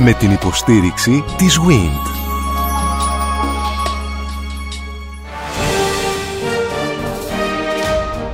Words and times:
Με 0.00 0.12
την 0.12 0.30
υποστήριξη 0.30 1.24
της 1.36 1.58
WIND. 1.58 2.18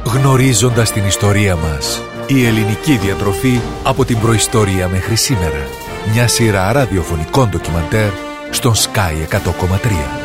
Γνωρίζοντας 0.04 0.92
την 0.92 1.04
ιστορία 1.06 1.56
μας. 1.56 2.02
Η 2.26 2.46
ελληνική 2.46 2.96
διατροφή 2.96 3.60
από 3.82 4.04
την 4.04 4.18
προϊστορία 4.18 4.88
μέχρι 4.88 5.16
σήμερα. 5.16 5.66
Μια 6.12 6.28
σειρά 6.28 6.72
ραδιοφωνικών 6.72 7.48
ντοκιμαντέρ 7.48 8.10
στον 8.50 8.74
Sky 8.74 9.28
100,3. 9.28 10.23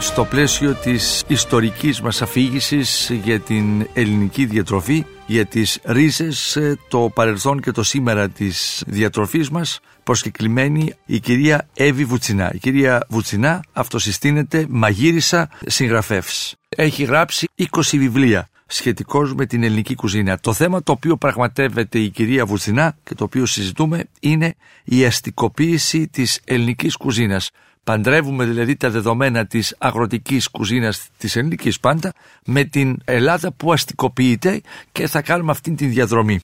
Στο 0.00 0.24
πλαίσιο 0.24 0.74
της 0.74 1.24
ιστορικής 1.26 2.00
μας 2.00 2.22
αφήγησης 2.22 3.10
για 3.24 3.40
την 3.40 3.88
ελληνική 3.92 4.44
διατροφή, 4.44 5.04
για 5.26 5.46
τις 5.46 5.78
ρίζες, 5.84 6.56
ε, 6.56 6.78
το 6.88 7.10
παρελθόν 7.14 7.60
και 7.60 7.70
το 7.70 7.82
σήμερα 7.82 8.28
της 8.28 8.82
διατροφής 8.86 9.50
μας, 9.50 9.80
προσκεκλημένη 10.02 10.94
η 11.06 11.20
κυρία 11.20 11.68
Εύη 11.74 12.04
Βουτσινά. 12.04 12.50
Η 12.54 12.58
κυρία 12.58 13.06
Βουτσινά 13.08 13.64
αυτοσυστήνεται 13.72 14.66
μαγείρισα 14.68 15.50
συγγραφεύς. 15.66 16.54
Έχει 16.68 17.04
γράψει 17.04 17.48
20 17.54 17.98
βιβλία 17.98 18.48
σχετικώς 18.66 19.34
με 19.34 19.46
την 19.46 19.62
ελληνική 19.62 19.94
κουζίνα. 19.94 20.38
Το 20.38 20.52
θέμα 20.52 20.82
το 20.82 20.92
οποίο 20.92 21.16
πραγματεύεται 21.16 21.98
η 21.98 22.10
κυρία 22.10 22.46
Βουτσινά 22.46 22.96
και 23.04 23.14
το 23.14 23.24
οποίο 23.24 23.46
συζητούμε 23.46 24.04
είναι 24.20 24.54
η 24.84 25.04
αστικοποίηση 25.04 26.08
της 26.08 26.40
ελληνικής 26.44 26.96
κουζίνας. 26.96 27.50
Παντρεύουμε 27.84 28.44
δηλαδή 28.44 28.76
τα 28.76 28.90
δεδομένα 28.90 29.46
της 29.46 29.74
αγροτικής 29.78 30.48
κουζίνας 30.48 31.08
της 31.18 31.36
ελληνικής 31.36 31.80
πάντα 31.80 32.12
με 32.46 32.64
την 32.64 32.98
Ελλάδα 33.04 33.52
που 33.52 33.72
αστικοποιείται 33.72 34.60
και 34.92 35.06
θα 35.06 35.22
κάνουμε 35.22 35.50
αυτή 35.50 35.74
την 35.74 35.90
διαδρομή. 35.90 36.38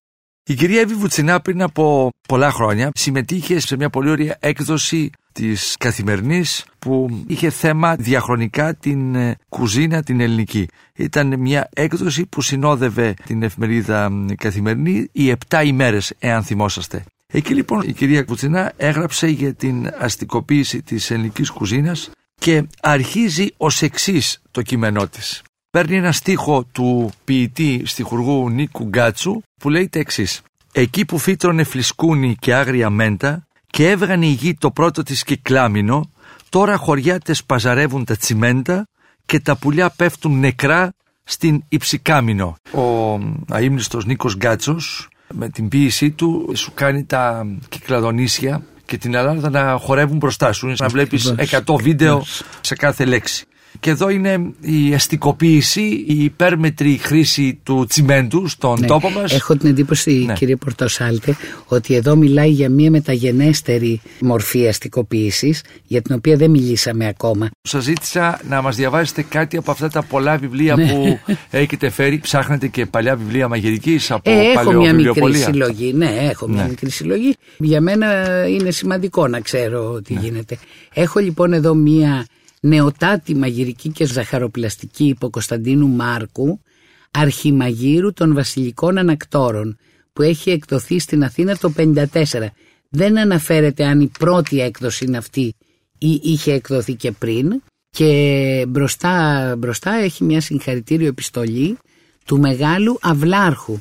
Η 0.46 0.54
κυρία 0.54 0.80
Εύη 0.80 0.94
Βουτσινά 0.94 1.40
πριν 1.40 1.62
από 1.62 2.10
πολλά 2.28 2.50
χρόνια 2.50 2.90
συμμετείχε 2.94 3.60
σε 3.60 3.76
μια 3.76 3.90
πολύ 3.90 4.10
ωραία 4.10 4.36
έκδοση 4.40 5.10
της 5.32 5.76
Καθημερινής 5.78 6.64
που 6.78 7.24
είχε 7.26 7.50
θέμα 7.50 7.96
διαχρονικά 7.96 8.74
την 8.74 9.14
ε, 9.14 9.36
κουζίνα 9.48 10.02
την 10.02 10.20
ελληνική. 10.20 10.68
Ήταν 10.94 11.40
μια 11.40 11.68
έκδοση 11.72 12.26
που 12.26 12.42
συνόδευε 12.42 13.14
την 13.24 13.42
εφημερίδα 13.42 14.10
Καθημερινή 14.36 15.08
οι 15.12 15.32
7 15.48 15.62
ημέρες 15.64 16.12
εάν 16.18 16.42
θυμόσαστε. 16.42 17.04
Εκεί 17.36 17.54
λοιπόν 17.54 17.80
η 17.80 17.92
κυρία 17.92 18.22
Κουτσινά 18.22 18.72
έγραψε 18.76 19.26
για 19.26 19.54
την 19.54 19.90
αστικοποίηση 19.98 20.82
της 20.82 21.10
ελληνικής 21.10 21.50
κουζίνας 21.50 22.10
και 22.34 22.66
αρχίζει 22.80 23.48
ως 23.56 23.82
εξής 23.82 24.42
το 24.50 24.62
κείμενό 24.62 25.06
της. 25.06 25.42
Παίρνει 25.70 25.96
ένα 25.96 26.12
στίχο 26.12 26.64
του 26.72 27.12
ποιητή 27.24 27.82
στιχουργού 27.84 28.50
Νίκου 28.50 28.84
Γκάτσου 28.84 29.40
που 29.60 29.70
λέει 29.70 29.88
τα 29.88 29.98
εξής. 29.98 30.42
Εκεί 30.72 31.04
που 31.04 31.18
φύτρωνε 31.18 31.64
φλισκούνι 31.64 32.36
και 32.40 32.54
άγρια 32.54 32.90
μέντα 32.90 33.46
και 33.66 33.90
έβγανε 33.90 34.26
η 34.26 34.30
γη 34.30 34.54
το 34.54 34.70
πρώτο 34.70 35.02
της 35.02 35.24
κυκλάμινο, 35.24 36.10
τώρα 36.48 36.76
χωριάτες 36.76 37.44
παζαρεύουν 37.44 38.04
τα 38.04 38.16
τσιμέντα 38.16 38.86
και 39.26 39.40
τα 39.40 39.56
πουλιά 39.56 39.90
πέφτουν 39.90 40.38
νεκρά 40.38 40.92
στην 41.24 41.64
Υψικάμινο. 41.68 42.56
Ο 42.74 43.18
αείμνηστος 43.48 44.04
Νίκος 44.04 44.36
Γκάτσος 44.36 45.08
με 45.32 45.48
την 45.48 45.68
ποίησή 45.68 46.10
του 46.10 46.52
σου 46.54 46.72
κάνει 46.74 47.04
τα 47.04 47.46
κυκλαδονίσια 47.68 48.62
και 48.84 48.98
την 48.98 49.14
Ελλάδα 49.14 49.50
να 49.50 49.76
χορεύουν 49.78 50.16
μπροστά 50.16 50.52
σου. 50.52 50.74
Να 50.78 50.88
βλέπεις 50.88 51.34
100 51.66 51.80
βίντεο 51.80 52.24
σε 52.60 52.74
κάθε 52.74 53.04
λέξη. 53.04 53.46
Και 53.80 53.90
εδώ 53.90 54.08
είναι 54.08 54.52
η 54.60 54.94
αστικοποίηση, 54.94 56.04
η 56.06 56.24
υπέρμετρη 56.24 56.96
χρήση 56.96 57.60
του 57.62 57.86
τσιμέντου 57.88 58.48
στον 58.48 58.80
ναι. 58.80 58.86
τόπο 58.86 59.10
μας. 59.10 59.32
Έχω 59.32 59.56
την 59.56 59.68
εντύπωση, 59.68 60.24
ναι. 60.26 60.32
κύριε 60.32 60.56
Πορτοσάλτε, 60.56 61.36
ότι 61.66 61.94
εδώ 61.94 62.16
μιλάει 62.16 62.48
για 62.50 62.68
μια 62.68 62.90
μεταγενέστερη 62.90 64.00
μορφή 64.20 64.68
αστικοποίηση, 64.68 65.54
για 65.86 66.02
την 66.02 66.14
οποία 66.14 66.36
δεν 66.36 66.50
μιλήσαμε 66.50 67.06
ακόμα. 67.06 67.50
Σας 67.62 67.84
ζήτησα 67.84 68.40
να 68.48 68.62
μας 68.62 68.76
διαβάσετε 68.76 69.22
κάτι 69.22 69.56
από 69.56 69.70
αυτά 69.70 69.88
τα 69.88 70.02
πολλά 70.02 70.36
βιβλία 70.36 70.76
ναι. 70.76 70.86
που 70.86 71.18
έχετε 71.50 71.90
φέρει. 71.90 72.18
Ψάχνετε 72.18 72.66
και 72.66 72.86
παλιά 72.86 73.16
βιβλία 73.16 73.48
μαγειρικής 73.48 74.10
από 74.10 74.30
ε, 74.30 74.50
Έχω 74.52 74.72
μια 74.72 74.92
μικρή 74.92 75.34
συλλογή. 75.34 75.92
Ναι, 75.92 76.16
έχω 76.30 76.48
μια 76.48 76.62
ναι. 76.62 76.68
μικρή 76.68 76.90
συλλογή. 76.90 77.34
Για 77.58 77.80
μένα 77.80 78.08
είναι 78.48 78.70
σημαντικό 78.70 79.28
να 79.28 79.40
ξέρω 79.40 80.00
τι 80.00 80.14
ναι. 80.14 80.20
γίνεται. 80.20 80.58
Έχω 80.94 81.20
λοιπόν 81.20 81.52
εδώ 81.52 81.74
μια 81.74 82.26
νεοτάτη 82.64 83.34
μαγειρική 83.34 83.88
και 83.88 84.04
ζαχαροπλαστική 84.04 85.04
υπό 85.04 85.30
Κωνσταντίνου 85.30 85.88
Μάρκου, 85.88 86.60
αρχιμαγείρου 87.10 88.12
των 88.12 88.34
βασιλικών 88.34 88.98
ανακτόρων, 88.98 89.76
που 90.12 90.22
έχει 90.22 90.50
εκδοθεί 90.50 90.98
στην 90.98 91.24
Αθήνα 91.24 91.56
το 91.56 91.72
54. 91.76 92.02
Δεν 92.88 93.18
αναφέρεται 93.18 93.84
αν 93.84 94.00
η 94.00 94.10
πρώτη 94.18 94.60
έκδοση 94.60 95.04
είναι 95.04 95.16
αυτή 95.16 95.54
ή 95.98 96.20
είχε 96.22 96.52
εκδοθεί 96.52 96.94
και 96.94 97.12
πριν 97.12 97.62
και 97.90 98.64
μπροστά, 98.68 99.54
μπροστά 99.58 99.94
έχει 99.94 100.24
μια 100.24 100.40
συγχαρητήριο 100.40 101.06
επιστολή 101.06 101.78
του 102.24 102.38
μεγάλου 102.38 102.98
αυλάρχου 103.00 103.78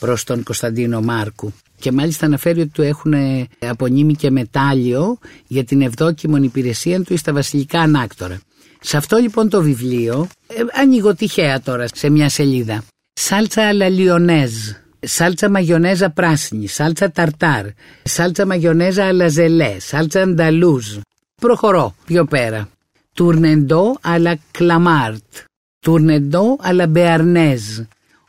προς 0.00 0.24
τον 0.24 0.42
Κωνσταντίνο 0.42 1.00
Μάρκου 1.00 1.52
και 1.78 1.92
μάλιστα 1.92 2.26
αναφέρει 2.26 2.60
ότι 2.60 2.70
του 2.70 2.82
έχουν 2.82 3.14
απονείμει 3.58 4.14
και 4.14 4.30
μετάλλιο 4.30 5.18
για 5.46 5.64
την 5.64 5.82
ευδόκιμον 5.82 6.42
υπηρεσία 6.42 7.02
του 7.02 7.16
στα 7.16 7.32
βασιλικά 7.32 7.80
ανάκτορα. 7.80 8.40
Σε 8.80 8.96
αυτό 8.96 9.16
λοιπόν 9.16 9.48
το 9.48 9.62
βιβλίο, 9.62 10.28
ε, 10.46 10.80
ανοίγω 10.80 11.14
τυχαία 11.14 11.60
τώρα 11.60 11.86
σε 11.94 12.10
μια 12.10 12.28
σελίδα. 12.28 12.82
Σάλτσα 13.12 13.68
αλαλιονέζ, 13.68 14.52
σάλτσα 15.00 15.50
μαγιονέζα 15.50 16.10
πράσινη, 16.10 16.66
σάλτσα 16.66 17.10
ταρτάρ, 17.10 17.66
σάλτσα 18.02 18.46
μαγιονέζα 18.46 19.04
αλαζελέ, 19.06 19.76
σάλτσα 19.78 20.22
ανταλούζ. 20.22 20.96
Προχωρώ 21.40 21.94
πιο 22.06 22.24
πέρα. 22.24 22.68
Τουρνεντό 23.14 23.96
αλλά 24.00 24.38
κλαμάρτ, 24.50 25.24
τουρνεντό 25.80 26.56
αλλά 26.60 26.86
μπεαρνέζ. 26.86 27.62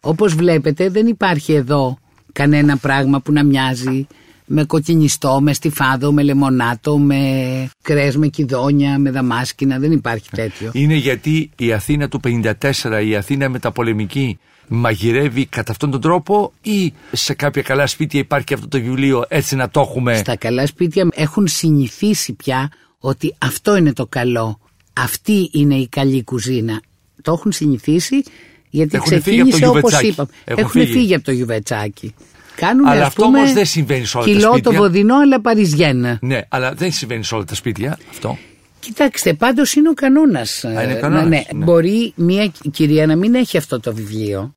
Όπως 0.01 0.35
βλέπετε 0.35 0.89
δεν 0.89 1.07
υπάρχει 1.07 1.53
εδώ 1.53 1.97
κανένα 2.37 2.77
πράγμα 2.77 3.19
που 3.21 3.31
να 3.31 3.43
μοιάζει 3.43 4.07
με 4.45 4.63
κοκκινιστό, 4.63 5.39
με 5.41 5.53
στιφάδο, 5.53 6.11
με 6.11 6.23
λεμονάτο, 6.23 6.97
με 6.97 7.21
κρέας, 7.81 8.17
με 8.17 8.27
κυδόνια, 8.27 8.99
με 8.99 9.11
δαμάσκηνα. 9.11 9.79
Δεν 9.79 9.91
υπάρχει 9.91 10.29
τέτοιο. 10.29 10.71
Είναι 10.73 10.95
γιατί 10.95 11.51
η 11.57 11.73
Αθήνα 11.73 12.07
του 12.07 12.19
54, 12.23 12.53
η 13.05 13.15
Αθήνα 13.15 13.49
μεταπολεμική, 13.49 14.39
μαγειρεύει 14.67 15.45
κατά 15.45 15.71
αυτόν 15.71 15.91
τον 15.91 16.01
τρόπο 16.01 16.53
ή 16.61 16.93
σε 17.11 17.33
κάποια 17.33 17.61
καλά 17.61 17.87
σπίτια 17.87 18.19
υπάρχει 18.19 18.53
αυτό 18.53 18.67
το 18.67 18.79
βιβλίο 18.79 19.25
έτσι 19.27 19.55
να 19.55 19.69
το 19.69 19.79
έχουμε; 19.79 20.15
Στα 20.15 20.35
καλά 20.35 20.67
σπίτια 20.67 21.07
έχουν 21.13 21.47
συνηθίσει 21.47 22.33
πια 22.33 22.69
ότι 22.99 23.35
αυτό 23.37 23.77
είναι 23.77 23.93
το 23.93 24.05
καλό. 24.05 24.59
Αυτή 24.93 25.49
είναι 25.53 25.75
η 25.75 25.87
καλή 25.87 26.23
κουζίνα. 26.23 26.81
Το 27.21 27.31
έχουν 27.31 27.51
συνηθίσει 27.51 28.23
γιατί 28.69 28.95
Έχουν 28.95 29.09
ξεκίνησε 29.09 29.67
όπως 29.67 30.01
είπαμε. 30.01 30.29
Έχουν, 30.43 30.63
Έχουν 30.63 30.81
φύγει. 30.81 30.91
φύγει 30.91 31.13
από 31.15 31.23
το 31.23 31.31
γιουβετσάκι. 31.31 32.13
Κάνουν, 32.55 32.87
αλλά 32.87 33.05
αυτό 33.05 33.23
όμως 33.23 33.53
δεν 33.53 33.65
συμβαίνει 33.65 34.05
σε 34.05 34.17
όλα 34.17 34.25
τα 34.25 34.31
σπίτια. 34.31 34.49
Κιλό 34.49 34.61
το 34.61 34.73
βοδινό, 34.73 35.15
αλλά 35.17 35.41
παριζιένα. 35.41 36.19
Ναι, 36.21 36.41
αλλά 36.49 36.73
δεν 36.73 36.91
συμβαίνει 36.91 37.23
σε 37.23 37.35
όλα 37.35 37.43
τα 37.43 37.55
σπίτια 37.55 37.97
αυτό. 38.09 38.37
Κοιτάξτε, 38.79 39.33
πάντως 39.33 39.73
είναι 39.73 39.89
ο 39.89 39.93
κανόνας. 39.93 40.63
Ναι, 40.63 41.07
ναι. 41.09 41.21
ναι. 41.21 41.43
Μπορεί 41.55 42.13
μια 42.15 42.51
κυρία 42.71 43.05
να 43.05 43.15
μην 43.15 43.35
έχει 43.35 43.57
αυτό 43.57 43.79
το 43.79 43.93
βιβλίο, 43.93 44.53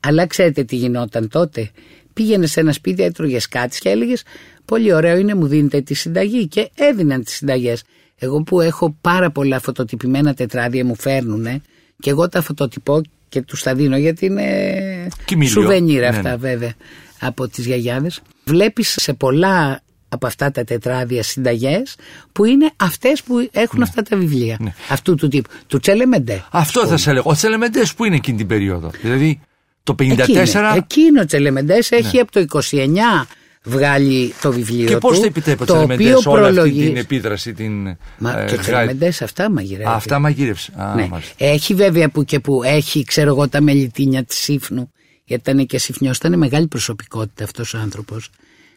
αλλά 0.00 0.26
ξέρετε 0.26 0.64
τι 0.64 0.76
γινόταν 0.76 1.28
τότε. 1.28 1.70
Πήγαινε 2.12 2.46
σε 2.46 2.60
ένα 2.60 2.72
σπίτι, 2.72 3.02
έτρωγε 3.02 3.38
κάτι 3.50 3.78
και 3.78 3.88
έλεγες 3.88 4.22
Πολύ 4.70 4.92
ωραίο 4.92 5.16
είναι, 5.16 5.34
μου 5.34 5.46
δίνετε 5.46 5.80
τη 5.80 5.94
συνταγή. 5.94 6.46
Και 6.46 6.70
έδιναν 6.74 7.24
τις 7.24 7.34
συνταγές. 7.34 7.82
Εγώ 8.18 8.42
που 8.42 8.60
έχω 8.60 8.96
πάρα 9.00 9.30
πολλά 9.30 9.60
φωτοτυπημένα 9.60 10.34
τετράδια 10.34 10.84
μου 10.84 10.96
φέρνουν 10.96 11.62
και 11.98 12.10
εγώ 12.10 12.28
τα 12.28 12.42
φωτοτυπώ 12.42 13.00
και 13.30 13.42
τους 13.42 13.62
τα 13.62 13.74
δίνω 13.74 13.96
γιατί 13.96 14.26
είναι 14.26 15.08
σουβενίρα 15.46 16.08
αυτά 16.08 16.22
ναι, 16.22 16.28
ναι. 16.28 16.36
βέβαια 16.36 16.74
από 17.20 17.48
τις 17.48 17.66
γιαγιάδες. 17.66 18.22
Βλέπεις 18.44 18.96
σε 19.00 19.12
πολλά 19.12 19.80
από 20.08 20.26
αυτά 20.26 20.50
τα 20.50 20.64
τετράδια 20.64 21.22
συνταγές 21.22 21.96
που 22.32 22.44
είναι 22.44 22.70
αυτές 22.76 23.22
που 23.22 23.48
έχουν 23.52 23.78
ναι. 23.78 23.84
αυτά 23.84 24.02
τα 24.02 24.16
βιβλία. 24.16 24.56
Ναι. 24.60 24.74
Αυτού 24.88 25.14
του 25.14 25.28
τύπου. 25.28 25.50
Του 25.66 25.78
Τσελεμεντέ. 25.78 26.44
Αυτό 26.50 26.86
θα 26.86 26.96
σε 26.96 27.10
έλεγα. 27.10 27.24
Ο 27.24 27.32
Τσελεμεντές 27.32 27.94
που 27.94 28.04
είναι 28.04 28.16
εκείνη 28.16 28.36
την 28.36 28.46
περίοδο; 28.46 28.90
Δηλαδή 29.02 29.40
το 29.82 29.94
54. 29.98 30.02
Εκείνο, 30.08 30.74
εκείνο 30.74 31.20
ο 31.20 31.24
Τσελεμεντές 31.24 31.90
έχει 31.90 32.20
από 32.20 32.32
το 32.32 32.44
29 32.70 33.26
βγάλει 33.64 34.34
το 34.42 34.52
βιβλίο 34.52 34.86
και 34.86 34.94
του. 34.94 35.00
Και 35.00 35.14
πώ 35.14 35.20
το 35.20 35.24
επιτρέπει 35.24 35.62
ο 35.62 35.64
Τσελεμεντέ 35.64 36.14
όλη 36.26 36.58
αυτή 36.58 36.72
την 36.72 36.96
επίδραση, 36.96 37.52
την. 37.52 37.96
Μα 38.18 38.40
ε, 38.40 38.46
και 38.46 38.54
ο 38.54 38.58
Τσελεμεντέ 38.58 39.08
αυτά 39.08 39.50
μαγειρεύει. 39.50 39.88
Α, 39.88 39.92
αυτά 39.92 40.18
μαγείρευσε. 40.18 40.72
Α, 40.76 40.94
ναι. 40.94 41.08
Έχει 41.36 41.74
βέβαια 41.74 42.10
που 42.10 42.24
και 42.24 42.40
που 42.40 42.62
έχει, 42.62 43.04
ξέρω 43.04 43.28
εγώ, 43.28 43.48
τα 43.48 43.60
μελιτίνια 43.60 44.24
της 44.24 44.38
Σύφνου. 44.38 44.92
Γιατί 45.24 45.50
ήταν 45.50 45.66
και 45.66 45.78
Συφνιός, 45.78 46.16
ήταν 46.16 46.38
μεγάλη 46.38 46.66
προσωπικότητα 46.66 47.44
αυτός 47.44 47.74
ο 47.74 47.78
άνθρωπος. 47.78 48.30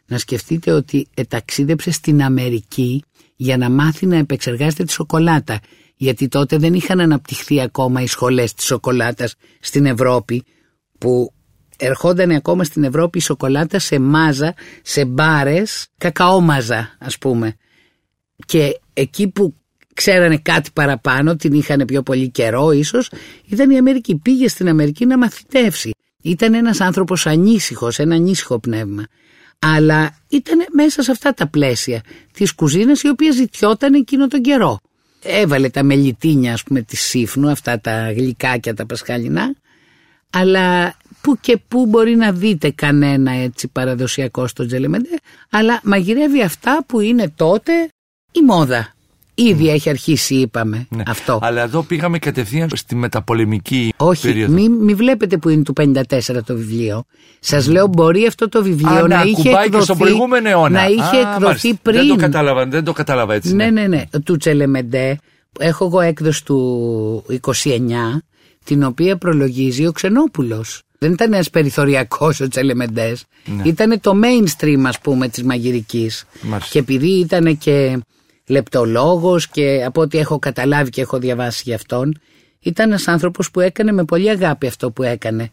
Να 0.06 0.18
σκεφτείτε 0.18 0.72
ότι 0.72 1.08
ταξίδεψε 1.28 1.92
στην 1.92 2.24
Αμερική 2.24 3.04
για 3.36 3.58
να 3.58 3.70
μάθει 3.70 4.06
να 4.06 4.18
επεξεργάζεται 4.18 4.84
τη 4.84 4.92
σοκολάτα. 4.92 5.60
Γιατί 5.96 6.28
τότε 6.28 6.58
δεν 6.58 6.74
είχαν 6.74 7.00
αναπτυχθεί 7.00 7.62
ακόμα 7.62 8.02
οι 8.02 8.08
σχολές 8.08 8.54
της 8.54 8.66
σοκολάτας 8.66 9.36
στην 9.60 9.86
Ευρώπη 9.86 10.44
που 10.98 11.34
ερχόταν 11.86 12.32
ακόμα 12.32 12.64
στην 12.64 12.84
Ευρώπη 12.84 13.18
η 13.18 13.22
σοκολάτα 13.22 13.80
σε 13.80 14.00
μάζα, 14.00 14.54
σε 14.82 15.06
μπάρες, 15.06 15.88
κακαόμαζα 15.98 16.96
ας 17.00 17.18
πούμε. 17.18 17.56
Και 18.46 18.80
εκεί 18.94 19.28
που 19.28 19.56
ξέρανε 19.94 20.38
κάτι 20.38 20.70
παραπάνω, 20.74 21.36
την 21.36 21.54
είχαν 21.54 21.86
πιο 21.88 22.04
πολύ 22.04 22.30
καιρό 22.30 22.72
ίσως, 22.72 23.12
ήταν 23.46 23.70
η 23.70 23.78
Αμερική. 23.78 24.16
Πήγε 24.16 24.48
στην 24.48 24.68
Αμερική 24.68 25.06
να 25.06 25.18
μαθητεύσει. 25.18 25.92
Ήταν 26.22 26.54
ένας 26.54 26.82
άνθρωπος 26.82 27.28
ανήσυχος, 27.28 28.00
ένα 28.00 28.16
ανήσυχο 28.16 28.60
πνεύμα. 28.60 29.04
Αλλά 29.60 30.18
ήταν 30.30 30.66
μέσα 30.72 31.04
σε 31.04 31.12
αυτά 31.12 31.34
τα 31.34 31.48
πλαίσια 31.48 32.02
της 32.34 32.54
κουζίνας 32.54 33.02
η 33.02 33.10
οποία 33.10 33.32
ζητιόταν 33.32 33.94
εκείνο 33.94 34.28
τον 34.28 34.42
καιρό. 34.42 34.80
Έβαλε 35.24 35.70
τα 35.70 35.84
μελιτίνια 35.84 36.54
ας 36.54 36.64
πούμε 36.64 36.82
της 36.82 37.02
σύφνου, 37.02 37.50
αυτά 37.50 37.80
τα 37.80 38.12
γλυκάκια 38.12 38.74
τα 38.74 38.86
πασχαλινά, 38.86 39.56
αλλά 40.34 40.96
που 41.22 41.38
και 41.42 41.58
που 41.68 41.86
μπορεί 41.86 42.16
να 42.16 42.32
δείτε 42.32 42.72
κανένα 42.72 43.32
έτσι 43.32 43.68
παραδοσιακό 43.68 44.48
στο 44.48 44.66
Τζελεμεντέ, 44.66 45.18
αλλά 45.50 45.80
μαγειρεύει 45.84 46.42
αυτά 46.42 46.84
που 46.88 47.00
είναι 47.00 47.34
τότε 47.36 47.72
η 48.32 48.42
μόδα. 48.42 48.94
Ήδη 49.36 49.70
έχει 49.70 49.90
αρχίσει, 49.90 50.36
είπαμε 50.36 50.88
ναι. 50.90 51.04
αυτό. 51.08 51.40
Αλλά 51.42 51.62
εδώ 51.62 51.82
πήγαμε 51.82 52.20
κατευθείαν 52.20 52.70
στη 52.74 52.96
μεταπολεμική 52.96 53.94
Όχι, 53.98 54.28
περίοδο. 54.28 54.54
Όχι, 54.54 54.70
μην 54.70 54.96
βλέπετε 54.96 55.38
που 55.38 55.50
είναι 55.50 55.64
του 55.64 55.74
54 55.78 56.44
το 56.46 56.56
βιβλίο. 56.56 57.04
Σας 57.40 57.68
λέω, 57.68 57.88
μπορεί 57.88 58.26
αυτό 58.26 58.50
το 58.50 58.64
βιβλίο 58.64 59.08
να, 59.08 59.22
είχε 59.22 59.50
εκδοθεί. 59.50 59.84
στον 59.84 59.98
προηγούμενο 59.98 60.50
αιώνα. 60.50 60.82
Να 60.82 60.88
είχε 60.88 61.18
Α, 61.26 61.34
εκδοθεί 61.34 61.74
πριν. 61.74 61.98
Δεν 61.98 62.08
το 62.08 62.16
κατάλαβα, 62.16 62.66
δεν 62.66 62.84
το 62.84 62.92
κατάλαβα 62.92 63.34
έτσι. 63.34 63.56
Ναι, 63.56 63.66
ναι, 63.66 63.82
ναι. 63.82 63.88
ναι. 63.88 64.20
Του 64.24 64.38
Τσελεμεντέ. 64.38 65.18
Έχω 65.60 65.86
εγώ 65.86 66.00
έκδοση 66.00 66.46
του 66.46 67.24
29, 67.42 67.50
την 68.64 68.84
οποία 68.84 69.18
προλογίζει 69.18 69.88
ο 69.88 69.92
Ξενόπουλος. 69.92 70.82
Δεν 70.98 71.12
ήταν 71.12 71.34
ένας 71.34 71.50
περιθωριακός 71.50 72.40
ο 72.40 72.48
Τσελεμεντές. 72.48 73.26
Ναι. 73.46 73.64
Ήταν 73.66 74.00
το 74.00 74.14
mainstream, 74.24 74.84
ας 74.86 75.00
πούμε, 75.00 75.28
της 75.28 75.44
μαγειρικής. 75.44 76.26
Και 76.70 76.80
επειδή 76.80 77.20
ήταν 77.20 77.58
και 77.58 78.00
λεπτολόγος 78.48 79.48
και 79.48 79.84
από 79.86 80.02
ό,τι 80.02 80.18
έχω 80.18 80.40
καταλάβει 80.40 80.90
και 80.90 81.02
έχω 81.02 81.20
διαβάσει 81.20 81.62
για 81.66 81.76
αυτόν 81.76 82.18
ήταν 82.64 82.90
ένας 82.90 83.08
άνθρωπος 83.08 83.52
που 83.52 83.60
έκανε 83.60 83.92
με 83.92 84.04
πολύ 84.04 84.30
αγάπη 84.30 84.68
αυτό 84.68 84.92
που 84.92 85.04
έκανε. 85.04 85.52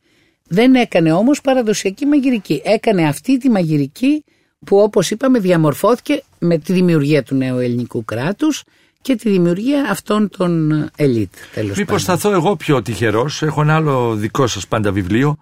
Δεν 0.48 0.74
έκανε 0.74 1.12
όμως 1.12 1.40
παραδοσιακή 1.40 2.06
μαγειρική. 2.06 2.62
Έκανε 2.64 3.08
αυτή 3.08 3.38
τη 3.38 3.50
μαγειρική 3.50 4.24
που 4.66 4.78
όπως 4.78 5.10
είπαμε 5.10 5.38
διαμορφώθηκε 5.38 6.22
με 6.38 6.58
τη 6.58 6.72
δημιουργία 6.72 7.22
του 7.22 7.34
νέου 7.34 7.58
ελληνικού 7.58 8.04
κράτους 8.04 8.64
και 9.02 9.16
τη 9.16 9.30
δημιουργία 9.30 9.90
αυτών 9.90 10.30
των 10.36 10.70
ελίτ. 10.96 11.32
Μήπως 11.76 12.02
σταθώ 12.02 12.30
εγώ 12.30 12.56
πιο 12.56 12.82
τυχερός. 12.82 13.42
Έχω 13.42 13.60
ένα 13.62 13.74
άλλο 13.74 14.14
δικό 14.14 14.46
σας 14.46 14.66
πάντα 14.66 14.92
βιβλίο 14.92 15.38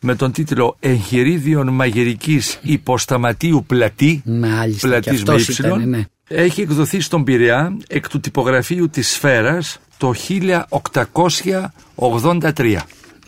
με 0.00 0.14
τον 0.14 0.32
τίτλο 0.32 0.76
«Εγχειρίδιον 0.80 1.68
μαγειρικής 1.68 2.58
υποσταματίου 2.62 3.64
πλατή». 3.66 4.22
Μάλιστα, 4.24 4.88
πλατής 4.88 5.24
με 5.24 5.34
ύψιλον. 5.34 5.88
Ναι 5.88 6.04
έχει 6.34 6.60
εκδοθεί 6.60 7.00
στον 7.00 7.24
Πειραιά 7.24 7.76
εκ 7.88 8.08
του 8.08 8.20
τυπογραφείου 8.20 8.88
της 8.88 9.08
Σφαίρας 9.08 9.78
το 9.96 10.14
1883 11.96 12.76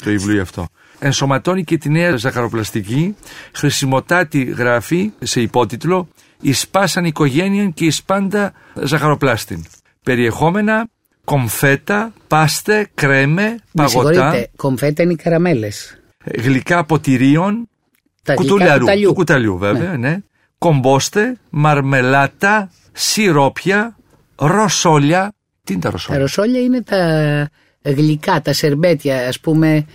το 0.05 0.11
βιβλίο 0.11 0.43
αυτό. 0.43 0.67
Ενσωματώνει 0.99 1.65
και 1.65 1.79
τη 1.79 1.91
νέα 1.91 2.17
ζαχαροπλαστική, 2.17 3.17
χρησιμοτάτη 3.53 4.43
γράφει 4.45 5.11
σε 5.19 5.41
υπότιτλο 5.41 6.09
«Η 6.43 6.53
σπάσαν 6.53 7.05
οικογένεια 7.05 7.69
και 7.69 7.85
η 7.85 7.91
σπάντα 7.91 8.53
ζαχαροπλάστην». 8.75 9.65
Περιεχόμενα 10.03 10.89
κομφέτα, 11.25 12.13
πάστε, 12.29 12.89
κρέμε, 12.95 13.57
παγωτά. 13.73 14.47
κομφέτα 14.57 15.03
είναι 15.03 15.13
οι 15.13 15.17
καραμέλες. 15.17 16.01
Γλυκά 16.25 16.85
ποτηρίων, 16.85 17.69
κουτουλιαρού, 18.35 18.85
του 19.03 19.15
κουταλιού 19.15 19.59
βέβαια, 19.59 19.91
ναι. 19.91 20.09
ναι. 20.09 20.19
Κομπόστε, 20.59 21.37
μαρμελάτα, 21.51 22.71
σιρόπια, 22.93 23.97
ροσόλια. 24.37 25.33
Τι 25.65 25.73
είναι 25.73 25.83
τα 25.83 25.91
ροσόλια; 25.91 26.21
Τα 26.21 26.27
ροσόλια 26.27 26.61
είναι 26.61 26.83
τα 26.83 27.51
γλυκά, 27.83 28.41
τα 28.43 28.53
σερμπέτια, 28.53 29.29
ας 29.29 29.41
πούμε, 29.41 29.87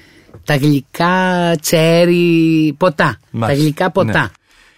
τα 0.44 0.56
γλυκά 0.56 1.56
τσέρι 1.62 2.76
ποτά. 2.78 3.20
Τα 3.40 3.54
γλυκά 3.54 3.92
ποτά. 3.92 4.22
Ναι. 4.22 4.28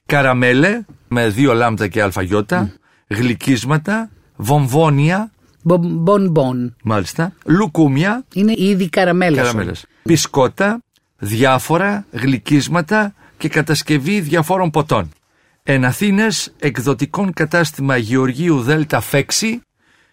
Καραμέλε 0.05 0.81
με 1.09 1.29
δύο 1.29 1.53
λάμδα 1.53 1.87
και 1.87 2.01
αλφαγιώτα, 2.01 2.71
γλυκίσματα, 3.07 4.09
βομβόνια. 4.35 5.31
Μπον 5.63 6.73
Μάλιστα. 6.83 7.33
Λουκούμια. 7.45 8.25
Είναι 8.33 8.53
ήδη 8.57 8.89
καραμέλες. 8.89 9.37
καραμέλες. 9.37 9.85
Πισκότα, 10.03 10.81
διάφορα, 11.17 12.05
γλυκίσματα 12.11 13.13
και 13.37 13.49
κατασκευή 13.49 14.19
διαφόρων 14.19 14.69
ποτών. 14.69 15.09
Εν 15.63 15.85
Αθήνες, 15.85 16.53
εκδοτικών 16.59 17.33
κατάστημα 17.33 17.97
Γεωργίου 17.97 18.61
Δέλτα 18.61 18.99
Φέξη, 18.99 19.61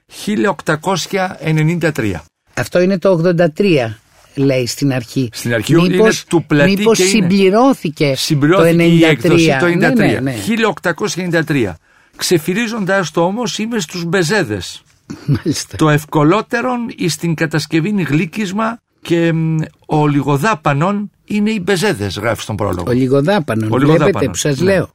1893. 0.07 2.23
Αυτό 2.55 2.81
είναι 2.81 2.99
το 2.99 3.11
83 3.11 3.99
λέει 4.37 4.67
στην 4.67 4.93
αρχή. 4.93 5.29
Στην 5.33 5.55
αρχή 5.55 5.75
μήπως, 5.75 5.91
είναι 5.91 6.11
του 6.29 6.45
πλατή 6.47 6.77
μήπως 6.77 6.99
και 6.99 7.05
συμπληρώθηκε, 7.05 8.15
συμπληρώθηκε 8.17 8.77
το 8.77 8.83
93. 8.83 8.91
η 8.91 9.05
έκδοση 9.05 9.57
το 9.61 9.67
93. 9.67 9.71
Ναι, 9.71 9.89
ναι, 9.89 10.21
ναι. 10.21 10.35
1893. 11.47 11.73
Ξεφυρίζοντας 12.17 13.11
το 13.11 13.25
όμως 13.25 13.59
είμαι 13.59 13.81
στους 13.81 14.05
μπεζέδες. 14.05 14.83
Μάλιστα. 15.27 15.77
Το 15.77 15.89
ευκολότερον 15.89 16.93
εις 16.97 17.17
την 17.17 17.35
κατασκευή 17.35 18.03
γλύκισμα 18.03 18.81
και 19.03 19.33
ο 19.87 20.07
λιγοδάπανον 20.07 21.11
είναι 21.25 21.51
οι 21.51 21.61
μπεζέδες 21.63 22.19
γράφει 22.19 22.43
στον 22.43 22.57
πρόλογο. 22.57 22.85
Ο 22.89 22.93
λιγοδάπανον, 22.93 23.73
ο 23.73 23.77
βλέπετε 23.77 24.27
που 24.27 24.35
σας 24.35 24.59
ναι. 24.59 24.65
λέω 24.65 24.91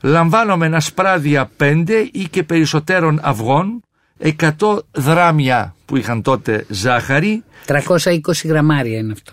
λαμβάνομαι 0.00 0.66
ένα 0.66 0.80
σπράδια 0.80 1.50
πέντε 1.56 2.08
ή 2.12 2.28
και 2.30 2.42
περισσότερων 2.42 3.20
αυγών, 3.22 3.82
100 4.20 4.50
δράμια 4.92 5.74
που 5.84 5.96
είχαν 5.96 6.22
τότε 6.22 6.66
ζάχαρη. 6.68 7.44
320 7.66 7.78
γραμμάρια 8.44 8.98
είναι 8.98 9.12
αυτό. 9.12 9.32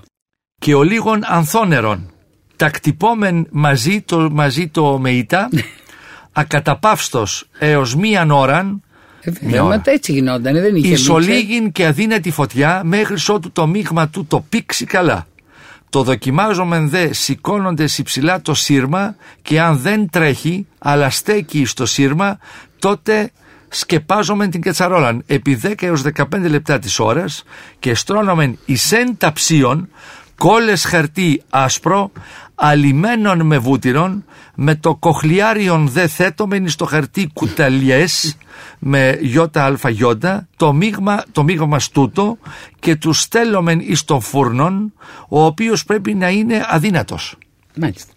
Και 0.61 0.75
ο 0.75 0.83
λίγων 0.83 1.21
ανθόνερων. 1.25 2.09
Τακτυπόμεν 2.55 3.47
μαζί 3.51 4.01
το, 4.01 4.29
μαζί 4.31 4.67
το 4.67 4.97
μεϊτά, 4.97 5.49
ακαταπαύστος 6.31 7.47
έως 7.59 7.95
μίαν 7.95 8.31
ώραν, 8.31 8.83
ε, 9.25 9.91
έτσι 9.91 10.11
γινόταν, 10.11 10.53
δεν 10.53 10.75
είχε 10.75 10.87
Ισολίγην 10.87 11.71
και 11.71 11.85
αδύνατη 11.85 12.31
φωτιά 12.31 12.81
μέχρι 12.83 13.15
ότου 13.27 13.51
το 13.51 13.67
μείγμα 13.67 14.09
του 14.09 14.25
το 14.25 14.45
πήξει 14.49 14.85
καλά. 14.85 15.27
Το 15.89 16.03
δοκιμάζομεν 16.03 16.89
δε 16.89 17.13
σηκώνοντα 17.13 17.87
υψηλά 17.97 18.41
το 18.41 18.53
σύρμα 18.53 19.15
και 19.41 19.61
αν 19.61 19.77
δεν 19.77 20.09
τρέχει 20.09 20.67
αλλά 20.77 21.09
στέκει 21.09 21.65
στο 21.65 21.85
σύρμα 21.85 22.39
τότε 22.79 23.31
σκεπάζομεν 23.75 24.49
την 24.49 24.61
κετσαρόλαν 24.61 25.23
επί 25.25 25.59
10 25.63 25.73
έως 25.83 26.01
15 26.15 26.23
λεπτά 26.49 26.79
της 26.79 26.99
ώρας 26.99 27.43
και 27.79 27.95
στρώνομεν 27.95 28.57
εισέν 28.65 29.17
ταψίων 29.17 29.89
κόλλες 30.37 30.85
χαρτί 30.85 31.41
άσπρο 31.49 32.11
αλιμένων 32.55 33.45
με 33.45 33.57
βούτυρον 33.57 34.25
με 34.55 34.75
το 34.75 34.95
κοχλιάριον 34.95 35.87
δε 35.87 36.07
θέτομεν 36.07 36.69
στο 36.69 36.85
χαρτί 36.85 37.29
κουταλιές 37.33 38.37
με 38.79 39.17
γιώτα 39.21 39.63
αλφα 39.63 39.89
γιώτα 39.89 40.47
το 40.55 40.73
μείγμα, 40.73 41.23
το 41.31 41.43
μείγμα 41.43 41.79
στούτο 41.79 42.37
και 42.79 42.95
τους 42.95 43.21
στέλνομεν 43.21 43.79
εις 43.79 44.03
τον 44.03 44.21
φούρνον 44.21 44.93
ο 45.29 45.45
οποίος 45.45 45.83
πρέπει 45.83 46.13
να 46.13 46.29
είναι 46.29 46.65
αδύνατος. 46.67 47.37
Μάλιστα. 47.75 48.13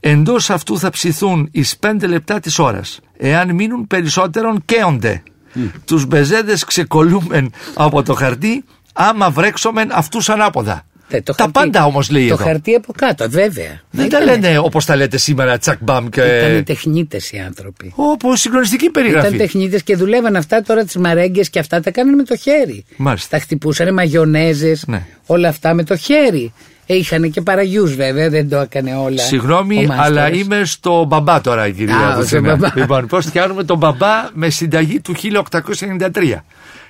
Εντός 0.00 0.50
αυτού 0.50 0.78
θα 0.78 0.90
ψηθούν 0.90 1.48
εις 1.52 1.76
πέντε 1.76 2.06
λεπτά 2.06 2.40
της 2.40 2.58
ώρας. 2.58 3.00
Εάν 3.16 3.54
μείνουν 3.54 3.86
περισσότερον 3.86 4.62
καίονται. 4.64 5.22
Mm. 5.54 5.70
Τους 5.84 6.06
μπεζέδες 6.06 6.64
ξεκολλούμεν 6.64 7.52
από 7.74 8.02
το 8.02 8.14
χαρτί 8.14 8.64
άμα 8.92 9.30
βρέξομεν 9.30 9.88
αυτούς 9.92 10.28
ανάποδα. 10.28 10.86
Ναι, 11.10 11.20
τα 11.20 11.34
χαρτί, 11.36 11.52
πάντα 11.52 11.84
όμως 11.84 12.10
λέει 12.10 12.28
το 12.28 12.34
εδώ. 12.34 12.42
Το 12.42 12.48
χαρτί 12.48 12.74
από 12.74 12.92
κάτω, 12.92 13.30
βέβαια. 13.30 13.80
Δεν 13.90 14.08
τα 14.08 14.20
λένε 14.20 14.58
όπως 14.58 14.84
τα 14.84 14.96
λέτε 14.96 15.16
σήμερα, 15.16 15.58
τσακ 15.58 15.78
μπαμ 15.82 16.08
και. 16.08 16.20
Ήταν 16.20 16.64
τεχνίτες 16.64 17.30
οι 17.32 17.38
άνθρωποι. 17.38 17.92
Όπως 17.94 18.40
συγκλονιστική 18.40 18.90
περιγραφή. 18.90 19.26
Ήταν 19.26 19.38
τεχνίτες 19.38 19.82
και 19.82 19.96
δουλεύαν 19.96 20.36
αυτά 20.36 20.62
τώρα 20.62 20.84
τις 20.84 20.96
μαρέγγες 20.96 21.50
και 21.50 21.58
αυτά 21.58 21.80
τα 21.80 21.90
κάνανε 21.90 22.16
με 22.16 22.22
το 22.22 22.36
χέρι. 22.36 22.84
Μάλιστα. 22.96 23.36
Τα 23.36 23.42
χτυπούσαν 23.42 23.94
μαγιονέζες, 23.94 24.84
ναι. 24.86 25.06
όλα 25.26 25.48
αυτά 25.48 25.74
με 25.74 25.84
το 25.84 25.96
χέρι. 25.96 26.52
Ε, 26.90 26.96
είχαν 26.96 27.30
και 27.30 27.40
παραγιούς 27.40 27.94
βέβαια, 27.94 28.30
δεν 28.30 28.48
το 28.48 28.56
έκανε 28.56 28.94
όλα. 28.94 29.22
Συγγνώμη, 29.22 29.86
αλλά 29.90 30.32
είμαι 30.32 30.64
στο 30.64 31.04
μπαμπά 31.08 31.40
τώρα, 31.40 31.70
κυρία 31.70 32.14
Βουτσινά. 32.16 32.72
Λοιπόν, 32.74 33.06
πώς 33.06 33.26
φτιάχνουμε 33.26 33.64
τον 33.64 33.78
μπαμπά 33.78 34.28
με 34.32 34.50
συνταγή 34.50 35.00
του 35.00 35.14
1893. 35.14 36.44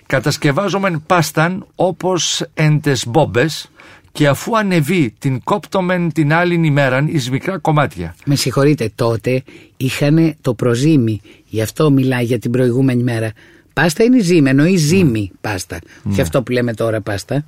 Κατασκευάζομεν 0.07 1.03
πάσταν 1.07 1.67
όπως 1.75 2.45
ente 2.55 2.93
μπόμπες 3.07 3.71
και 4.13 4.29
αφού 4.29 4.57
ανεβεί 4.57 5.15
την 5.19 5.43
κόπτομεν 5.45 6.13
την 6.13 6.33
άλλη 6.33 6.61
ημέρα 6.67 7.05
εις 7.09 7.31
μικρά 7.31 7.59
κομμάτια. 7.59 8.15
Με 8.25 8.35
συγχωρείτε, 8.35 8.93
τότε 8.95 9.43
είχαν 9.77 10.35
το 10.41 10.55
προζύμι, 10.55 11.21
γι' 11.47 11.63
αυτό 11.63 11.91
μιλάει 11.91 12.25
για 12.25 12.39
την 12.39 12.51
προηγούμενη 12.51 13.03
μέρα. 13.03 13.33
Πάστα 13.73 14.05
είναι 14.05 14.21
ζύμη, 14.21 14.49
εννοεί 14.49 14.77
ζύμη 14.77 15.31
mm. 15.33 15.37
πάστα, 15.41 15.79
mm. 15.79 16.11
και 16.15 16.21
αυτό 16.21 16.43
που 16.43 16.53
λέμε 16.53 16.75
τώρα 16.75 17.01
πάστα. 17.01 17.45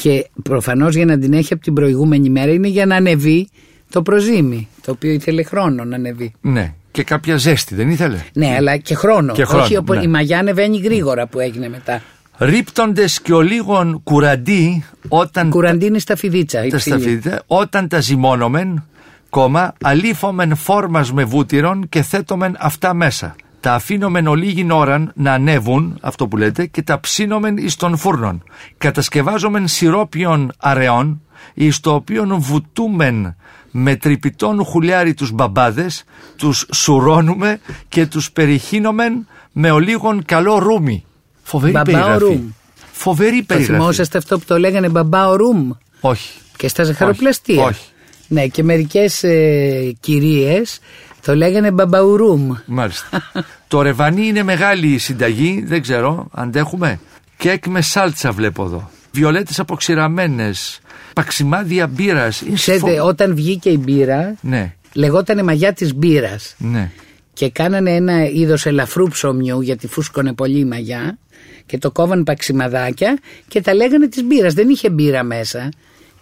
Και 0.00 0.26
προφανώς 0.42 0.94
για 0.94 1.04
να 1.04 1.18
την 1.18 1.32
έχει 1.32 1.52
από 1.52 1.62
την 1.62 1.74
προηγούμενη 1.74 2.30
μέρα 2.30 2.52
είναι 2.52 2.68
για 2.68 2.86
να 2.86 2.96
ανεβεί 2.96 3.48
το 3.90 4.02
προζύμι, 4.02 4.68
το 4.84 4.90
οποίο 4.90 5.10
ήθελε 5.10 5.42
χρόνο 5.42 5.84
να 5.84 5.96
ανεβεί. 5.96 6.32
Ναι. 6.40 6.74
Και 6.90 7.02
κάποια 7.02 7.36
ζέστη, 7.36 7.74
δεν 7.74 7.88
ήθελε; 7.90 8.16
Ναι, 8.32 8.54
αλλά 8.56 8.76
και 8.76 8.94
χρόνο. 8.94 9.32
Και 9.32 9.44
χρόνο, 9.44 9.64
Όχι, 9.64 9.76
οπο- 9.76 9.94
ναι. 9.94 10.02
η 10.02 10.06
μαγιά 10.06 10.38
ανεβαίνει 10.38 10.78
γρήγορα 10.78 11.26
που 11.26 11.40
έγινε 11.40 11.68
μετά. 11.68 12.02
Ρίπτοντες 12.38 13.20
και 13.20 13.32
ο 13.32 13.40
λίγων 13.40 14.00
κουραντί 14.02 14.84
όταν 15.08 15.50
Κουραντίνη 15.50 15.98
στα 15.98 16.16
φιδίτσα. 16.16 16.64
η 16.64 16.68
τα 16.70 16.76
ψηλή. 16.76 17.00
σταφίδια, 17.00 17.42
όταν 17.46 17.88
τα 17.88 18.00
ζυμώνομεν, 18.00 18.84
κόμμα, 19.30 19.72
αλήφομεν 19.82 20.56
φόρμας 20.56 21.12
με 21.12 21.24
βούτυρον 21.24 21.88
και 21.88 22.02
θέτομεν 22.02 22.56
αυτά 22.58 22.94
μέσα. 22.94 23.34
Τα 23.60 23.74
αφήνομεν 23.74 24.26
ολίγην 24.26 24.70
ώραν 24.70 25.12
να 25.14 25.32
ανέβουν, 25.32 25.98
αυτό 26.00 26.28
που 26.28 26.36
λέτε, 26.36 26.66
και 26.66 26.82
τα 26.82 27.00
ψήνομεν 27.00 27.56
εις 27.56 27.76
των 27.76 27.96
φούρνων. 27.96 28.42
Κατασκευάζομεν 28.78 29.68
σιρόπιον 29.68 30.52
αραιών, 30.58 31.22
εις 31.54 31.80
το 31.80 31.94
οποίον 31.94 32.40
βουτούμεν 32.40 33.36
με 33.70 33.96
τρυπητόν 33.96 34.64
χουλιάρι 34.64 35.14
τους 35.14 35.30
μπαμπάδες, 35.32 36.04
τους 36.36 36.66
σουρώνουμε 36.72 37.60
και 37.88 38.06
τους 38.06 38.32
περιχύνομεν 38.32 39.26
με 39.52 39.70
ολίγον 39.70 40.24
καλό 40.24 40.58
ρούμι. 40.58 41.04
Φοβερή 41.42 41.72
Baba 41.72 41.80
au 41.80 41.84
περιγραφή. 41.94 42.24
rhum. 42.24 42.48
Φοβερή 42.92 43.38
Το 43.38 43.44
περιγραφή. 43.46 43.78
θυμόσαστε 43.78 44.18
αυτό 44.18 44.38
που 44.38 44.44
το 44.46 44.58
λέγανε 44.58 44.88
baba 44.88 45.36
au 45.36 45.47
rhum 45.47 45.70
Όχι. 46.00 46.38
και 46.56 46.68
στα 46.68 46.82
ζαχαροπλαστεία. 46.84 47.64
Όχι. 47.64 47.84
Ναι, 48.28 48.46
και 48.46 48.62
μερικές 48.62 49.22
ε, 49.22 49.92
κυρίες 50.00 50.78
το 51.24 51.34
λέγανε 51.36 51.70
baba 51.70 52.00
au 52.00 52.15
rhum. 52.15 52.52
Μάλιστα. 52.66 53.30
το 53.68 53.82
ρεβανί 53.82 54.26
είναι 54.26 54.42
μεγάλη 54.42 54.86
η 54.86 54.98
συνταγή, 54.98 55.64
δεν 55.66 55.82
ξέρω, 55.82 56.28
αντέχουμε. 56.32 57.00
Κέικ 57.36 57.66
με 57.66 57.80
σάλτσα 57.82 58.32
βλέπω 58.32 58.64
εδώ. 58.64 58.90
Βιολέτες 59.12 59.58
αποξηραμένες, 59.58 60.80
παξιμάδια 61.14 61.86
μπύρας. 61.86 62.40
Είναι 62.40 62.54
Ξέρετε, 62.54 62.90
σφο- 62.94 63.04
όταν 63.08 63.34
βγήκε 63.34 63.70
η 63.70 63.78
μπύρα, 63.84 64.34
Ναι, 64.40 64.74
λεγότανε 64.92 65.42
μαγιά 65.42 65.72
της 65.72 65.94
μπύρας 65.94 66.54
ναι. 66.58 66.90
και 67.32 67.50
κάνανε 67.50 67.90
ένα 67.94 68.24
είδος 68.24 68.66
ελαφρού 68.66 69.08
ψωμιού 69.08 69.60
γιατί 69.60 69.86
φούσκωνε 69.86 70.32
πολύ 70.32 70.58
η 70.58 70.64
μαγιά 70.64 71.18
και 71.66 71.78
το 71.78 71.90
κόβαν 71.90 72.22
παξιμαδάκια 72.22 73.18
και 73.48 73.60
τα 73.60 73.74
λέγανε 73.74 74.08
της 74.08 74.22
μπύρας. 74.24 74.54
Δεν 74.54 74.68
είχε 74.68 74.90
μπύρα 74.90 75.22
μέσα. 75.22 75.68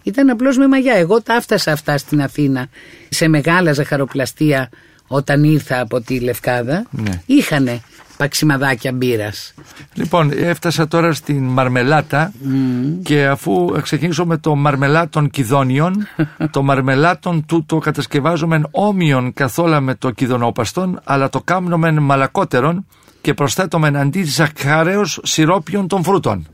Ήταν 0.03 0.29
απλώς 0.29 0.57
με 0.57 0.67
μαγιά. 0.67 0.93
Εγώ 0.93 1.21
τα 1.21 1.33
έφτασα 1.35 1.71
αυτά 1.71 1.97
στην 1.97 2.21
Αθήνα 2.21 2.67
σε 3.09 3.27
μεγάλα 3.27 3.73
ζαχαροπλαστεία 3.73 4.69
όταν 5.11 5.43
ήρθα 5.43 5.79
από 5.79 6.01
τη 6.01 6.19
Λευκάδα. 6.19 6.85
Ναι. 6.91 7.21
Είχανε 7.25 7.81
παξιμαδάκια 8.17 8.91
μπύρας. 8.91 9.53
Λοιπόν, 9.93 10.31
έφτασα 10.35 10.87
τώρα 10.87 11.13
στην 11.13 11.43
μαρμελάτα 11.43 12.33
και 13.03 13.27
αφού 13.27 13.75
ξεκινήσω 13.81 14.25
με 14.25 14.37
το 14.37 14.55
μαρμελάτων 14.55 15.29
κιδόνιων, 15.29 16.07
το 16.51 16.63
μαρμελάτων 16.63 17.45
τούτο 17.45 17.77
κατασκευάζομεν 17.77 18.67
όμοιον 18.71 19.33
καθόλα 19.33 19.79
με 19.79 19.95
το 19.95 20.11
κιδονόπαστον, 20.11 20.99
αλλά 21.03 21.29
το 21.29 21.41
κάμνομεν 21.41 21.97
μαλακότερον 22.01 22.85
και 23.21 23.33
προσθέτομεν 23.33 23.97
αντί 23.97 24.23
ζαχαρέως 24.23 25.19
σιρόπιον 25.23 25.87
των 25.87 26.03
φρούτων. 26.03 26.47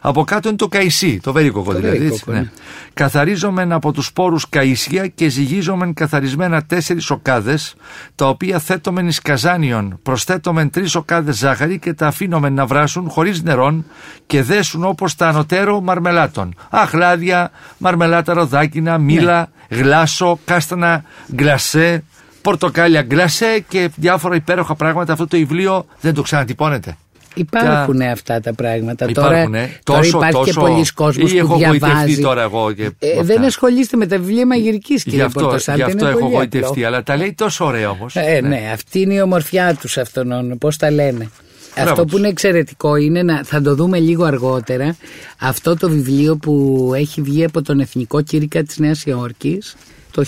Από 0.00 0.24
κάτω 0.24 0.48
είναι 0.48 0.56
το 0.56 0.68
καϊσί, 0.68 1.20
το 1.22 1.32
βέρικοκο 1.32 1.72
δηλαδή. 1.72 1.98
βέρικοκο, 1.98 2.14
έτσι, 2.14 2.30
ναι. 2.30 2.38
ναι. 2.38 2.50
Καθαρίζομεν 2.94 3.72
από 3.72 3.92
τους 3.92 4.06
σπόρους 4.06 4.48
καϊσία 4.48 5.06
και 5.06 5.28
ζυγίζομεν 5.28 5.94
καθαρισμένα 5.94 6.64
τέσσερις 6.64 7.10
οκάδες, 7.10 7.74
τα 8.14 8.28
οποία 8.28 8.58
θέτομεν 8.58 9.06
εις 9.08 9.20
καζάνιον, 9.20 9.98
προσθέτομεν 10.02 10.70
τρεις 10.70 10.94
οκάδες 10.94 11.36
ζάχαρη 11.36 11.78
και 11.78 11.92
τα 11.92 12.06
αφήνομεν 12.06 12.52
να 12.52 12.66
βράσουν 12.66 13.08
χωρίς 13.08 13.42
νερόν 13.42 13.84
και 14.26 14.42
δέσουν 14.42 14.84
όπως 14.84 15.14
τα 15.14 15.28
ανωτέρω 15.28 15.80
μαρμελάτων. 15.80 16.54
Αχλάδια, 16.70 17.50
μαρμελάτα 17.78 18.32
ροδάκινα, 18.32 18.98
μήλα, 18.98 19.50
γλάσο, 19.68 20.38
κάστανα, 20.44 21.04
γκλασέ, 21.34 22.04
πορτοκάλια 22.42 23.02
γκλασέ 23.02 23.64
και 23.68 23.90
διάφορα 23.96 24.34
υπέροχα 24.34 24.74
πράγματα. 24.74 25.12
Αυτό 25.12 25.26
το 25.26 25.36
βιβλίο 25.36 25.86
δεν 26.00 26.14
το 26.14 26.22
ξανατυπώνεται. 26.22 26.96
Υπάρχουν 27.34 28.00
αυτά 28.00 28.40
τα 28.40 28.54
πράγματα. 28.54 29.06
Υπάρχουν, 29.08 29.32
τώρα, 29.52 29.58
ε. 29.62 29.80
τώρα 29.82 29.98
Τόσο, 30.00 30.16
υπάρχει 30.18 30.32
τόσο, 30.36 30.44
και 30.52 30.52
πολλοί 30.60 30.84
κόσμος 30.94 31.30
ή 31.32 31.34
που 31.34 31.38
έχω 31.44 31.56
διαβάζει. 31.56 31.78
γοητευτεί 31.94 32.22
τώρα 32.22 32.42
εγώ 32.42 32.72
και 32.72 32.82
Ε, 32.98 33.14
με 33.16 33.22
δεν 33.22 33.36
αυτά. 33.36 33.46
ασχολείστε 33.46 33.96
με 33.96 34.06
τα 34.06 34.18
βιβλία 34.18 34.46
μαγειρικής, 34.46 35.02
κύριε 35.02 35.18
Γι' 35.18 35.24
αυτό, 35.24 35.40
Πορτοσάλτη. 35.40 35.80
γι 35.80 35.86
αυτό 35.86 35.98
είναι 36.04 36.10
έχω 36.10 36.18
πολύ 36.20 36.34
γοητευτεί, 36.34 36.68
απλό. 36.72 36.86
αλλά 36.86 37.02
τα 37.02 37.16
λέει 37.16 37.34
τόσο 37.36 37.64
ωραία 37.64 37.90
όμως. 37.90 38.16
Ε, 38.16 38.40
ναι. 38.40 38.70
αυτή 38.72 39.00
είναι 39.00 39.14
η 39.14 39.20
ομορφιά 39.20 39.74
τους 39.80 39.98
αυτών, 39.98 40.58
πώς 40.58 40.76
τα 40.76 40.90
λένε. 40.90 41.30
Μπράβο 41.74 41.90
Αυτό 41.90 42.02
που 42.04 42.08
τους. 42.10 42.18
είναι 42.18 42.28
εξαιρετικό 42.28 42.96
είναι 42.96 43.22
να 43.22 43.44
θα 43.44 43.62
το 43.62 43.74
δούμε 43.74 43.98
λίγο 43.98 44.24
αργότερα 44.24 44.96
αυτό 45.38 45.76
το 45.76 45.88
βιβλίο 45.90 46.36
που 46.36 46.90
έχει 46.96 47.20
βγει 47.22 47.44
από 47.44 47.62
τον 47.62 47.80
Εθνικό 47.80 48.22
Κήρυκα 48.22 48.62
της 48.62 48.78
Νέας 48.78 49.04
Υόρκης 49.04 49.76
το 50.10 50.24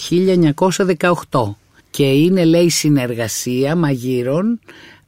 1918 1.31 1.57
και 1.91 2.05
είναι 2.05 2.45
λέει 2.45 2.69
συνεργασία 2.71 3.77
μαγείρων 3.77 4.61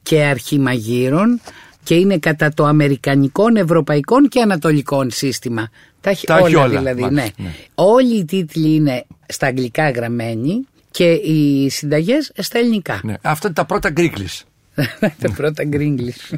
και 0.03 0.21
αρχιμαγείρων 0.23 1.41
και 1.87 1.95
είναι 1.95 2.17
κατά 2.17 2.49
το 2.53 2.65
αμερικανικών, 2.65 3.55
ευρωπαϊκών 3.55 4.27
και 4.27 4.41
ανατολικών 4.41 5.11
σύστημα. 5.11 5.69
Τα 6.01 6.09
έχει 6.09 6.25
Τα 6.25 6.37
έχει 6.37 6.55
όλα, 6.55 6.65
όλα, 6.65 6.79
δηλαδή. 6.79 7.01
μάλιστα, 7.01 7.31
ναι. 7.37 7.47
ναι. 7.47 7.53
Όλοι 7.75 8.17
οι 8.17 8.25
τίτλοι 8.25 8.75
είναι 8.75 9.05
στα 9.27 9.47
αγγλικά 9.47 9.89
γραμμένοι 9.89 10.67
και 10.91 11.11
οι 11.11 11.69
συνταγές 11.69 12.31
στα 12.37 12.57
ελληνικά. 12.59 12.99
Ναι. 13.03 13.13
Αυτά 13.21 13.47
είναι 13.47 13.55
τα 13.55 13.65
πρώτα 13.65 13.89
γκρίκλι. 13.89 14.27
τα 15.21 15.31
πρώτα 15.35 15.63
γκρίγκλις. 15.63 16.33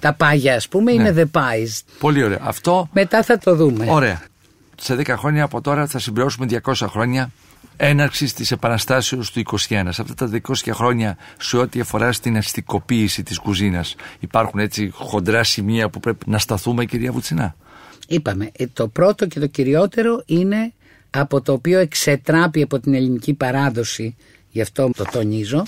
τα 0.00 0.12
πάγια 0.12 0.54
ας 0.54 0.68
πούμε 0.68 0.92
είναι 0.92 1.14
the 1.16 1.40
pies. 1.40 1.80
Πολύ 1.98 2.22
ωραία. 2.24 2.38
Αυτό 2.42 2.88
Μετά 2.92 3.22
θα 3.22 3.38
το 3.38 3.54
δούμε. 3.56 3.86
ωραία. 3.88 4.22
Σε 4.80 4.94
10 4.94 5.06
χρόνια 5.08 5.44
από 5.44 5.60
τώρα 5.60 5.86
θα 5.86 5.98
συμπληρώσουμε 5.98 6.46
200 6.64 6.72
χρόνια 6.88 7.30
έναρξης 7.80 8.32
της 8.32 8.50
επαναστάσεως 8.50 9.30
του 9.30 9.38
21. 9.40 9.56
Σε 9.68 10.02
αυτά 10.02 10.14
τα 10.14 10.30
200 10.48 10.70
χρόνια, 10.72 11.16
σε 11.38 11.56
ό,τι 11.56 11.80
αφορά 11.80 12.12
στην 12.12 12.36
αστικοποίηση 12.36 13.22
της 13.22 13.38
κουζίνας, 13.38 13.94
υπάρχουν 14.20 14.60
έτσι 14.60 14.90
χοντρά 14.92 15.44
σημεία 15.44 15.88
που 15.88 16.00
πρέπει 16.00 16.30
να 16.30 16.38
σταθούμε, 16.38 16.84
κυρία 16.84 17.12
Βουτσινά; 17.12 17.56
Είπαμε, 18.08 18.50
ε, 18.52 18.66
το 18.66 18.88
πρώτο 18.88 19.26
και 19.26 19.40
το 19.40 19.46
κυριότερο 19.46 20.22
είναι 20.26 20.72
από 21.10 21.40
το 21.40 21.52
οποίο 21.52 21.78
εξετράπει 21.78 22.62
από 22.62 22.80
την 22.80 22.94
ελληνική 22.94 23.34
παράδοση, 23.34 24.16
γι' 24.50 24.60
αυτό 24.60 24.90
το 24.96 25.04
τονίζω, 25.12 25.64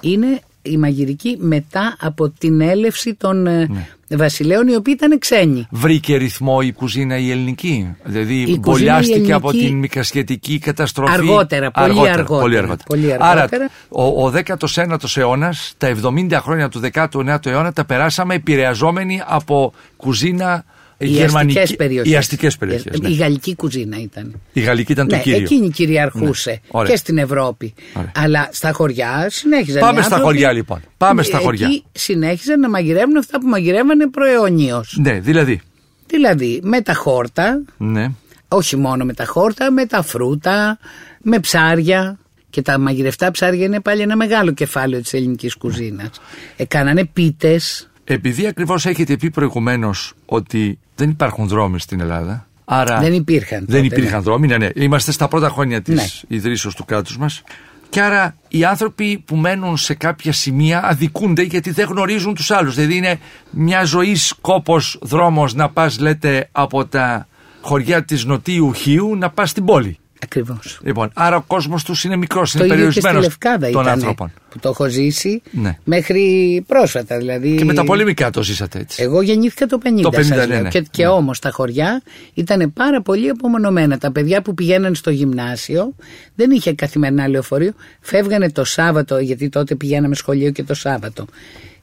είναι 0.00 0.40
η 0.62 0.76
μαγειρική 0.76 1.36
μετά 1.40 1.96
από 2.00 2.28
την 2.30 2.60
έλευση 2.60 3.14
των 3.14 3.46
ε, 3.46 3.66
Ναι. 3.66 4.16
βασιλέων 4.16 4.68
οι 4.68 4.74
οποίοι 4.74 4.94
ήταν 4.96 5.18
ξένοι. 5.18 5.66
Βρήκε 5.70 6.16
ρυθμό 6.16 6.58
η 6.62 6.72
κουζίνα 6.72 7.16
η 7.18 7.30
ελληνική. 7.30 7.96
Δηλαδή 8.04 8.34
κουζίνα 8.34 8.54
η 8.54 8.58
μπολιάστηκε 8.58 9.32
από 9.32 9.48
ελληνική- 9.48 9.68
την 9.70 9.78
μικρασιατική 9.78 10.58
καταστροφή. 10.58 11.12
Αργότερα, 11.12 11.70
πολύ 11.70 11.84
αργότερα, 12.08 12.24
Πολύ 12.24 12.56
αργότερα. 12.56 12.82
πολύ 12.86 13.12
Άρα 13.12 13.26
αργότερα. 13.30 13.68
ο, 13.88 14.24
ο 14.24 14.30
19ος 14.30 15.16
αιώνας, 15.16 15.74
τα 15.78 15.86
70 15.86 16.40
χρόνια 16.40 16.68
του 16.68 16.80
19ου 16.92 17.46
αιώνα 17.46 17.72
τα 17.72 17.84
περάσαμε 17.84 18.34
επηρεαζόμενοι 18.34 19.22
από 19.26 19.72
κουζίνα 19.96 20.64
Οι 21.02 21.08
γερμανική. 21.08 21.58
αστικές 21.58 21.76
περιοχές. 21.76 22.12
Οι 22.12 22.16
αστικές 22.16 22.56
περιοχές, 22.56 22.98
ναι. 23.00 23.08
Η 23.08 23.12
γαλλική 23.14 23.54
κουζίνα 23.54 24.00
ήταν. 24.00 24.40
Η 24.52 24.60
γαλλική 24.60 24.92
ήταν 24.92 25.08
το 25.08 25.16
ναι, 25.16 25.22
κύριο. 25.22 25.38
εκείνη 25.38 25.70
κυριαρχούσε 25.70 26.50
Ναι, 26.50 26.58
ωραία. 26.70 26.90
και 26.90 26.96
στην 26.96 27.18
Ευρώπη. 27.18 27.74
Ωραία. 27.94 28.12
Αλλά 28.16 28.48
στα 28.52 28.72
χωριά 28.72 29.26
συνέχιζαν. 29.30 29.80
Πάμε 29.80 29.98
οι 30.00 30.02
στα 30.02 30.14
άνθρωποι- 30.14 30.24
χωριά, 30.24 30.52
λοιπόν. 30.52 30.80
Πάμε 30.96 31.22
στα 31.22 31.36
Εκεί 31.36 31.44
χωριά. 31.44 31.68
συνέχιζαν 31.92 32.60
να 32.60 32.68
μαγειρεύουν 32.70 33.16
αυτά 33.16 33.40
που 33.40 33.46
μαγειρεύανε 33.46 34.08
προαιωνίως. 34.10 34.96
Ναι, 35.00 35.20
δηλαδή. 35.20 35.60
Δηλαδή 36.06 36.60
με 36.62 36.80
τα 36.80 36.94
χόρτα, 36.94 37.62
Ναι. 37.76 38.10
όχι 38.48 38.76
μόνο 38.76 39.04
με 39.04 39.12
τα 39.14 39.24
χόρτα, 39.24 39.70
με 39.72 39.86
τα 39.86 40.02
φρούτα, 40.02 40.78
με 41.22 41.38
ψάρια. 41.40 42.16
Και 42.50 42.62
τα 42.62 42.78
μαγειρευτά 42.78 43.30
ψάρια 43.30 43.64
είναι 43.64 43.80
πάλι 43.80 44.00
ένα 44.02 44.16
μεγάλο 44.16 44.52
κεφάλαιο 44.52 45.00
της 45.00 45.12
ελληνικής 45.12 45.54
κουζίνας. 45.54 46.10
Έκανανε 46.56 47.04
πίτες, 47.04 47.90
Επειδή 48.04 48.46
ακριβώς 48.46 48.86
έχετε 48.86 49.16
πει 49.16 49.30
προηγουμένως 49.30 50.12
ότι 50.26 50.78
δεν 50.94 51.10
υπάρχουν 51.10 51.48
δρόμοι 51.48 51.80
στην 51.80 52.00
Ελλάδα. 52.00 52.46
Άρα 52.64 52.98
Δεν 53.00 53.12
υπήρχαν 53.12 53.64
Δεν 53.68 53.82
τότε, 53.82 53.96
υπήρχαν 53.96 54.18
ναι. 54.18 54.24
δρόμοι, 54.24 54.46
ναι, 54.46 54.56
ναι. 54.56 54.68
Είμαστε 54.74 55.12
στα 55.12 55.28
πρώτα 55.28 55.48
χρόνια 55.48 55.82
της 55.82 55.94
Ναι. 56.28 56.36
ιδρύσεως 56.36 56.74
του 56.74 56.84
κράτους 56.84 57.18
μας. 57.18 57.42
Και 57.88 58.00
άρα 58.00 58.36
οι 58.48 58.64
άνθρωποι 58.64 59.22
που 59.26 59.36
μένουν 59.36 59.76
σε 59.76 59.94
κάποια 59.94 60.32
σημεία 60.32 60.84
αδικούνται 60.84 61.42
γιατί 61.42 61.70
δεν 61.70 61.88
γνωρίζουν 61.88 62.34
τους 62.34 62.50
άλλους. 62.50 62.74
Δηλαδή 62.74 62.96
είναι 62.96 63.18
μια 63.50 63.84
ζωή 63.84 64.16
κόπος 64.40 64.98
δρόμος 65.02 65.54
να 65.54 65.68
πας 65.68 65.98
λέτε 65.98 66.48
από 66.52 66.84
τα 66.86 67.26
χωριά 67.60 68.04
της 68.04 68.24
Νοτίου 68.24 68.72
Χίου 68.74 69.16
να 69.16 69.30
πας 69.30 69.50
στην 69.50 69.64
πόλη. 69.64 69.98
Ακριβώς. 70.22 70.80
Λοιπόν, 70.82 71.10
άρα 71.14 71.36
ο 71.36 71.42
κόσμος 71.46 71.84
τους 71.84 72.04
είναι 72.04 72.16
μικρός, 72.16 72.54
είναι 72.54 72.66
περιορισμένος 72.66 73.38
των 73.72 73.88
ανθρώπων. 73.88 74.32
Που 74.48 74.58
το 74.58 74.68
έχω 74.68 74.88
ζήσει 74.88 75.42
ναι. 75.50 75.78
μέχρι 75.84 76.64
πρόσφατα. 76.66 77.16
Δηλαδή... 77.18 77.54
Και 77.54 77.64
με 77.64 77.74
τα 77.74 77.84
πολύ 77.84 78.04
μικρά 78.04 78.30
το 78.30 78.42
ζήσατε 78.42 78.78
έτσι. 78.78 79.02
Εγώ 79.02 79.22
γεννήθηκα 79.22 79.66
το 79.66 79.78
50. 79.84 80.00
Το 80.02 80.10
50 80.12 80.24
ναι, 80.26 80.46
ναι, 80.46 80.68
Και, 80.68 80.80
και 80.90 81.02
ναι. 81.02 81.08
όμως 81.08 81.38
τα 81.38 81.50
χωριά 81.50 82.02
ήταν 82.34 82.72
πάρα 82.72 83.02
πολύ 83.02 83.28
απομονωμένα. 83.28 83.98
Τα 83.98 84.12
παιδιά 84.12 84.42
που 84.42 84.54
πηγαίναν 84.54 84.94
στο 84.94 85.10
γυμνάσιο 85.10 85.94
δεν 86.34 86.50
είχε 86.50 86.72
καθημερινά 86.72 87.28
λεωφορείο. 87.28 87.72
Φεύγανε 88.00 88.50
το 88.50 88.64
Σάββατο, 88.64 89.18
γιατί 89.18 89.48
τότε 89.48 89.74
πηγαίναμε 89.74 90.14
σχολείο 90.14 90.50
και 90.50 90.62
το 90.62 90.74
Σάββατο. 90.74 91.26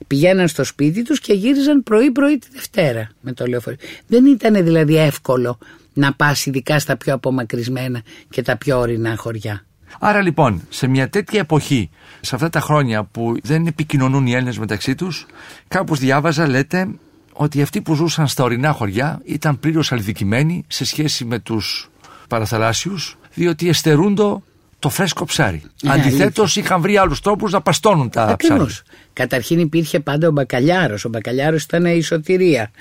Πηγαίναν 0.07 0.47
στο 0.47 0.63
σπίτι 0.63 1.03
τους 1.03 1.19
και 1.19 1.33
γύριζαν 1.33 1.83
πρωί-πρωί 1.83 2.37
τη 2.37 2.47
Δευτέρα 2.53 3.09
με 3.21 3.33
το 3.33 3.45
λεωφορείο. 3.45 3.79
Δεν 4.07 4.25
ήταν 4.25 4.63
δηλαδή 4.63 4.97
εύκολο 4.97 5.57
να 5.93 6.13
πας 6.13 6.45
ειδικά 6.45 6.79
στα 6.79 6.97
πιο 6.97 7.13
απομακρυσμένα 7.13 8.01
και 8.29 8.41
τα 8.41 8.57
πιο 8.57 8.79
ορεινά 8.79 9.15
χωριά. 9.15 9.63
Άρα 9.99 10.21
λοιπόν, 10.21 10.61
σε 10.69 10.87
μια 10.87 11.09
τέτοια 11.09 11.39
εποχή, 11.39 11.89
σε 12.21 12.35
αυτά 12.35 12.49
τα 12.49 12.59
χρόνια 12.59 13.03
που 13.03 13.35
δεν 13.43 13.67
επικοινωνούν 13.67 14.27
οι 14.27 14.33
Έλληνες 14.33 14.57
μεταξύ 14.57 14.95
τους, 14.95 15.25
κάπως 15.67 15.99
διάβαζα 15.99 16.47
λέτε 16.47 16.87
ότι 17.33 17.61
αυτοί 17.61 17.81
που 17.81 17.95
ζούσαν 17.95 18.27
στα 18.27 18.43
ορεινά 18.43 18.71
χωριά 18.71 19.21
ήταν 19.23 19.59
πλήρως 19.59 19.91
αλδικημένοι 19.91 20.65
σε 20.67 20.85
σχέση 20.85 21.25
με 21.25 21.39
τους 21.39 21.89
παραθαλάσσιους, 22.27 23.17
διότι 23.33 23.69
εστερούντο 23.69 24.43
το 24.79 24.89
φρέσκο 24.89 25.25
ψάρι. 25.25 25.61
Ε, 25.83 25.89
Αντιθέτως, 25.89 26.55
είχαν 26.55 26.81
βρει 26.81 26.97
άλλους 26.97 27.21
τρόπους 27.21 27.51
να 27.51 27.61
παστώνουν 27.61 28.09
τα 28.09 28.35
ψάρια. 28.37 28.69
Καταρχήν 29.13 29.59
υπήρχε 29.59 29.99
πάντα 29.99 30.27
ο 30.27 30.31
μπακαλιάρος. 30.31 31.05
Ο 31.05 31.09
μπακαλιάρος 31.09 31.63
ήταν 31.63 31.85
η 31.85 32.01
σωτηρία. 32.01 32.71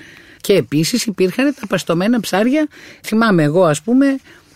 Και 0.41 0.53
επίσης 0.53 1.05
υπήρχαν 1.05 1.55
τα 1.59 1.67
παστομένα 1.67 2.19
ψάρια. 2.19 2.67
Θυμάμαι 3.03 3.43
εγώ, 3.43 3.63
ας 3.63 3.81
πούμε, 3.81 4.05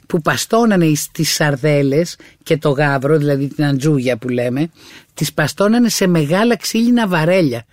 που 0.08 0.22
παστώνανε 0.22 0.94
στι 0.96 1.24
σαρδέλες 1.24 2.16
και 2.44 2.58
το 2.58 2.70
γάβρο, 2.70 3.18
δηλαδή 3.18 3.48
την 3.48 3.66
αντζούγια 3.66 4.18
που 4.18 4.30
λέμε, 4.30 4.70
τις 5.14 5.34
παστώνανε 5.34 5.90
σε 5.90 6.08
μεγάλα 6.08 6.58
ξύλινα 6.58 7.08
βαρέλια. 7.08 7.66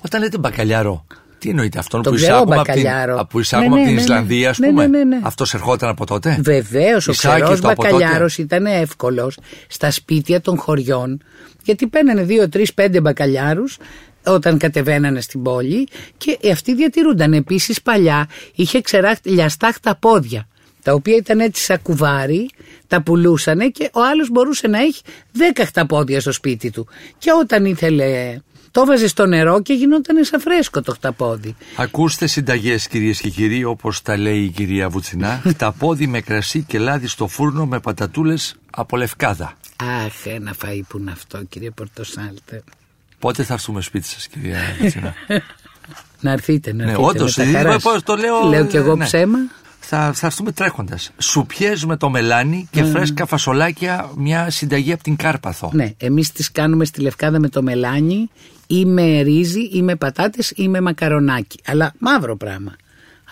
Όταν 0.00 0.20
λέτε 0.20 0.38
μπακαλιάρο, 0.38 1.06
τι 1.38 1.48
εννοείται 1.48 1.78
αυτό 1.78 2.00
που 2.00 2.14
εισάγουμε, 2.14 2.56
από 2.56 2.72
την, 2.72 3.26
που 3.28 3.40
εισάγουμε 3.40 3.68
ναι, 3.68 3.74
από 3.74 3.84
την 3.84 3.94
ναι, 3.94 3.94
ναι, 3.94 4.00
Ισλανδία, 4.00 4.50
ας 4.50 4.58
πούμε. 4.58 4.86
Ναι, 4.86 5.04
ναι, 5.04 5.20
Αυτός 5.22 5.54
ερχόταν 5.54 5.88
από 5.88 6.06
τότε; 6.06 6.38
Βεβαίως, 6.42 7.08
ο 7.08 7.12
ξερό 7.12 7.58
μπακαλιάρος 7.62 8.38
ήταν 8.38 8.66
εύκολος 8.66 9.38
στα 9.66 9.90
σπίτια 9.90 10.40
των 10.40 10.58
χωριών, 10.58 11.22
γιατί 11.64 11.86
παίρνανε 11.86 12.22
δύο, 12.22 12.48
τρεις, 12.48 12.74
πέντε 12.74 13.00
μπακαλιάρους 13.00 13.76
όταν 14.24 14.58
κατεβαίνανε 14.58 15.20
στην 15.20 15.42
πόλη 15.42 15.88
και 16.16 16.38
αυτοί 16.52 16.74
διατηρούνταν. 16.74 17.32
Επίσης 17.32 17.82
παλιά 17.82 18.28
είχε 18.54 18.80
ξεράχτυλιαστά 18.80 19.74
τα 19.82 19.96
πόδια 19.96 20.48
τα 20.82 20.94
οποία 20.94 21.16
ήταν 21.16 21.40
έτσι 21.40 21.62
σαν 21.62 21.82
κουβάρι, 21.82 22.50
τα 22.86 23.02
πουλούσανε 23.02 23.68
και 23.68 23.90
ο 23.92 24.00
άλλος 24.02 24.30
μπορούσε 24.30 24.66
να 24.66 24.78
έχει 24.78 25.02
δέκα 25.32 25.66
χταπόδια 25.66 26.20
στο 26.20 26.32
σπίτι 26.32 26.70
του. 26.70 26.86
Και 27.18 27.30
όταν 27.40 27.64
ήθελε 27.64 28.40
το 28.70 28.86
βάζε 28.86 29.08
στο 29.08 29.26
νερό 29.26 29.62
και 29.62 29.72
γινόταν 29.72 30.24
σαν 30.24 30.40
φρέσκο 30.40 30.82
το 30.82 30.92
χταπόδι. 30.92 31.56
Ακούστε 31.76 32.26
συνταγές 32.26 32.88
κυρίες 32.88 33.20
και 33.20 33.28
κύριοι, 33.28 33.64
όπως 33.64 34.02
τα 34.02 34.16
λέει 34.16 34.42
η 34.42 34.48
κυρία 34.48 34.88
Βουτσινά. 34.88 35.42
χταπόδι 35.48 36.06
με 36.06 36.20
κρασί 36.20 36.62
και 36.62 36.78
λάδι 36.78 37.06
στο 37.06 37.26
φούρνο 37.26 37.66
με 37.66 37.80
πατατούλες 37.80 38.56
από 38.70 38.96
λευκάδα. 38.96 39.56
Αχ, 39.76 40.26
ένα 40.26 40.54
φαΐ 40.62 40.80
που 40.88 40.98
είναι 40.98 41.10
αυτό, 41.10 41.44
κύριε 41.48 41.70
Πορτοσάλτε. 41.70 42.62
Πότε 43.18 43.42
θα 43.42 43.52
έρθουμε 43.52 43.80
σπίτι 43.80 44.06
σας, 44.06 44.28
κυρία 44.28 44.58
Βουτσινά. 44.80 45.14
να 46.20 46.30
έρθετε, 46.30 46.72
να 46.72 46.84
ναι, 46.84 46.90
έρθετε. 46.90 47.02
Ναι, 47.02 47.68
όντω, 47.68 48.02
το 48.04 48.16
λέω. 48.16 48.48
Λέω 48.48 48.66
κι 48.66 48.76
εγώ 48.76 48.96
ναι. 48.96 49.04
ψέμα 49.04 49.38
θα, 49.90 50.12
θα 50.12 50.26
έρθουμε 50.26 50.52
τρέχοντας. 50.52 51.10
Σουπιέ 51.18 51.74
με 51.86 51.96
το 51.96 52.10
μελάνι 52.10 52.68
και 52.70 52.82
mm. 52.82 52.90
φρέσκα 52.90 53.26
φασολάκια, 53.26 54.10
μια 54.16 54.50
συνταγή 54.50 54.92
από 54.92 55.02
την 55.02 55.16
Κάρπαθο. 55.16 55.70
Ναι, 55.72 55.92
εμείς 55.96 56.32
τις 56.32 56.52
κάνουμε 56.52 56.84
στη 56.84 57.00
λευκάδα 57.00 57.38
με 57.38 57.48
το 57.48 57.62
μελάνι 57.62 58.30
ή 58.66 58.84
με 58.84 59.20
ρύζι 59.20 59.60
ή 59.60 59.82
με 59.82 59.96
πατάτες 59.96 60.52
ή 60.56 60.68
με 60.68 60.80
μακαρονάκι. 60.80 61.58
Αλλά 61.66 61.92
μαύρο 61.98 62.36
πράγμα. 62.36 62.76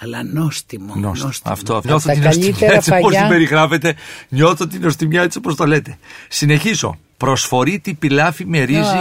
Αλλά 0.00 0.22
νόστιμο. 0.22 0.94
νόστιμο. 0.94 1.32
Αυτό. 1.42 1.80
Νιώθω 1.84 2.12
την 2.12 2.22
νοστιμιά 2.22 2.72
έτσι 2.72 2.92
όπω 2.92 3.08
την 3.08 3.28
περιγράφετε. 3.28 3.94
Νιώθω 4.28 4.66
την 4.66 4.80
νοστιμιά 4.80 5.22
έτσι 5.22 5.38
όπω 5.38 5.54
το 5.54 5.66
λέτε. 5.66 5.98
Συνεχίζω. 6.28 6.98
Προσφορήτη 7.16 7.94
πιλάφι 7.94 8.46
με 8.46 8.62
ρύζι 8.62 9.00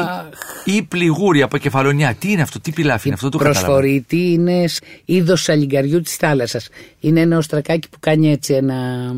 ή 0.66 0.82
πληγούρι 0.82 1.42
από 1.42 1.58
κεφαλονιά. 1.58 2.14
Τι 2.14 2.32
είναι 2.32 2.42
αυτό, 2.42 2.60
τι 2.60 2.72
πιλάφι 2.72 3.08
είναι 3.08 3.16
αυτό 3.16 3.30
το 3.30 3.38
Προσφορήτη 3.38 4.32
είναι 4.32 4.66
είδος 5.06 5.42
σαλιγκαριού 5.42 6.02
της 6.02 6.16
θάλασσας. 6.16 6.70
Είναι 7.00 7.20
ένα 7.20 7.38
οστρακάκι 7.38 7.90
που 7.90 7.98
κάνει 8.00 8.32
έτσι 8.32 8.54
ένα, 8.54 9.12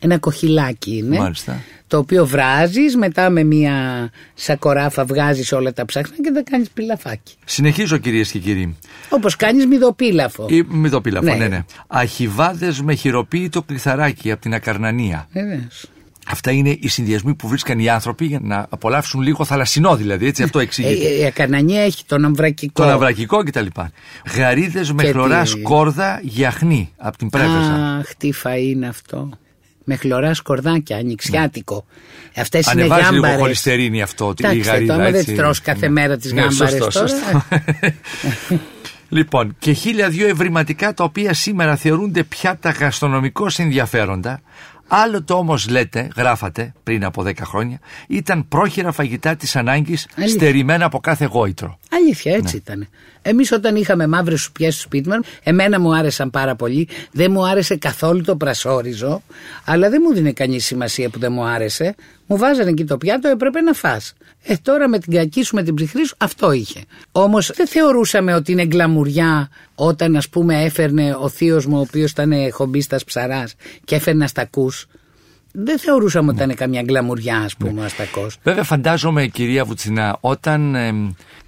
ένα 0.00 0.18
κοχυλάκι 0.18 0.96
είναι. 0.96 1.18
Μάλιστα. 1.18 1.60
Το 1.86 1.98
οποίο 1.98 2.26
βράζεις, 2.26 2.96
μετά 2.96 3.30
με 3.30 3.42
μια 3.44 4.10
σακοράφα 4.34 5.04
βγάζεις 5.04 5.52
όλα 5.52 5.72
τα 5.72 5.84
ψάχνα 5.84 6.16
και 6.22 6.30
δεν 6.32 6.44
κάνεις 6.44 6.70
πιλαφάκι. 6.70 7.34
Συνεχίζω 7.44 7.96
κυρίες 7.96 8.30
και 8.30 8.38
κύριοι. 8.38 8.76
Όπως 9.08 9.36
κάνεις 9.36 9.66
μυδοπίλαφο. 9.66 10.46
Ή 10.50 10.62
μυδοπίλαφο, 10.68 11.24
ναι, 11.24 11.34
ναι. 11.34 11.48
ναι. 11.48 11.64
Αχιβάδες 11.86 12.80
με 12.80 12.94
χειροποίητο 12.94 13.62
κλειθαράκι 13.62 14.30
από 14.30 14.40
την 14.40 14.54
Ακαρνανία. 14.54 15.28
Βεβαίως. 15.32 15.84
Αυτά 16.26 16.50
είναι 16.50 16.76
οι 16.80 16.88
συνδυασμοί 16.88 17.34
που 17.34 17.48
βρίσκαν 17.48 17.78
οι 17.78 17.88
άνθρωποι 17.88 18.24
για 18.24 18.38
να 18.42 18.66
απολαύσουν 18.68 19.20
λίγο 19.20 19.44
θαλασσινό 19.44 19.96
δηλαδή. 19.96 20.26
Έτσι, 20.26 20.42
αυτό 20.42 20.58
εξηγείται. 20.58 21.06
Ε, 21.06 21.20
η 21.20 21.24
Ακανανία 21.24 21.82
έχει 21.82 22.04
τον 22.06 22.24
αμβρακικό. 22.24 22.82
Τον 22.82 22.92
αμβρακικό 22.92 23.42
κτλ. 23.42 23.66
Γαρίδες 24.36 24.92
με 24.92 25.04
χλωράς 25.04 25.50
σκόρδα 25.50 26.20
γιαχνή 26.22 26.92
από 26.96 27.16
την 27.16 27.30
πρέβεζα. 27.30 27.96
Αχ, 27.98 28.14
τι 28.14 28.32
φα 28.32 28.56
είναι 28.56 28.86
αυτό. 28.86 29.28
Με 29.84 29.96
χλωράς 29.96 30.36
σκορδάκια, 30.36 30.96
ανοιξιάτικο. 30.96 31.84
Ναι. 32.34 32.42
Αυτές 32.42 32.72
είναι 32.72 32.82
γάμπαρε. 32.82 33.02
Ανεβάζει 33.04 33.26
λίγο 33.26 33.38
χολυστερίνη 33.42 34.02
αυτό. 34.02 34.34
Εντάξει, 34.38 34.58
η 34.58 34.60
γαρίδα, 34.60 34.96
τώρα 34.96 35.10
δεν 35.10 35.36
τρως 35.36 35.60
κάθε 35.60 35.86
ναι. 35.86 35.92
μέρα 35.92 36.16
τις 36.16 36.32
ναι, 36.32 36.40
γάμπαρες 36.40 36.78
τώρα. 36.78 37.46
Λοιπόν, 39.08 39.56
και 39.58 39.72
χίλια 39.72 40.08
δύο 40.08 40.28
ευρηματικά 40.28 40.94
τα 40.94 41.04
οποία 41.04 41.34
σήμερα 41.34 41.76
θεωρούνται 41.76 42.22
πια 42.22 42.58
τα 42.58 42.70
γαστρονομικώς 42.70 43.58
ενδιαφέροντα, 43.58 44.40
Άλλο 44.88 45.22
το 45.22 45.34
όμως 45.34 45.68
λέτε, 45.68 46.08
γράφατε 46.16 46.72
πριν 46.82 47.04
από 47.04 47.22
10 47.22 47.32
χρόνια, 47.42 47.78
ήταν 48.08 48.48
πρόχειρα 48.48 48.92
φαγητά 48.92 49.36
της 49.36 49.56
ανάγκης 49.56 50.06
στερημένα 50.26 50.84
από 50.84 50.98
κάθε 50.98 51.24
γόητρο. 51.24 51.78
Αλήθεια, 51.90 52.34
έτσι 52.34 52.54
ναι. 52.54 52.60
ήταν. 52.64 52.88
Εμείς 53.26 53.52
όταν 53.52 53.76
είχαμε 53.76 54.06
μαύρες 54.06 54.40
σουπιές 54.40 54.74
στο 54.74 54.82
σπίτι 54.82 55.08
μας, 55.08 55.18
εμένα 55.42 55.80
μου 55.80 55.94
άρεσαν 55.96 56.30
πάρα 56.30 56.54
πολύ. 56.54 56.88
Δεν 57.12 57.30
μου 57.30 57.46
άρεσε 57.46 57.76
καθόλου 57.76 58.22
το 58.22 58.36
πρασόριζο, 58.36 59.22
αλλά 59.64 59.90
δεν 59.90 60.02
μου 60.04 60.14
δίνει 60.14 60.32
κανείς 60.32 60.64
σημασία 60.64 61.08
που 61.08 61.18
δεν 61.18 61.32
μου 61.32 61.44
άρεσε. 61.44 61.94
Μου 62.26 62.36
βάζανε 62.36 62.70
εκεί 62.70 62.84
το 62.84 62.96
πιάτο, 62.96 63.28
έπρεπε 63.28 63.60
να 63.60 63.72
φας. 63.72 64.12
Ε, 64.42 64.54
τώρα 64.62 64.88
με 64.88 64.98
την 64.98 65.12
κακή 65.12 65.42
σου, 65.42 65.54
με 65.54 65.62
την 65.62 65.74
ψυχρή 65.74 66.06
σου, 66.06 66.14
αυτό 66.18 66.52
είχε. 66.52 66.80
Όμως 67.12 67.50
δεν 67.54 67.66
θεωρούσαμε 67.66 68.34
ότι 68.34 68.52
είναι 68.52 68.64
γκλαμουριά 68.64 69.48
όταν, 69.74 70.16
ας 70.16 70.28
πούμε, 70.28 70.62
έφερνε 70.62 71.16
ο 71.20 71.28
θείος 71.28 71.66
μου, 71.66 71.76
ο 71.76 71.80
οποίος 71.80 72.10
ήταν 72.10 72.32
χομπίστας 72.50 73.04
ψαράς 73.04 73.54
και 73.84 73.94
έφερνε 73.94 74.24
αστακού. 74.24 74.72
Δεν 75.56 75.78
θεωρούσαμε 75.78 76.30
ότι 76.30 76.42
ήταν 76.42 76.54
καμιά 76.54 76.82
γκλαμουριά, 76.82 77.38
ας 77.38 77.56
πούμε, 77.56 77.80
ο 77.80 77.84
αστακός. 77.84 78.36
Βέβαια, 78.42 78.62
φαντάζομαι, 78.62 79.26
κυρία 79.26 79.64
Βουτσινά, 79.64 80.16
όταν 80.20 80.76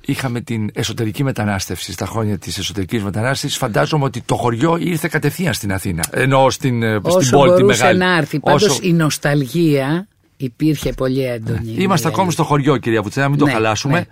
είχαμε 0.06 0.40
την 0.40 0.70
εσωτερική 0.74 1.24
μετανάστευση, 1.24 1.92
στα 1.92 2.06
χρόνια 2.06 2.38
της 2.38 2.58
εσωτερικής 2.58 3.02
μετανάστευσης, 3.02 3.58
φαντάζομαι 3.58 4.04
ότι 4.04 4.20
το 4.20 4.34
χωριό 4.34 4.76
ήρθε 4.80 5.08
κατευθείαν 5.08 5.52
στην 5.52 5.72
Αθήνα. 5.72 6.04
Ενώ 6.10 6.50
στην, 6.50 6.82
ε, 6.82 7.00
στην 7.20 7.30
πόλη 7.30 7.54
τη 7.54 7.64
μεγάλη. 7.64 7.98
να 7.98 8.16
έρθει. 8.16 8.40
Πάντως 8.40 8.78
η 8.82 8.92
νοσταλγία 8.92 10.06
υπήρχε 10.36 10.92
πολύ 10.92 11.24
έντονη. 11.24 11.72
Ναι. 11.72 11.82
Είμαστε 11.82 12.08
ακόμη 12.08 12.32
στο 12.32 12.44
χωριό, 12.44 12.76
κυρία 12.76 13.02
Βουτσένα, 13.02 13.28
μην 13.28 13.38
το 13.38 13.44
ναι, 13.44 13.52
χαλάσουμε. 13.52 13.98
Ναι. 13.98 14.04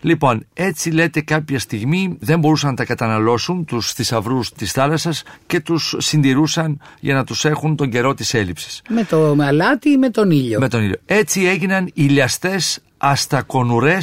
Λοιπόν, 0.00 0.46
έτσι 0.54 0.90
λέτε 0.90 1.20
κάποια 1.20 1.58
στιγμή 1.58 2.16
δεν 2.20 2.38
μπορούσαν 2.38 2.70
να 2.70 2.76
τα 2.76 2.84
καταναλώσουν 2.84 3.64
τους 3.64 3.92
θησαυρούς 3.92 4.52
της 4.52 4.72
θάλασσας 4.72 5.22
και 5.46 5.60
τους 5.60 5.94
συντηρούσαν 5.98 6.80
για 7.00 7.14
να 7.14 7.24
τους 7.24 7.44
έχουν 7.44 7.76
τον 7.76 7.90
καιρό 7.90 8.14
της 8.14 8.34
έλλειψης. 8.34 8.82
Με 8.88 9.04
το 9.04 9.36
αλάτι 9.40 9.90
ή 9.90 9.96
με 9.96 10.10
τον 10.10 10.30
ήλιο. 10.30 10.58
Με 10.58 10.68
τον 10.68 10.82
ήλιο. 10.82 10.96
Έτσι 11.06 11.44
έγιναν 11.44 11.90
οι 11.94 12.02
λιαστέ 12.02 12.60
αστακονουρέ 12.98 13.98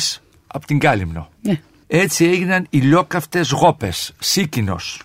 από 0.47 0.65
την 0.65 0.79
Κάλυμνο. 0.79 1.29
Ναι. 1.41 1.61
Έτσι 1.87 2.25
έγιναν 2.25 2.67
οι 2.69 2.77
λιόκαυτες 2.77 3.51
γόπες, 3.51 4.13
σίκινος. 4.19 5.01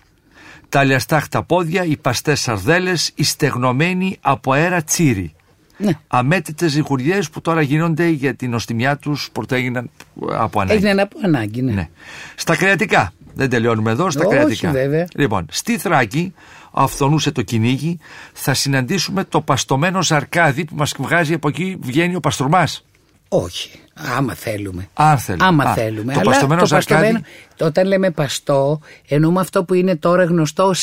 Τα 0.69 0.83
λιαστά 0.83 1.19
χταπόδια, 1.19 1.83
οι 1.83 1.97
παστές 1.97 2.39
σαρδέλες, 2.39 3.11
οι 3.15 3.23
στεγνωμένοι 3.23 4.17
από 4.21 4.51
αέρα 4.51 4.83
τσίρι. 4.83 5.33
Ναι. 5.77 5.91
Αμέτρητες 6.07 6.71
ζυγουριές 6.71 7.29
που 7.29 7.41
τώρα 7.41 7.61
γίνονται 7.61 8.07
για 8.07 8.35
την 8.35 8.53
οστιμιά 8.53 8.97
τους 8.97 9.29
που 9.31 9.43
έγιναν 9.49 9.89
από 10.31 10.59
ανάγκη. 10.59 10.77
Έγιναν 10.77 10.99
από 10.99 11.17
ανάγκη, 11.23 11.61
ναι. 11.61 11.71
ναι. 11.71 11.89
Στα 12.35 12.55
κρεατικά. 12.55 13.11
Δεν 13.33 13.49
τελειώνουμε 13.49 13.91
εδώ, 13.91 14.09
στα 14.09 14.25
Όχι, 14.25 14.35
κρεατικά. 14.35 14.71
Βέβαια. 14.71 15.07
Λοιπόν, 15.15 15.45
στη 15.51 15.77
Θράκη, 15.77 16.33
αυθονούσε 16.71 17.31
το 17.31 17.41
κυνήγι, 17.41 17.99
θα 18.33 18.53
συναντήσουμε 18.53 19.23
το 19.23 19.41
παστομένο 19.41 20.03
ζαρκάδι 20.03 20.65
που 20.65 20.75
μας 20.75 20.93
βγάζει 20.97 21.33
από 21.33 21.47
εκεί, 21.47 21.77
βγαίνει 21.81 22.15
ο 22.15 22.19
παστρουμάς. 22.19 22.85
Όχι. 23.27 23.79
Άμα 24.17 24.33
θέλουμε. 24.33 24.89
Αν 24.93 25.17
θέλουμε. 25.17 25.45
Άμα 25.45 25.63
Α, 25.63 25.73
θέλουμε. 25.73 26.13
Το 26.13 26.19
Αλλά 26.19 26.29
παστομένο 26.29 26.61
το 26.61 26.67
παστομένο, 26.67 27.19
όταν 27.59 27.87
λέμε 27.87 28.11
παστό, 28.11 28.79
εννοούμε 29.07 29.39
αυτό 29.39 29.63
που 29.63 29.73
είναι 29.73 29.95
τώρα 29.95 30.23
γνωστό 30.23 30.63
ως 30.63 30.79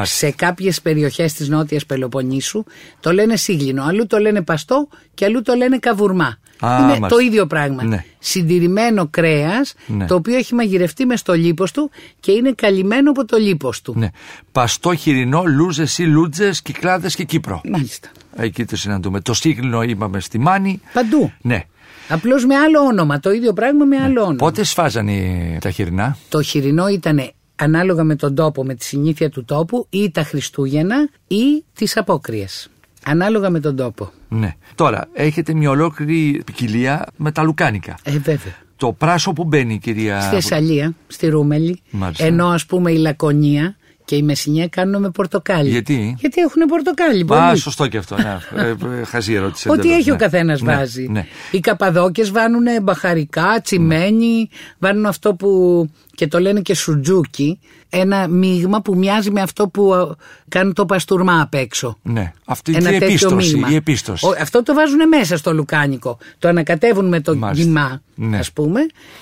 σύγλινο. 0.00 0.04
Σε 0.04 0.30
κάποιες 0.30 0.80
περιοχές 0.82 1.32
της 1.32 1.48
Νότιας 1.48 1.86
Πελοποννήσου 1.86 2.64
το 3.00 3.12
λένε 3.12 3.36
σύγκλινο, 3.36 3.84
αλλού 3.84 4.06
το 4.06 4.18
λένε 4.18 4.42
παστό 4.42 4.88
και 5.14 5.24
αλλού 5.24 5.42
το 5.42 5.54
λένε 5.54 5.78
καβουρμά. 5.78 6.38
είναι 6.62 7.08
το 7.08 7.18
ίδιο 7.18 7.46
πράγμα. 7.46 7.82
Ναι. 7.84 8.04
Συντηρημένο 8.18 9.06
κρέας, 9.08 9.74
ναι. 9.86 10.06
το 10.06 10.14
οποίο 10.14 10.36
έχει 10.36 10.54
μαγειρευτεί 10.54 11.06
μες 11.06 11.20
στο 11.20 11.32
λίπος 11.32 11.72
του 11.72 11.90
και 12.20 12.32
είναι 12.32 12.52
καλυμμένο 12.52 13.10
από 13.10 13.24
το 13.24 13.36
λίπος 13.36 13.82
του. 13.82 13.94
Ναι. 13.96 14.08
Παστό, 14.52 14.94
χοιρινό, 14.94 15.42
λούζες 15.46 15.98
ή 15.98 16.04
λούτζες, 16.04 16.62
κυκλάδες 16.62 17.14
και 17.14 17.24
Κύπρο. 17.24 17.60
Μάλιστα. 17.64 18.08
Εκεί 18.36 18.64
το 18.64 18.76
συναντούμε. 18.76 19.20
Το 19.20 19.34
σύγκλινο 19.34 19.82
είπαμε 19.82 20.20
στη 20.20 20.38
Μάνη. 20.38 20.80
Παντού. 20.92 21.32
Ναι. 21.40 21.64
Απλώς 22.08 22.46
με 22.46 22.54
άλλο 22.54 22.80
όνομα. 22.80 23.20
Το 23.20 23.30
ίδιο 23.30 23.52
πράγμα 23.52 23.84
με 23.84 23.96
ναι. 23.96 24.04
άλλο 24.04 24.20
όνομα. 24.20 24.36
Πότε 24.36 24.64
σφάζανε 24.64 25.58
τα 25.60 25.70
χοιρινά; 25.70 26.16
Το 26.28 26.42
χοιρινό 26.42 26.88
ήταν 26.88 27.32
ανάλογα 27.56 28.04
με 28.04 28.16
τον 28.16 28.34
τόπο, 28.34 28.64
με 28.64 28.74
τη 28.74 28.84
συνήθεια 28.84 29.30
του 29.30 29.44
τόπου, 29.44 29.86
ή 29.90 30.10
τα 30.10 30.22
Χριστούγεννα 30.22 31.08
ή 31.26 31.64
τις 31.72 31.96
απόκριες. 31.96 32.70
Ανάλογα 33.04 33.50
με 33.50 33.60
τον 33.60 33.76
τόπο. 33.76 34.10
Ναι. 34.28 34.54
Τώρα, 34.74 35.08
έχετε 35.12 35.54
μια 35.54 35.70
ολόκληρη 35.70 36.42
ποικιλία 36.46 37.06
με 37.16 37.32
τα 37.32 37.42
λουκάνικα. 37.42 37.98
Ε, 38.02 38.10
βέβαια. 38.10 38.54
Το 38.76 38.92
πράσο 38.92 39.32
που 39.32 39.44
μπαίνει, 39.44 39.78
κυρία. 39.78 40.20
Στη 40.20 40.34
Θεσσαλία, 40.34 40.94
στη 41.06 41.28
Ρούμελη. 41.28 41.80
Μάλιστα. 41.90 42.24
Ενώ 42.24 42.48
ας 42.48 42.66
πούμε 42.66 42.92
η 42.92 42.96
Λακωνία 42.96 43.76
και 44.12 44.18
η 44.18 44.22
Μεσσηνία 44.22 44.68
κάνουν 44.68 45.00
με 45.00 45.10
πορτοκάλι. 45.10 45.68
Γιατί; 45.68 46.16
Γιατί 46.18 46.40
έχουν 46.40 46.62
πορτοκάλι. 46.68 47.24
Πολύ. 47.24 47.40
Α, 47.40 47.56
σωστό 47.56 47.86
και 47.86 47.96
αυτό. 47.96 48.16
Ναι. 48.16 48.38
Ε, 48.62 48.68
ε, 48.68 49.04
χαζή 49.04 49.34
ερώτηση. 49.34 49.70
Ό,τι 49.70 49.92
έχει 49.92 50.08
ναι. 50.08 50.14
ο 50.14 50.16
καθένας 50.16 50.60
ναι, 50.60 50.74
βάζει. 50.74 51.06
Ναι. 51.10 51.26
Οι 51.50 51.60
Καπαδόκες 51.60 52.30
βάνουν 52.30 52.64
μπαχαρικά, 52.82 53.60
τσιμένι, 53.62 54.48
βάνουν 54.78 55.06
αυτό 55.06 55.34
που. 55.34 55.90
και 56.14 56.26
το 56.26 56.38
λένε 56.38 56.60
και 56.60 56.74
σουτζούκι. 56.74 57.58
Ένα 57.88 58.28
μείγμα 58.28 58.82
που 58.82 58.96
μοιάζει 58.96 59.30
με 59.30 59.40
αυτό 59.40 59.68
που 59.68 60.16
κάνουν 60.48 60.72
το 60.72 60.86
παστούρμα 60.86 61.40
απ' 61.40 61.54
έξω. 61.54 61.98
Ναι. 62.02 62.32
Αυτή 62.44 62.74
Ένα 62.74 62.92
η 62.92 62.94
επίστοση, 62.94 63.64
η 63.70 63.74
επίστοση. 63.74 64.26
αυτό 64.40 64.62
το 64.62 64.74
βάζουν 64.74 65.08
μέσα 65.08 65.36
στο 65.36 65.52
λουκάνικο. 65.52 66.18
Το 66.38 66.48
ανακατεύουν 66.48 67.08
με 67.08 67.20
το 67.20 67.38
γυμά, 67.52 68.02
ναι. 68.14 68.38
ας 68.38 68.52
πούμε, 68.52 68.80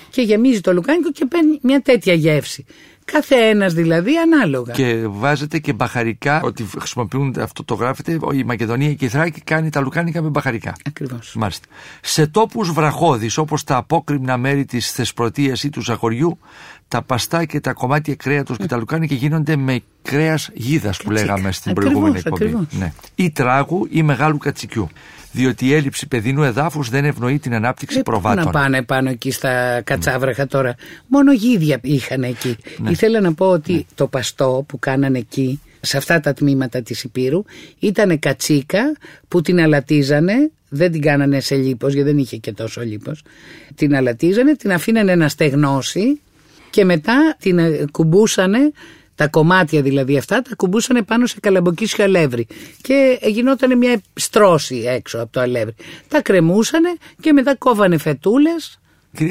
και 0.09 0.21
γεμίζει 0.21 0.61
το 0.61 0.73
λουκάνικο 0.73 1.11
και 1.11 1.25
παίρνει 1.25 1.59
μια 1.61 1.81
τέτοια 1.81 2.13
γεύση. 2.13 2.65
Κάθε 3.05 3.35
ένας 3.35 3.73
δηλαδή 3.73 4.17
ανάλογα. 4.17 4.73
Και 4.73 5.05
βάζετε 5.07 5.59
και 5.59 5.73
μπαχαρικά, 5.73 6.41
ότι 6.41 6.67
χρησιμοποιούν 6.77 7.35
αυτό 7.39 7.63
το 7.63 7.73
γράφετε, 7.73 8.19
η 8.33 8.43
Μακεδονία 8.43 8.93
και 8.93 9.05
η 9.05 9.07
Θράκη 9.07 9.41
κάνει 9.41 9.69
τα 9.69 9.81
λουκάνικα 9.81 10.21
με 10.21 10.29
μπαχαρικά. 10.29 10.75
Ακριβώς. 10.85 11.35
Μάλιστα. 11.35 11.67
Σε 12.01 12.27
τόπους 12.27 12.71
βραχώδει, 12.71 13.29
όπως 13.37 13.63
τα 13.63 13.75
απόκριμνα 13.75 14.37
μέρη 14.37 14.65
της 14.65 14.91
Θεσπρωτείας 14.91 15.63
ή 15.63 15.69
του 15.69 15.81
Ζαχωριού, 15.81 16.39
τα 16.87 17.01
παστά 17.01 17.45
και 17.45 17.59
τα 17.59 17.73
κομμάτια 17.73 18.15
κρέατος 18.15 18.57
και 18.57 18.65
τα 18.65 18.77
λουκάνικα 18.77 19.15
γίνονται 19.15 19.55
με 19.55 19.81
κρέας 20.01 20.49
γίδας 20.53 20.97
που 20.97 21.11
λέγαμε 21.11 21.51
στην 21.51 21.73
προηγούμενη 21.73 22.17
εκπομπή. 22.17 22.57
Ναι. 22.71 22.93
Ή 23.15 23.31
τράγου 23.31 23.87
ή 23.91 24.03
μεγάλου 24.03 24.37
κατσικιού 24.37 24.89
διότι 25.31 25.65
η 25.65 25.73
έλλειψη 25.73 26.07
παιδινού 26.07 26.43
εδάφους 26.43 26.89
δεν 26.89 27.05
ευνοεί 27.05 27.39
την 27.39 27.53
ανάπτυξη 27.53 27.97
ε, 27.97 28.01
προβάτων. 28.01 28.43
Να 28.43 28.51
πάνε 28.51 28.81
πάνω 28.81 29.09
εκεί 29.09 29.31
στα 29.31 29.81
κατσάβραχα 29.81 30.47
τώρα; 30.47 30.75
Μόνο 31.07 31.33
γίδια 31.33 31.79
είχαν 31.81 32.23
εκεί. 32.23 32.57
Ναι. 32.77 32.89
Ήθελα 32.89 33.21
να 33.21 33.33
πω 33.33 33.45
ότι 33.45 33.73
ναι. 33.73 33.81
το 33.95 34.07
παστό 34.07 34.65
που 34.67 34.79
κάνανε 34.79 35.17
εκεί, 35.17 35.61
σε 35.81 35.97
αυτά 35.97 36.19
τα 36.19 36.33
τμήματα 36.33 36.81
της 36.81 37.03
Υπήρου, 37.03 37.43
ήταν 37.79 38.19
κατσίκα 38.19 38.95
που 39.27 39.41
την 39.41 39.59
αλατίζανε 39.59 40.51
δεν 40.73 40.91
την 40.91 41.01
κάνανε 41.01 41.39
σε 41.39 41.55
λίπος 41.55 41.93
γιατί 41.93 42.09
δεν 42.09 42.17
είχε 42.17 42.37
και 42.37 42.51
τόσο 42.51 42.81
λίπος 42.81 43.23
την 43.75 43.95
αλατίζανε, 43.95 44.55
την 44.55 44.71
αφήνανε 44.71 45.15
να 45.15 45.29
στεγνώσει 45.29 46.21
και 46.69 46.85
μετά 46.85 47.35
την 47.39 47.59
κουμπούσανε 47.91 48.71
τα 49.21 49.27
κομμάτια 49.27 49.81
δηλαδή 49.81 50.17
αυτά 50.17 50.41
τα 50.41 50.55
κουμπούσαν 50.55 51.05
πάνω 51.05 51.25
σε 51.25 51.39
καλαμποκίσιο 51.39 52.03
αλεύρι 52.03 52.47
και 52.81 53.19
γινόταν 53.21 53.77
μια 53.77 54.01
στρώση 54.13 54.83
έξω 54.87 55.19
από 55.19 55.31
το 55.31 55.39
αλεύρι. 55.39 55.75
Τα 56.07 56.21
κρεμούσανε 56.21 56.89
και 57.21 57.33
μετά 57.33 57.55
κόβανε 57.55 57.97
φετούλες 57.97 58.79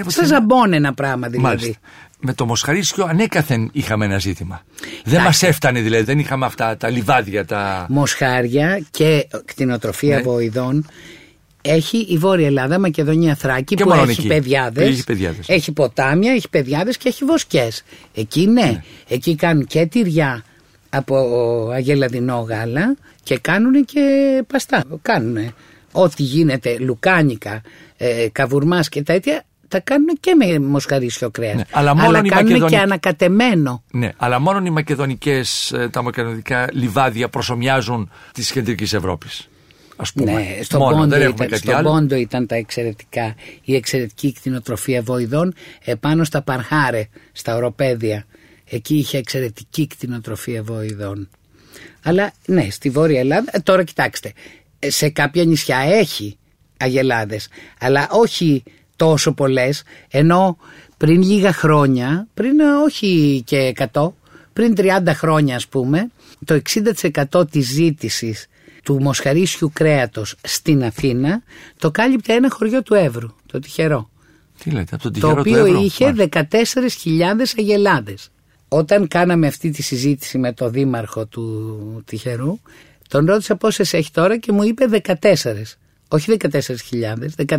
Σαν 0.06 0.26
ζαμπόν 0.26 0.72
ένα 0.72 0.94
πράγμα 0.94 1.28
δηλαδή. 1.28 1.46
Μάλιστα. 1.46 1.78
Με 2.20 2.34
το 2.34 2.46
μοσχαρίσιο 2.46 3.04
ανέκαθεν 3.04 3.70
είχαμε 3.72 4.04
ένα 4.04 4.18
ζήτημα. 4.18 4.62
Δεν 5.04 5.22
μας 5.22 5.42
έφτανε 5.42 5.80
δηλαδή, 5.80 6.02
δεν 6.04 6.18
είχαμε 6.18 6.46
αυτά 6.46 6.76
τα 6.76 6.88
λιβάδια. 6.88 7.44
Τα... 7.44 7.86
Μοσχάρια 7.88 8.82
και 8.90 9.28
κτηνοτροφία 9.44 10.16
ναι. 10.16 10.22
βοηδών 10.22 10.86
έχει 11.62 11.98
η 11.98 12.18
Βόρεια 12.18 12.46
Ελλάδα, 12.46 12.78
Μακεδονία, 12.78 13.34
Θράκη 13.34 13.74
που 13.74 13.92
έχει 13.92 14.26
παιδιάδες. 14.26 15.06
Έχει, 15.06 15.38
έχει 15.46 15.72
ποτάμια, 15.72 16.32
έχει 16.32 16.48
παιδιάδες 16.48 16.96
και 16.96 17.08
έχει 17.08 17.24
βοσκές. 17.24 17.84
Εκεί 18.14 18.46
ναι. 18.46 18.62
ναι. 18.62 18.82
Εκεί 19.08 19.34
κάνουν 19.34 19.66
και 19.66 19.86
τυριά 19.86 20.44
από 20.90 21.16
αγελαδινό 21.72 22.46
γάλα 22.48 22.96
και 23.22 23.38
κάνουν 23.38 23.84
και 23.84 24.02
παστά. 24.46 24.84
Κάνουν 25.02 25.54
ό,τι 25.92 26.22
γίνεται, 26.22 26.78
λουκάνικα, 26.78 27.62
ε, 27.96 28.28
καβουρμάς 28.32 28.88
και 28.88 29.02
τα 29.02 29.12
αίτια 29.12 29.44
τα 29.68 29.80
κάνουν 29.80 30.08
και 30.20 30.34
με 30.34 30.58
μοσχαρίσιο 30.58 31.30
κρέας. 31.30 31.54
Ναι, 31.54 31.62
αλλά 31.70 31.94
μόνο 31.94 32.18
αλλά 32.18 32.28
κάνουν 32.28 32.66
και 32.66 32.78
ανακατεμένο. 32.78 33.82
Ναι, 33.90 34.10
αλλά 34.16 34.38
μόνο 34.38 34.66
οι 34.66 34.70
μακεδονικές, 34.70 35.72
ε, 35.72 35.88
τα 35.88 36.02
μακεδονικά 36.02 36.68
λιβάδια 36.72 37.28
προσωμιάζουν 37.28 38.10
τη 38.32 38.42
κεντρική 38.42 38.96
Ευρώπης 38.96 39.49
πούμε. 40.14 40.32
Ναι, 40.32 40.62
στον, 40.62 40.80
Μόνο, 40.80 40.96
Πόντο, 40.96 41.16
ήταν, 41.16 41.58
στον 41.58 41.82
Πόντο 41.82 42.14
ήταν 42.14 42.46
τα 42.46 42.54
εξαιρετικά, 42.54 43.34
η 43.64 43.74
εξαιρετική 43.74 44.32
κτηνοτροφία 44.32 45.02
βοηδών 45.02 45.54
επάνω 45.84 46.24
στα 46.24 46.42
Παρχάρε, 46.42 47.08
στα 47.32 47.56
οροπέδια. 47.56 48.26
Εκεί 48.70 48.94
είχε 48.94 49.18
εξαιρετική 49.18 49.86
κτηνοτροφία 49.86 50.62
βοηδών. 50.62 51.28
Αλλά 52.02 52.32
ναι, 52.46 52.70
στη 52.70 52.90
Βόρεια 52.90 53.20
Ελλάδα, 53.20 53.50
ε, 53.52 53.58
τώρα 53.58 53.84
κοιτάξτε, 53.84 54.32
ε, 54.78 54.90
σε 54.90 55.08
κάποια 55.08 55.44
νησιά 55.44 55.78
έχει 55.78 56.38
αγελάδες, 56.76 57.48
αλλά 57.80 58.08
όχι 58.10 58.62
τόσο 58.96 59.32
πολλές, 59.32 59.82
ενώ 60.10 60.56
πριν 60.96 61.22
λίγα 61.22 61.52
χρόνια, 61.52 62.26
πριν 62.34 62.60
όχι 62.84 63.42
και 63.46 63.72
100, 63.92 64.12
πριν 64.52 64.74
30 64.76 65.12
χρόνια 65.14 65.56
ας 65.56 65.66
πούμε, 65.66 66.10
το 66.44 66.60
60% 67.32 67.50
της 67.50 67.68
ζήτησης 67.68 68.46
του 68.82 69.02
μοσχαρίσιου 69.02 69.70
κρέατος 69.72 70.34
στην 70.42 70.84
Αθήνα 70.84 71.42
το 71.78 71.90
κάλυπτε 71.90 72.32
ένα 72.32 72.50
χωριό 72.50 72.82
του 72.82 72.94
Εύρου, 72.94 73.28
το 73.46 73.58
Τυχερό. 73.58 74.10
Τι 74.62 74.70
λέτε, 74.70 74.94
από 74.94 75.02
το, 75.02 75.10
τυχερό 75.10 75.34
το 75.34 75.40
οποίο 75.40 75.66
είχε 75.66 76.14
14.000 76.16 76.40
αγελάδες. 77.58 78.30
Όταν 78.68 79.08
κάναμε 79.08 79.46
αυτή 79.46 79.70
τη 79.70 79.82
συζήτηση 79.82 80.38
με 80.38 80.52
το 80.52 80.70
δήμαρχο 80.70 81.26
του 81.26 82.02
Τυχερού, 82.06 82.58
τον 83.08 83.26
ρώτησα 83.26 83.56
πόσες 83.56 83.92
έχει 83.92 84.10
τώρα 84.10 84.38
και 84.38 84.52
μου 84.52 84.62
είπε 84.62 84.84
14. 85.02 85.14
Όχι 86.08 86.36
14.000, 86.38 86.76
14. 87.46 87.58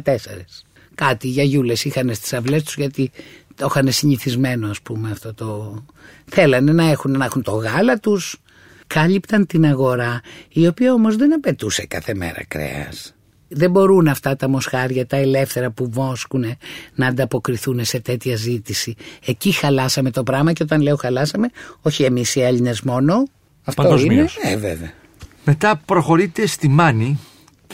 Κάτι 0.95 1.27
για 1.27 1.43
γιούλες 1.43 1.85
είχαν 1.85 2.13
στις 2.13 2.33
αυλές 2.33 2.63
τους 2.63 2.75
γιατί 2.75 3.11
το 3.55 3.67
είχαν 3.69 3.91
συνηθισμένο, 3.91 4.69
ας 4.69 4.81
πούμε, 4.81 5.11
αυτό 5.11 5.33
το. 5.33 5.83
Θέλανε 6.25 6.71
να 6.71 6.89
έχουν, 6.89 7.11
να 7.11 7.25
έχουν 7.25 7.41
το 7.41 7.51
γάλα 7.51 7.99
τους, 7.99 8.41
κάλυπταν 8.93 9.45
την 9.45 9.65
αγορά 9.65 10.21
η 10.49 10.67
οποία 10.67 10.93
όμως 10.93 11.15
δεν 11.15 11.33
απαιτούσε 11.33 11.85
κάθε 11.85 12.13
μέρα 12.13 12.43
κρέας. 12.47 13.13
Δεν 13.47 13.71
μπορούν 13.71 14.07
αυτά 14.07 14.35
τα 14.35 14.49
μοσχάρια, 14.49 15.05
τα 15.07 15.17
ελεύθερα 15.17 15.71
που 15.71 15.89
βόσκουν 15.89 16.45
να 16.95 17.07
ανταποκριθούν 17.07 17.85
σε 17.85 17.99
τέτοια 17.99 18.35
ζήτηση. 18.35 18.95
Εκεί 19.25 19.51
χαλάσαμε 19.51 20.11
το 20.11 20.23
πράγμα 20.23 20.53
και 20.53 20.63
όταν 20.63 20.81
λέω 20.81 20.95
χαλάσαμε, 20.95 21.49
όχι 21.81 22.03
εμείς 22.03 22.35
οι 22.35 22.41
Έλληνες 22.41 22.81
μόνο, 22.81 23.23
αυτό 23.63 23.97
είναι. 23.97 24.25
Ε, 24.41 24.57
βέβαια. 24.57 24.91
Μετά 25.45 25.81
προχωρείτε 25.85 26.45
στη 26.45 26.67
Μάνη 26.67 27.19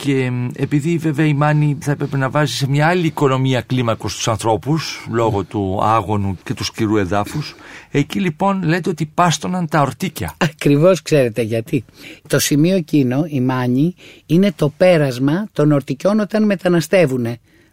και 0.00 0.32
επειδή 0.56 0.96
βέβαια 0.96 1.26
η 1.26 1.34
Μάνη 1.34 1.78
θα 1.80 1.90
έπρεπε 1.90 2.16
να 2.16 2.30
βάζει 2.30 2.52
σε 2.52 2.68
μια 2.68 2.86
άλλη 2.86 3.06
οικονομία 3.06 3.60
κλίμακος 3.60 4.12
στους 4.12 4.28
ανθρώπους 4.28 5.06
λόγω 5.10 5.44
του 5.44 5.78
άγωνου 5.82 6.38
και 6.44 6.54
του 6.54 6.64
σκληρού 6.64 6.96
εδάφους 6.96 7.54
εκεί 7.90 8.20
λοιπόν 8.20 8.62
λέτε 8.62 8.90
ότι 8.90 9.10
πάστοναν 9.14 9.68
τα 9.68 9.80
ορτίκια. 9.80 10.34
Ακριβώς 10.38 11.02
ξέρετε 11.02 11.42
γιατί. 11.42 11.84
Το 12.26 12.38
σημείο 12.38 12.76
εκείνο, 12.76 13.24
η 13.28 13.40
Μάνη, 13.40 13.94
είναι 14.26 14.52
το 14.56 14.72
πέρασμα 14.76 15.48
των 15.52 15.72
ορτικιών 15.72 16.20
όταν 16.20 16.44
μεταναστεύουν 16.44 17.26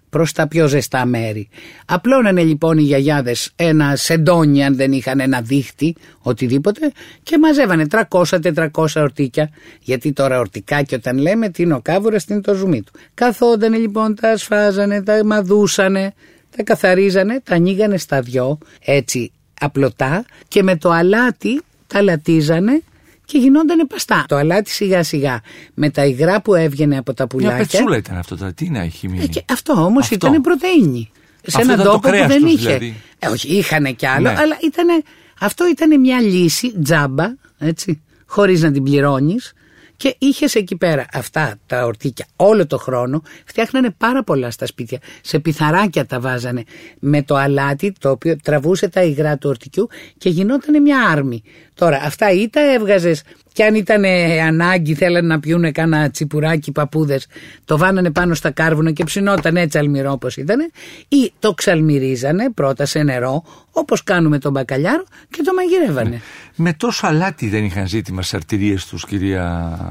προς 0.10 0.32
τα 0.32 0.48
πιο 0.48 0.68
ζεστά 0.68 1.06
μέρη. 1.06 1.50
Απλώνανε 1.86 2.44
λοιπόν 2.44 2.78
οι 2.78 2.82
γιαγιάδες 2.82 3.52
ένα 3.56 3.96
σεντόνι 3.96 4.66
αν 4.66 4.76
δεν 4.76 4.92
είχαν 4.92 5.20
ένα 5.20 5.42
δίχτυ, 5.42 5.96
οτιδήποτε 6.20 6.92
και 7.24 7.38
μαζεύανε 7.38 7.86
300-400 8.10 8.68
ορτίκια 8.96 9.50
γιατί 9.80 10.14
τώρα 10.14 10.40
ορτικά 10.40 10.82
και 10.82 10.96
όταν 10.96 11.18
λέμε 11.18 11.50
τι 11.50 11.64
είναι 11.64 11.74
ο 11.74 11.80
κάβουρας, 11.82 12.26
τι 12.26 12.34
είναι 12.34 12.42
το 12.42 12.54
ζουμί 12.54 12.82
του. 12.82 12.92
Καθότανε 13.14 13.78
λοιπόν, 13.78 14.16
τα 14.16 14.30
ασφάζανε, 14.30 15.04
τα 15.04 15.26
μαδούσανε, 15.26 16.14
τα 16.56 16.64
καθαρίζανε, 16.64 17.42
τα 17.44 17.56
ανοίγανε 17.56 17.98
στα 17.98 18.22
δυο 18.22 18.58
έτσι 18.80 19.32
απλωτά 19.60 20.26
και 20.48 20.64
με 20.64 20.78
το 20.78 20.90
αλάτι 20.90 21.62
τα 21.88 22.02
λατίζανε 22.02 22.82
και 23.26 23.38
γινόταν 23.38 23.88
παστά. 23.88 24.26
Το 24.28 24.36
αλάτι 24.36 24.70
σιγά 24.70 25.04
σιγά 25.04 25.42
με 25.74 25.90
τα 25.90 26.06
υγρά 26.06 26.42
που 26.42 26.56
έβγαινε 26.56 26.98
από 26.98 27.14
τα 27.14 27.28
πουλάκια. 27.28 27.56
Μια 27.56 27.66
πετσούλα 27.66 27.98
ήταν 27.98 28.18
αυτό, 28.18 28.38
τώρα. 28.38 28.54
τι 28.54 28.70
να 28.70 28.80
έχει 28.80 29.08
μείνει; 29.08 29.30
Ε, 29.36 29.54
αυτό 29.54 29.74
όμως 29.74 30.10
ήταν 30.10 30.42
πρωτενη. 30.42 31.12
Σε 31.48 31.62
έναν 31.62 31.84
τόπο 31.84 32.00
που 32.00 32.28
δεν 32.28 32.46
είχε. 32.46 32.58
Δηλαδή. 32.58 32.96
Ε, 33.20 33.28
όχι, 33.28 33.58
είχαν 33.58 33.96
κι 33.96 34.06
άλλο, 34.06 34.32
ναι. 34.32 34.36
αλλά 34.40 34.58
ήτανε, 34.64 34.94
αυτό 35.40 35.68
ήταν 35.68 36.00
μια 36.00 36.22
λύση 36.22 36.80
τζάμπα, 36.84 37.34
έτσι, 37.58 38.02
χωρίς 38.26 38.62
να 38.62 38.72
την 38.72 38.84
πληρώνεις 38.84 39.54
και 39.98 40.16
είχες 40.18 40.56
εκεί 40.56 40.76
πέρα 40.76 41.06
αυτά 41.14 41.56
τα 41.66 41.86
ορτίκια 41.86 42.26
όλο 42.36 42.68
το 42.68 42.78
χρόνο. 42.78 43.22
Φτιάχνανε 43.46 43.90
πάρα 43.90 44.24
πολλά 44.24 44.52
στα 44.52 44.66
σπίτια. 44.66 45.00
Σε 45.22 45.40
πιθαράκια 45.40 46.06
τα 46.06 46.20
βάζανε 46.20 46.64
με 47.00 47.24
το 47.24 47.36
αλάτι 47.36 47.94
το 48.00 48.10
οποίο 48.10 48.36
τραβούσε 48.44 48.88
τα 48.88 49.04
υγρά 49.04 49.38
του 49.38 49.50
ορτικιού 49.50 49.88
και 50.18 50.30
γινόταν 50.30 50.82
μια 50.82 51.00
άρμη. 51.00 51.44
Τώρα 51.74 52.02
αυτά 52.04 52.32
ή 52.32 52.50
τα 52.50 52.74
έβγαζες 52.74 53.24
και 53.56 53.64
αν 53.64 53.76
ήταν 53.76 54.04
ανάγκη 54.48 54.94
θέλανε 54.94 55.28
να 55.28 55.40
πιούνε 55.40 55.72
κάνα 55.72 56.10
τσιπουράκι 56.10 56.72
παππούδες, 56.72 57.28
το 57.66 57.78
βάνανε 57.78 58.12
πάνω 58.12 58.34
στα 58.34 58.52
κάρβουνα 58.52 58.92
και 58.92 59.04
ψινόταν 59.04 59.58
έτσι 59.58 59.78
αλμυρό 59.78 60.12
όπως 60.12 60.38
ήταν 60.38 60.72
ή 61.08 61.32
το 61.40 61.54
ξαλμυρίζανε 61.54 62.52
πρώτα 62.52 62.86
σε 62.86 63.04
νερό 63.04 63.44
όπως 63.72 64.04
κάνουμε 64.04 64.40
τον 64.40 64.52
μπακαλιάρο 64.52 65.04
και 65.30 65.42
το 65.44 65.54
μαγειρεύανε. 65.54 66.10
Ναι. 66.10 66.20
Με 66.56 66.74
τόσο 66.74 67.08
αλάτι 67.08 67.50
δεν 67.50 67.64
είχαν 67.64 67.88
ζήτημα 67.88 68.22
στις 68.22 68.34
αρτηρίες 68.34 68.86
τους, 68.86 69.06
κυρία. 69.06 69.44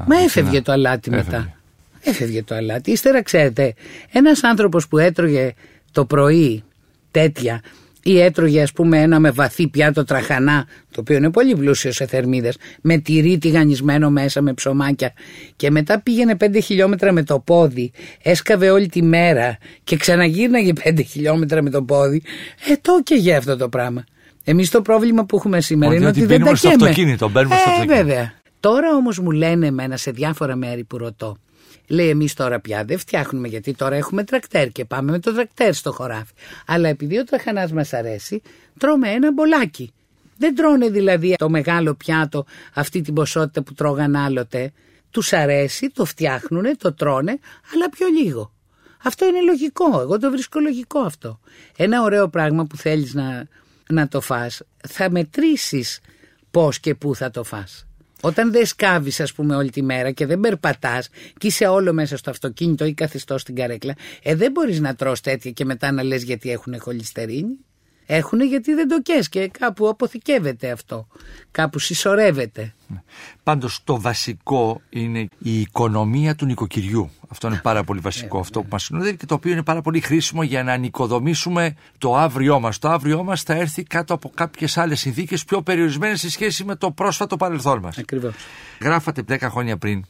Μα 0.07 0.17
έφευγε 0.17 0.61
το 0.61 0.71
αλάτι 0.71 1.09
μετά. 1.09 1.53
Έφευγε 2.01 2.43
το 2.43 2.55
αλάτι. 2.55 2.91
Ύστερα 2.91 3.23
ξέρετε, 3.23 3.73
ένας 4.11 4.43
άνθρωπος 4.43 4.87
που 4.87 4.97
έτρωγε 4.97 5.53
το 5.91 6.05
πρωί 6.05 6.63
τέτοια 7.11 7.61
ή 8.07 8.19
έτρωγε 8.19 8.61
ας 8.61 8.71
πούμε 8.71 9.01
ένα 9.01 9.19
με 9.19 9.31
βαθύ 9.31 9.67
πιάτο 9.67 10.03
τραχανά 10.03 10.65
το 10.91 10.99
οποίο 10.99 11.15
είναι 11.15 11.31
πολύ 11.31 11.55
πλούσιος 11.55 11.95
σε 11.95 12.05
θερμίδες 12.05 12.57
με 12.81 12.97
τυρί 12.97 13.37
τηγανισμένο 13.37 14.09
μέσα 14.09 14.41
με 14.41 14.53
ψωμάκια 14.53 15.13
και 15.55 15.71
μετά 15.71 16.01
πήγαινε 16.01 16.37
5 16.39 16.57
χιλιόμετρα 16.63 17.11
με 17.11 17.23
το 17.23 17.39
πόδι 17.39 17.91
έσκαβε 18.21 18.69
όλη 18.69 18.87
τη 18.87 19.01
μέρα 19.01 19.57
και 19.83 19.95
ξαναγύρναγε 19.95 20.73
5 20.83 20.99
χιλιόμετρα 21.07 21.61
με 21.61 21.69
το 21.69 21.83
πόδι 21.83 22.21
ε 22.69 22.73
το 22.81 23.01
και 23.03 23.15
για 23.15 23.37
αυτό 23.37 23.57
το 23.57 23.69
πράγμα 23.69 24.03
εμείς 24.43 24.69
το 24.69 24.81
πρόβλημα 24.81 25.25
που 25.25 25.35
έχουμε 25.35 25.61
σήμερα 25.61 25.95
είναι 25.95 26.07
ότι, 26.07 26.25
δεν 26.25 26.43
τα 26.43 26.55
στο 26.55 26.69
αυτοκίνητο, 26.69 27.29
μπαίνουμε 27.29 27.55
στο 27.55 27.69
ε, 27.69 27.73
αυτοκίνητο. 27.73 28.05
βέβαια. 28.05 28.33
Τώρα 28.59 28.95
όμως 28.95 29.19
μου 29.19 29.31
λένε 29.31 29.67
εμένα 29.67 29.97
σε 29.97 30.11
διάφορα 30.11 30.55
μέρη 30.55 30.83
που 30.83 30.97
ρωτώ 30.97 31.37
Λέει 31.87 32.09
εμείς 32.09 32.33
τώρα 32.33 32.59
πια 32.59 32.83
δεν 32.83 32.97
φτιάχνουμε 32.97 33.47
γιατί 33.47 33.73
τώρα 33.73 33.95
έχουμε 33.95 34.23
τρακτέρ 34.23 34.69
και 34.69 34.85
πάμε 34.85 35.11
με 35.11 35.19
το 35.19 35.33
τρακτέρ 35.33 35.73
στο 35.73 35.91
χωράφι. 35.91 36.33
Αλλά 36.65 36.89
επειδή 36.89 37.17
ο 37.17 37.23
τραχανάς 37.23 37.71
μας 37.71 37.93
αρέσει 37.93 38.41
τρώμε 38.77 39.09
ένα 39.09 39.31
μπολάκι. 39.31 39.93
Δεν 40.37 40.55
τρώνε 40.55 40.89
δηλαδή 40.89 41.35
το 41.37 41.49
μεγάλο 41.49 41.93
πιάτο 41.93 42.45
αυτή 42.73 43.01
την 43.01 43.13
ποσότητα 43.13 43.63
που 43.63 43.73
τρώγαν 43.73 44.15
άλλοτε. 44.15 44.71
Τους 45.11 45.33
αρέσει, 45.33 45.89
το 45.89 46.05
φτιάχνουνε, 46.05 46.75
το 46.75 46.93
τρώνε, 46.93 47.39
αλλά 47.73 47.89
πιο 47.89 48.07
λίγο. 48.07 48.53
Αυτό 49.03 49.25
είναι 49.25 49.41
λογικό, 49.41 49.99
εγώ 50.01 50.19
το 50.19 50.31
βρίσκω 50.31 50.59
λογικό 50.59 50.99
αυτό. 50.99 51.39
Ένα 51.77 52.01
ωραίο 52.01 52.29
πράγμα 52.29 52.65
που 52.65 52.77
θέλεις 52.77 53.13
να, 53.13 53.47
να 53.89 54.07
το 54.07 54.21
φας, 54.21 54.61
θα 54.87 55.09
μετρήσεις 55.09 55.99
πώς 56.51 56.79
και 56.79 56.95
πού 56.95 57.15
θα 57.15 57.31
το 57.31 57.43
φας. 57.43 57.85
Όταν 58.21 58.51
δεν 58.51 58.65
σκάβεις, 58.65 59.19
ας 59.19 59.33
πούμε, 59.33 59.55
όλη 59.55 59.69
τη 59.69 59.81
μέρα 59.81 60.11
και 60.11 60.25
δεν 60.25 60.39
περπατάς 60.39 61.09
και 61.37 61.47
είσαι 61.47 61.65
όλο 61.65 61.93
μέσα 61.93 62.17
στο 62.17 62.29
αυτοκίνητο 62.29 62.85
ή 62.85 62.93
καθιστός 62.93 63.41
στην 63.41 63.55
καρέκλα, 63.55 63.95
ε, 64.23 64.35
δεν 64.35 64.51
μπορείς 64.51 64.79
να 64.79 64.95
τρως 64.95 65.21
τέτοια 65.21 65.51
και 65.51 65.65
μετά 65.65 65.91
να 65.91 66.03
λες 66.03 66.23
γιατί 66.23 66.51
έχουν 66.51 66.79
χολυστερίνη. 66.79 67.57
Έχουν 68.05 68.41
γιατί 68.41 68.73
δεν 68.73 68.87
το 68.87 69.01
κες 69.01 69.29
και 69.29 69.47
κάπου 69.47 69.87
αποθηκεύεται 69.87 70.71
αυτό. 70.71 71.07
Κάπου 71.51 71.79
συσσωρεύεται. 71.79 72.73
Ναι. 72.87 73.01
Πάντως 73.43 73.81
το 73.83 74.01
βασικό 74.01 74.81
είναι 74.89 75.27
η 75.37 75.59
οικονομία 75.59 76.35
του 76.35 76.45
νοικοκυριού. 76.45 77.09
Αυτό 77.27 77.47
είναι 77.47 77.59
πάρα 77.63 77.83
πολύ 77.83 77.99
βασικό. 77.99 78.39
αυτό 78.39 78.61
που 78.61 78.67
μας 78.71 78.83
συνοδεύει 78.83 79.17
και 79.17 79.25
το 79.25 79.33
οποίο 79.33 79.51
είναι 79.51 79.63
πάρα 79.63 79.81
πολύ 79.81 79.99
χρήσιμο 79.99 80.43
για 80.43 80.63
να 80.63 80.77
νοικοδομήσουμε 80.77 81.75
το 81.97 82.15
αύριό 82.15 82.59
μας. 82.59 82.79
Το 82.79 82.89
αύριό 82.89 83.23
μας 83.23 83.41
θα 83.41 83.53
έρθει 83.53 83.83
κάτω 83.83 84.13
από 84.13 84.31
κάποιες 84.33 84.77
άλλες 84.77 84.99
συνθήκες 84.99 85.43
πιο 85.43 85.61
περιορισμένες 85.61 86.19
σε 86.19 86.29
σχέση 86.29 86.63
με 86.63 86.75
το 86.75 86.91
πρόσφατο 86.91 87.37
παρελθόν 87.37 87.79
μας. 87.79 87.97
Ακριβώς. 87.97 88.33
Γράφατε 88.81 89.23
10 89.27 89.49
χρόνια 89.49 89.77
πριν 89.77 90.05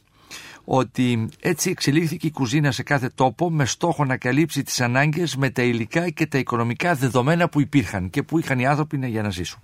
ότι 0.68 1.28
έτσι 1.40 1.70
εξελίχθηκε 1.70 2.26
η 2.26 2.30
κουζίνα 2.30 2.70
σε 2.70 2.82
κάθε 2.82 3.10
τόπο 3.14 3.50
με 3.50 3.64
στόχο 3.64 4.04
να 4.04 4.16
καλύψει 4.16 4.62
τις 4.62 4.80
ανάγκες 4.80 5.36
με 5.36 5.50
τα 5.50 5.62
υλικά 5.62 6.10
και 6.10 6.26
τα 6.26 6.38
οικονομικά 6.38 6.94
δεδομένα 6.94 7.48
που 7.48 7.60
υπήρχαν 7.60 8.10
και 8.10 8.22
που 8.22 8.38
είχαν 8.38 8.58
οι 8.58 8.66
άνθρωποι 8.66 9.06
για 9.06 9.22
να 9.22 9.30
ζήσουν. 9.30 9.60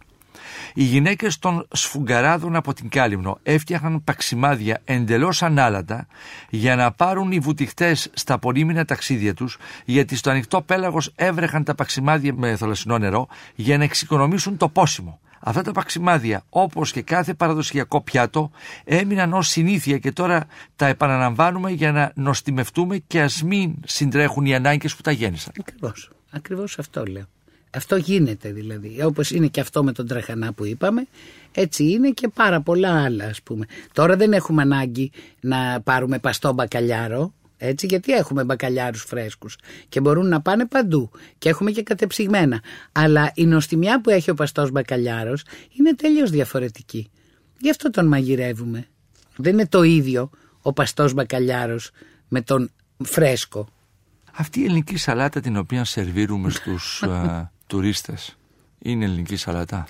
Οι 0.74 0.82
γυναίκες 0.82 1.38
των 1.38 1.66
σφουγγαράδων 1.72 2.56
από 2.56 2.74
την 2.74 2.88
Κάλυμνο 2.88 3.38
έφτιαχναν 3.42 4.04
παξιμάδια 4.04 4.80
εντελώς 4.84 5.42
ανάλατα 5.42 6.06
για 6.48 6.76
να 6.76 6.92
πάρουν 6.92 7.32
οι 7.32 7.38
βουτυχτές 7.38 8.10
στα 8.12 8.38
πολύμηνα 8.38 8.84
ταξίδια 8.84 9.34
τους 9.34 9.58
γιατί 9.84 10.16
στο 10.16 10.30
ανοιχτό 10.30 10.62
πέλαγος 10.62 11.12
έβρεχαν 11.14 11.64
τα 11.64 11.74
παξιμάδια 11.74 12.34
με 12.34 12.56
θολασσινό 12.56 12.98
νερό 12.98 13.28
για 13.54 13.78
να 13.78 13.84
εξοικονομήσουν 13.84 14.56
το 14.56 14.68
πόσιμο. 14.68 15.20
Αυτά 15.44 15.62
τα 15.62 15.72
παξιμάδια, 15.72 16.44
όπως 16.48 16.92
και 16.92 17.02
κάθε 17.02 17.34
παραδοσιακό 17.34 18.00
πιάτο, 18.00 18.50
έμειναν 18.84 19.32
ως 19.32 19.48
συνήθεια 19.48 19.98
και 19.98 20.12
τώρα 20.12 20.46
τα 20.76 20.86
επαναλαμβάνουμε 20.86 21.70
για 21.70 21.92
να 21.92 22.12
νοστιμευτούμε 22.14 22.98
και 23.06 23.22
ας 23.22 23.42
μην 23.42 23.74
συντρέχουν 23.84 24.44
οι 24.44 24.54
ανάγκες 24.54 24.96
που 24.96 25.02
τα 25.02 25.10
γέννησαν. 25.10 25.52
Ακριβώς. 25.60 26.10
Ακριβώς 26.30 26.78
αυτό 26.78 27.04
λέω. 27.04 27.24
Αυτό 27.70 27.96
γίνεται 27.96 28.52
δηλαδή. 28.52 29.02
Όπως 29.02 29.30
είναι 29.30 29.46
και 29.46 29.60
αυτό 29.60 29.84
με 29.84 29.92
τον 29.92 30.06
τραχανά 30.06 30.52
που 30.52 30.64
είπαμε, 30.64 31.06
έτσι 31.52 31.84
είναι 31.84 32.10
και 32.10 32.28
πάρα 32.28 32.60
πολλά 32.60 33.04
άλλα 33.04 33.24
ας 33.24 33.42
πούμε. 33.42 33.66
Τώρα 33.92 34.16
δεν 34.16 34.32
έχουμε 34.32 34.62
ανάγκη 34.62 35.10
να 35.40 35.80
πάρουμε 35.80 36.18
παστό 36.18 36.52
μπακαλιάρο, 36.52 37.32
έτσι, 37.64 37.86
γιατί 37.86 38.12
έχουμε 38.12 38.44
μπακαλιάρους 38.44 39.02
φρέσκους 39.02 39.56
και 39.88 40.00
μπορούν 40.00 40.28
να 40.28 40.40
πάνε 40.40 40.66
παντού 40.66 41.10
και 41.38 41.48
έχουμε 41.48 41.70
και 41.70 41.82
κατεψυγμένα. 41.82 42.62
Αλλά 42.92 43.32
η 43.34 43.46
νοστιμιά 43.46 44.00
που 44.00 44.10
έχει 44.10 44.30
ο 44.30 44.34
παστός 44.34 44.70
μπακαλιάρος 44.70 45.44
είναι 45.78 45.94
τελείως 45.94 46.30
διαφορετική. 46.30 47.10
Γι' 47.58 47.70
αυτό 47.70 47.90
τον 47.90 48.06
μαγειρεύουμε. 48.06 48.86
Δεν 49.36 49.52
είναι 49.52 49.66
το 49.66 49.82
ίδιο 49.82 50.30
ο 50.62 50.72
παστός 50.72 51.12
μπακαλιάρος 51.12 51.90
με 52.28 52.40
τον 52.40 52.70
φρέσκο. 53.04 53.68
Αυτή 54.32 54.60
η 54.60 54.64
ελληνική 54.64 54.96
σαλάτα 54.96 55.40
την 55.40 55.56
οποία 55.56 55.84
σερβίρουμε 55.84 56.50
στους 56.50 57.02
α, 57.08 57.50
τουρίστες 57.66 58.36
είναι 58.82 59.04
ελληνική 59.04 59.36
σαλάτα; 59.36 59.86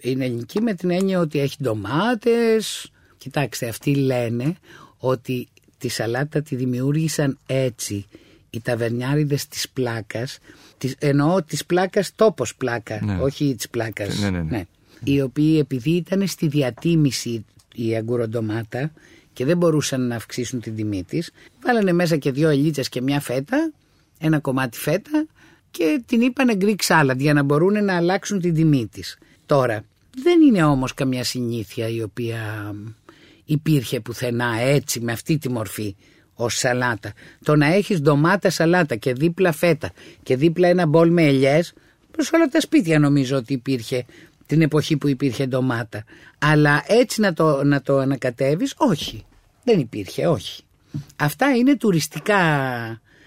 Είναι 0.00 0.24
ελληνική 0.24 0.60
με 0.60 0.74
την 0.74 0.90
έννοια 0.90 1.20
ότι 1.20 1.38
έχει 1.40 1.56
ντομάτες. 1.62 2.90
Κοιτάξτε, 3.18 3.68
αυτοί 3.68 3.94
λένε 3.94 4.56
ότι 4.98 5.48
τη 5.84 5.90
σαλάτα 5.90 6.42
τη 6.42 6.56
δημιούργησαν 6.56 7.38
έτσι 7.46 8.06
οι 8.50 8.60
ταβερνιάριδες 8.60 9.48
της 9.48 9.68
πλάκας, 9.68 10.38
της, 10.78 10.94
εννοώ 10.98 11.42
της 11.42 11.64
πλάκας 11.64 12.14
τόπος 12.14 12.54
πλάκα, 12.54 13.00
ναι. 13.04 13.18
όχι 13.20 13.54
της 13.54 13.68
πλάκας. 13.68 14.18
Ναι, 14.18 14.30
ναι, 14.30 14.38
ναι. 14.38 14.44
ναι. 14.50 14.64
Οι 15.04 15.20
οποίοι 15.20 15.56
επειδή 15.60 15.90
ήταν 15.90 16.26
στη 16.26 16.48
διατίμηση 16.48 17.44
η 17.74 17.96
αγκουροντομάτα 17.96 18.92
και 19.32 19.44
δεν 19.44 19.56
μπορούσαν 19.56 20.06
να 20.06 20.16
αυξήσουν 20.16 20.60
την 20.60 20.76
τιμή 20.76 21.02
της, 21.02 21.30
βάλανε 21.62 21.92
μέσα 21.92 22.16
και 22.16 22.32
δύο 22.32 22.48
ελίτσες 22.48 22.88
και 22.88 23.00
μια 23.00 23.20
φέτα, 23.20 23.72
ένα 24.18 24.38
κομμάτι 24.38 24.78
φέτα 24.78 25.26
και 25.70 26.02
την 26.06 26.20
είπανε 26.20 26.56
Greek 26.60 26.80
salad 26.86 27.16
για 27.16 27.32
να 27.32 27.42
μπορούν 27.42 27.84
να 27.84 27.96
αλλάξουν 27.96 28.40
την 28.40 28.54
τιμή 28.54 28.86
της. 28.86 29.18
Τώρα, 29.46 29.84
δεν 30.22 30.40
είναι 30.40 30.64
όμως 30.64 30.94
καμιά 30.94 31.24
συνήθεια 31.24 31.88
η 31.88 32.02
οποία 32.02 32.74
υπήρχε 33.44 34.00
πουθενά 34.00 34.60
έτσι 34.60 35.00
με 35.00 35.12
αυτή 35.12 35.38
τη 35.38 35.50
μορφή 35.50 35.96
ως 36.34 36.58
σαλάτα. 36.58 37.12
Το 37.44 37.56
να 37.56 37.66
έχεις 37.66 38.00
ντομάτα 38.00 38.50
σαλάτα 38.50 38.96
και 38.96 39.12
δίπλα 39.12 39.52
φέτα 39.52 39.92
και 40.22 40.36
δίπλα 40.36 40.68
ένα 40.68 40.86
μπολ 40.86 41.10
με 41.10 41.22
ελιές 41.22 41.72
προς 42.10 42.32
όλα 42.32 42.46
τα 42.46 42.60
σπίτια 42.60 42.98
νομίζω 42.98 43.36
ότι 43.36 43.52
υπήρχε 43.52 44.04
την 44.46 44.62
εποχή 44.62 44.96
που 44.96 45.08
υπήρχε 45.08 45.46
ντομάτα. 45.46 46.04
Αλλά 46.38 46.84
έτσι 46.86 47.20
να 47.20 47.32
το, 47.32 47.64
να 47.64 47.82
το 47.82 47.98
ανακατεύεις 47.98 48.74
όχι. 48.76 49.24
Δεν 49.64 49.78
υπήρχε 49.78 50.26
όχι. 50.26 50.62
Αυτά 51.16 51.56
είναι 51.56 51.76
τουριστικά 51.76 52.38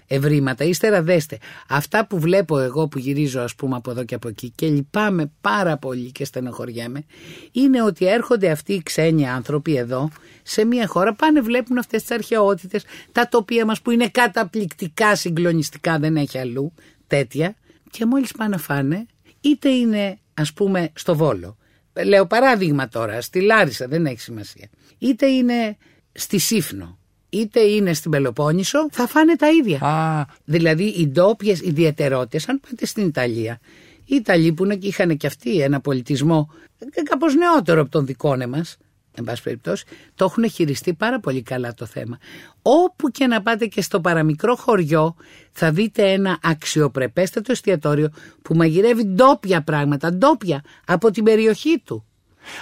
ευρήματα. 0.08 0.64
Ύστερα 0.64 1.02
δέστε, 1.02 1.38
αυτά 1.68 2.06
που 2.06 2.18
βλέπω 2.18 2.58
εγώ 2.58 2.88
που 2.88 2.98
γυρίζω 2.98 3.40
ας 3.40 3.54
πούμε 3.54 3.76
από 3.76 3.90
εδώ 3.90 4.04
και 4.04 4.14
από 4.14 4.28
εκεί 4.28 4.50
και 4.54 4.66
λυπάμαι 4.66 5.32
πάρα 5.40 5.76
πολύ 5.76 6.12
και 6.12 6.24
στενοχωριέμαι 6.24 7.04
είναι 7.52 7.82
ότι 7.82 8.06
έρχονται 8.06 8.50
αυτοί 8.50 8.72
οι 8.72 8.82
ξένοι 8.82 9.28
άνθρωποι 9.28 9.76
εδώ 9.76 10.10
σε 10.42 10.64
μια 10.64 10.86
χώρα 10.86 11.14
πάνε 11.14 11.40
βλέπουν 11.40 11.78
αυτές 11.78 12.00
τις 12.00 12.10
αρχαιότητες 12.10 12.84
τα 13.12 13.28
τοπία 13.28 13.64
μας 13.64 13.82
που 13.82 13.90
είναι 13.90 14.08
καταπληκτικά 14.08 15.16
συγκλονιστικά 15.16 15.98
δεν 15.98 16.16
έχει 16.16 16.38
αλλού 16.38 16.72
τέτοια 17.06 17.54
και 17.90 18.06
μόλις 18.06 18.32
πάνε 18.32 18.50
να 18.50 18.58
φάνε 18.58 19.06
είτε 19.40 19.68
είναι 19.68 20.18
ας 20.34 20.52
πούμε 20.52 20.90
στο 20.94 21.16
Βόλο 21.16 21.56
λέω 22.04 22.26
παράδειγμα 22.26 22.88
τώρα 22.88 23.20
στη 23.20 23.40
Λάρισα 23.40 23.88
δεν 23.88 24.06
έχει 24.06 24.20
σημασία 24.20 24.68
είτε 24.98 25.26
είναι 25.26 25.76
στη 26.12 26.38
Σύφνο 26.38 26.98
είτε 27.28 27.60
είναι 27.60 27.92
στην 27.94 28.10
Πελοπόννησο, 28.10 28.88
θα 28.90 29.06
φάνε 29.06 29.36
τα 29.36 29.48
ίδια. 29.50 29.80
Α. 29.80 30.24
Δηλαδή 30.44 30.84
οι 30.84 31.08
ντόπιες 31.08 31.60
ιδιαιτερότητες, 31.60 32.48
αν 32.48 32.60
πάτε 32.60 32.86
στην 32.86 33.06
Ιταλία, 33.06 33.60
οι 34.04 34.14
Ιταλοί 34.14 34.52
που 34.52 34.66
είχαν 34.80 35.16
και 35.16 35.26
αυτοί 35.26 35.60
ένα 35.60 35.80
πολιτισμό 35.80 36.50
κάπως 37.04 37.34
νεότερο 37.34 37.80
από 37.80 37.90
τον 37.90 38.06
δικό 38.06 38.36
μας, 38.48 38.76
εν 39.14 39.24
πάση 39.24 39.42
περιπτώσει, 39.42 39.84
το 40.14 40.24
έχουν 40.24 40.50
χειριστεί 40.50 40.94
πάρα 40.94 41.20
πολύ 41.20 41.42
καλά 41.42 41.74
το 41.74 41.86
θέμα. 41.86 42.18
Όπου 42.62 43.10
και 43.10 43.26
να 43.26 43.42
πάτε 43.42 43.66
και 43.66 43.82
στο 43.82 44.00
παραμικρό 44.00 44.56
χωριό, 44.56 45.16
θα 45.52 45.70
δείτε 45.70 46.12
ένα 46.12 46.38
αξιοπρεπέστατο 46.42 47.52
εστιατόριο 47.52 48.10
που 48.42 48.54
μαγειρεύει 48.54 49.04
ντόπια 49.04 49.62
πράγματα, 49.62 50.12
ντόπια 50.12 50.64
από 50.86 51.10
την 51.10 51.24
περιοχή 51.24 51.82
του. 51.84 52.07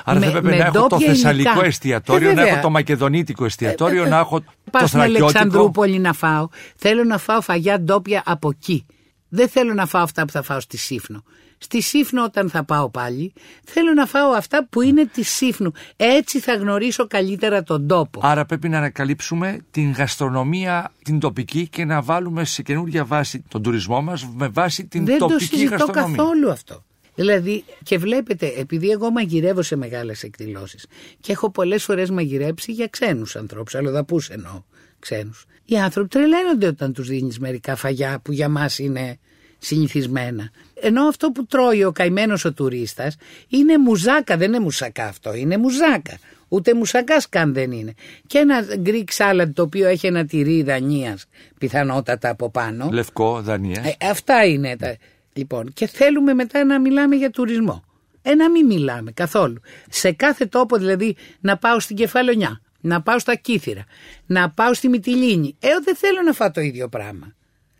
Άρα 0.05 0.18
με, 0.18 0.25
θα 0.25 0.38
έπρεπε 0.38 0.57
να 0.57 0.64
έχω 0.64 0.87
το 0.87 1.01
θεσσαλικό 1.01 1.64
εστιατόριο, 1.64 2.31
ε, 2.31 2.35
να 2.35 2.46
έχω 2.46 2.61
το 2.61 2.70
μακεδονίτικο 2.70 3.44
εστιατόριο, 3.44 4.05
ε, 4.05 4.09
να 4.09 4.18
έχω 4.18 4.44
Πας 4.70 4.83
το 4.83 4.88
θρακιώτικο. 4.88 5.29
στην 5.29 5.38
Αλεξανδρούπολη 5.40 5.99
να 5.99 6.12
φάω. 6.12 6.49
Θέλω 6.77 7.05
να 7.05 7.18
φάω 7.18 7.40
φαγιά 7.40 7.81
ντόπια 7.81 8.22
από 8.27 8.49
εκεί. 8.49 8.87
Δεν 9.29 9.49
θέλω 9.49 9.75
να 9.75 9.87
φάω 9.87 10.03
αυτά 10.03 10.25
που 10.25 10.33
θα 10.33 10.42
φάω 10.42 10.61
στη 10.61 10.77
Σύφνο. 10.77 11.22
Στη 11.59 11.83
Σύφνο 11.83 12.25
όταν 12.25 12.51
θα 12.51 12.64
πάω 12.64 12.90
πάλι 12.90 13.33
θέλω 13.64 13.92
να 13.92 14.07
φάω 14.07 14.31
αυτά 14.31 14.66
που 14.70 14.83
είναι 14.83 15.07
τη 15.07 15.22
Σύφνου. 15.22 15.72
Έτσι 15.96 16.40
θα 16.40 16.55
γνωρίσω 16.57 17.07
καλύτερα 17.07 17.62
τον 17.62 17.87
τόπο. 17.87 18.20
Άρα 18.22 18.44
πρέπει 18.44 18.68
να 18.68 18.79
ανακαλύψουμε 18.79 19.59
την 19.70 19.90
γαστρονομία 19.92 20.92
την 21.05 21.18
τοπική 21.18 21.68
και 21.68 21.85
να 21.85 22.03
βάλουμε 22.03 22.44
σε 22.44 22.62
καινούργια 22.62 23.05
βάση 23.05 23.44
τον 23.49 23.62
τουρισμό 23.62 24.03
μας 24.03 24.29
με 24.35 24.49
βάση 24.49 24.87
την 24.87 25.05
Δεν 25.05 25.18
τοπική 25.18 25.46
το 25.49 25.57
συζητώ 25.57 25.75
γαστρονομία. 25.77 26.16
καθόλου 26.16 26.51
αυτό. 26.51 26.85
Δηλαδή 27.16 27.64
και 27.83 27.98
βλέπετε 27.98 28.52
επειδή 28.57 28.90
εγώ 28.90 29.11
μαγειρεύω 29.11 29.62
σε 29.62 29.76
μεγάλες 29.76 30.22
εκδηλώσεις 30.22 30.87
και 31.20 31.33
έχω 31.33 31.50
πολλές 31.50 31.85
φορές 31.85 32.11
μαγειρέψει 32.11 32.72
για 32.72 32.87
ξένους 32.87 33.37
ανθρώπους, 33.37 33.74
αλλοδαπούς 33.74 34.29
εννοώ 34.29 34.62
ξένους. 34.98 35.46
Οι 35.64 35.79
άνθρωποι 35.79 36.09
τρελαίνονται 36.09 36.66
όταν 36.66 36.92
τους 36.92 37.09
δίνεις 37.09 37.38
μερικά 37.38 37.76
φαγιά 37.76 38.20
που 38.22 38.33
για 38.33 38.48
μας 38.48 38.79
είναι 38.79 39.18
συνηθισμένα. 39.59 40.50
Ενώ 40.81 41.02
αυτό 41.05 41.31
που 41.31 41.46
τρώει 41.46 41.85
ο 41.85 41.92
καημένος 41.92 42.44
ο 42.44 42.52
τουρίστας 42.52 43.16
είναι 43.48 43.79
μουζάκα, 43.79 44.37
δεν 44.37 44.48
είναι 44.48 44.61
μουσακά 44.61 45.05
αυτό, 45.05 45.35
είναι 45.35 45.57
μουζάκα. 45.57 46.18
Ούτε 46.48 46.74
μουσακάς 46.74 47.29
καν 47.29 47.52
δεν 47.52 47.72
είναι. 47.72 47.94
Και 48.26 48.38
ένα 48.38 48.64
Greek 48.85 49.05
salad 49.16 49.50
το 49.55 49.62
οποίο 49.62 49.87
έχει 49.88 50.07
ένα 50.07 50.24
τυρί 50.24 50.62
Δανίας 50.62 51.26
πιθανότατα 51.59 52.31
από 52.31 52.50
πάνω. 52.50 52.88
Λευκό, 52.92 53.40
Δανίας. 53.42 53.87
Ε, 53.87 54.07
αυτά 54.07 54.44
είναι 54.44 54.76
τα... 54.76 54.96
Λοιπόν, 55.37 55.72
και 55.72 55.87
θέλουμε 55.87 56.35
μετά 56.35 56.64
να 56.64 56.81
μιλάμε 56.81 57.16
για 57.16 57.31
τουρισμό. 57.31 57.85
Ε, 58.22 58.35
να 58.35 58.51
μην 58.51 58.66
μιλάμε 58.66 59.12
καθόλου. 59.12 59.61
Σε 59.88 60.12
κάθε 60.12 60.46
τόπο 60.46 60.77
δηλαδή 60.77 61.16
να 61.40 61.57
πάω 61.57 61.81
στην 61.81 61.96
Κεφαλονιά, 61.96 62.61
να 62.81 63.03
πάω 63.03 63.18
στα 63.18 63.35
Κύθυρα, 63.35 63.85
να 64.27 64.51
πάω 64.51 64.75
στη 64.75 64.88
Μυτιλίνη. 64.88 65.57
Ε, 65.59 65.68
δεν 65.85 65.96
θέλω 65.96 66.22
να 66.22 66.33
φάω 66.33 66.51
το 66.51 66.61
ίδιο 66.61 66.88
πράγμα. 66.88 67.35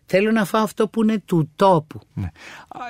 Θέλω 0.05 0.31
να 0.31 0.45
φάω 0.45 0.63
αυτό 0.63 0.87
που 0.87 1.03
είναι 1.03 1.21
του 1.25 1.51
τόπου. 1.55 1.99
Ναι. 2.13 2.27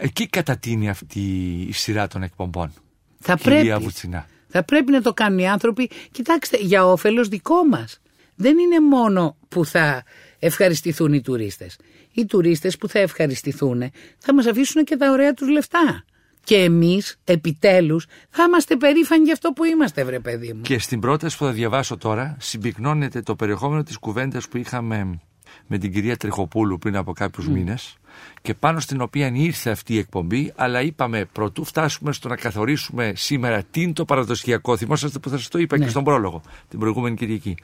Εκεί 0.02 0.28
κατατείνει 0.28 0.90
αυτή 0.90 1.20
η 1.68 1.72
σειρά 1.72 2.08
των 2.08 2.24
εκπομπών. 2.24 2.74
Θα 3.20 3.36
Κυρία 3.36 3.62
πρέπει. 3.64 3.84
Βουτσινά. 3.84 4.28
Θα 4.48 4.64
πρέπει 4.64 4.92
να 4.92 5.02
το 5.02 5.14
κάνουν 5.14 5.40
οι 5.40 5.50
άνθρωποι. 5.50 5.90
Κοιτάξτε, 6.12 6.58
για 6.58 6.86
όφελος 6.86 7.28
δικό 7.28 7.64
μας. 7.64 8.02
Δεν 8.36 8.58
είναι 8.58 8.80
μόνο 8.80 9.38
που 9.48 9.66
θα 9.66 10.04
ευχαριστηθούν 10.40 11.14
οι 11.14 11.22
τουρίστες. 11.22 11.78
Οι 12.18 12.26
τουρίστες 12.26 12.78
που 12.78 12.88
θα 12.88 13.00
ευχαριστηθούν 13.00 13.92
θα 14.18 14.34
μας 14.34 14.46
αφήσουν 14.46 14.84
και 14.84 14.96
τα 14.96 15.12
ωραία 15.12 15.34
τους 15.34 15.50
λεφτά. 15.50 16.04
Και 16.44 16.56
εμείς 16.56 17.20
επιτέλους 17.24 18.06
θα 18.30 18.44
είμαστε 18.44 18.76
περήφανοι 18.76 19.24
για 19.24 19.34
αυτό 19.34 19.52
που 19.52 19.64
είμαστε 19.64 20.04
βρε 20.04 20.20
παιδί 20.20 20.54
μου. 20.54 20.62
Και 20.62 20.80
στην 20.80 21.00
πρόταση 21.00 21.38
που 21.38 21.46
θα 21.46 21.52
διαβάσω 21.52 21.98
τώρα 21.98 22.38
συμπυκνώνεται 22.40 23.22
το 23.22 23.36
περιεχόμενο 23.36 23.84
της 23.84 23.98
κουβέντας 23.98 24.48
που 24.48 24.58
είχαμε 24.58 25.20
με 25.68 25.78
την 25.78 25.94
κυρία 25.94 26.18
Τριχοπούλου 26.18 26.78
πριν 26.78 26.96
από 26.96 27.14
κάποιους 27.14 27.48
mm. 27.48 27.52
μήνες 27.52 27.98
και 28.42 28.54
πάνω 28.54 28.80
στην 28.80 29.02
οποία 29.02 29.32
ήρθε 29.34 29.70
αυτή 29.70 29.94
η 29.94 29.98
εκπομπή, 29.98 30.54
αλλά 30.56 30.82
είπαμε 30.82 31.26
πρωτού 31.32 31.64
φτάσουμε 31.64 32.12
στο 32.14 32.28
να 32.28 32.36
καθορίσουμε 32.36 33.12
σήμερα 33.16 33.64
τι 33.72 33.82
είναι 33.82 33.94
το 33.94 34.06
παραδοσιακό. 34.06 34.78
Θυμόσαστε 34.78 35.20
που 35.20 35.30
θα 35.30 35.38
σας 35.38 35.48
το 35.48 35.60
είπα 35.60 35.78
Ναι. 35.78 35.84
και 35.84 35.90
στον 35.90 36.04
πρόλογο 36.04 36.42
την 36.70 36.80
προηγούμενη 36.80 37.16
Κυριακή. 37.16 37.56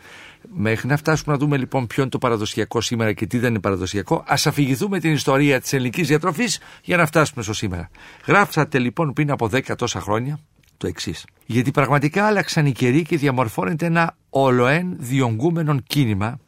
Μέχρι 0.53 0.87
να 0.87 0.97
φτάσουμε 0.97 1.33
να 1.33 1.39
δούμε 1.39 1.57
λοιπόν 1.57 1.87
ποιο 1.87 2.01
είναι 2.01 2.11
το 2.11 2.17
παραδοσιακό 2.17 2.81
σήμερα 2.81 3.13
και 3.13 3.25
τι 3.27 3.37
δεν 3.39 3.49
είναι 3.49 3.59
παραδοσιακό, 3.59 4.23
ας 4.27 4.47
αφηγηθούμε 4.47 4.99
την 4.99 5.11
ιστορία 5.13 5.61
της 5.61 5.73
ελληνικής 5.73 6.07
διατροφής 6.07 6.59
για 6.83 6.97
να 6.97 7.05
φτάσουμε 7.05 7.43
στο 7.43 7.53
σήμερα. 7.53 7.89
Γράψατε 8.27 8.79
λοιπόν 8.79 9.13
πριν 9.13 9.31
από 9.31 9.49
10 9.51 9.75
τόσα 9.77 9.99
χρόνια 9.99 10.39
το 10.77 10.87
εξής. 10.87 11.25
Γιατί 11.45 11.71
πραγματικά 11.71 12.25
άλλαξαν 12.25 12.65
οι 12.65 12.71
καιροί 12.71 13.01
και 13.01 13.17
διαμορφώνεται 13.17 13.85
ένα 13.85 14.15
ολοέν 14.29 14.95
διονγκούμενο 14.99 15.79
κίνημα 15.87 16.39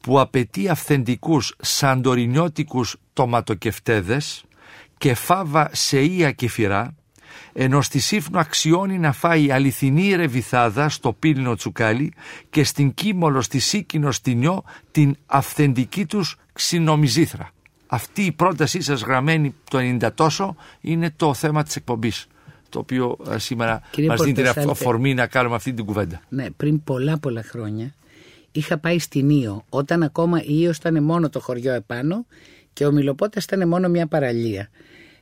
που 0.00 0.20
απαιτεί 0.20 0.68
αυθεντικούς 0.68 1.54
σαντορινιώτικους 1.60 2.96
τοματοκευτέδες 3.12 4.44
και 4.98 5.14
φάβα 5.14 5.70
σε 5.72 6.00
ία 6.00 6.32
και 6.32 6.48
φυρά, 6.48 6.94
ενώ 7.52 7.80
στη 7.82 7.98
Σύφνο 7.98 8.38
αξιώνει 8.38 8.98
να 8.98 9.12
φάει 9.12 9.50
αληθινή 9.50 10.14
ρεβιθάδα 10.14 10.88
στο 10.88 11.12
πύλινο 11.12 11.54
τσουκάλι 11.54 12.12
και 12.50 12.64
στην 12.64 12.94
Κίμολο 12.94 13.40
στη 13.40 13.58
Σίκινο 13.58 14.10
Στινιό 14.10 14.64
την 14.90 15.16
αυθεντική 15.26 16.06
τους 16.06 16.36
ξινομιζήθρα. 16.52 17.50
Αυτή 17.86 18.22
η 18.22 18.32
πρότασή 18.32 18.80
σας 18.80 19.02
γραμμένη 19.02 19.54
το 19.70 19.78
90 19.78 20.08
τόσο 20.14 20.56
είναι 20.80 21.12
το 21.16 21.34
θέμα 21.34 21.62
της 21.62 21.76
εκπομπής 21.76 22.26
το 22.68 22.78
οποίο 22.78 23.16
ε, 23.30 23.38
σήμερα 23.38 23.80
Κύριε 23.90 24.08
μας 24.08 24.20
δίνει 24.20 24.32
την 24.32 24.44
Πορτοσάλτε. 24.44 24.70
αφορμή 24.70 25.14
να 25.14 25.26
κάνουμε 25.26 25.54
αυτή 25.54 25.72
την 25.72 25.84
κουβέντα. 25.84 26.20
Ναι, 26.28 26.50
πριν 26.50 26.84
πολλά 26.84 27.18
πολλά 27.18 27.42
χρόνια 27.42 27.94
είχα 28.54 28.78
πάει 28.78 28.98
στην 28.98 29.30
Ήο 29.30 29.64
όταν 29.68 30.02
ακόμα 30.02 30.42
η 30.42 30.60
Ήος 30.60 30.76
ήταν 30.76 31.02
μόνο 31.02 31.28
το 31.28 31.40
χωριό 31.40 31.72
επάνω 31.72 32.26
και 32.72 32.86
ο 32.86 32.92
Μιλοπότας 32.92 33.44
ήταν 33.44 33.68
μόνο 33.68 33.88
μια 33.88 34.06
παραλία. 34.06 34.68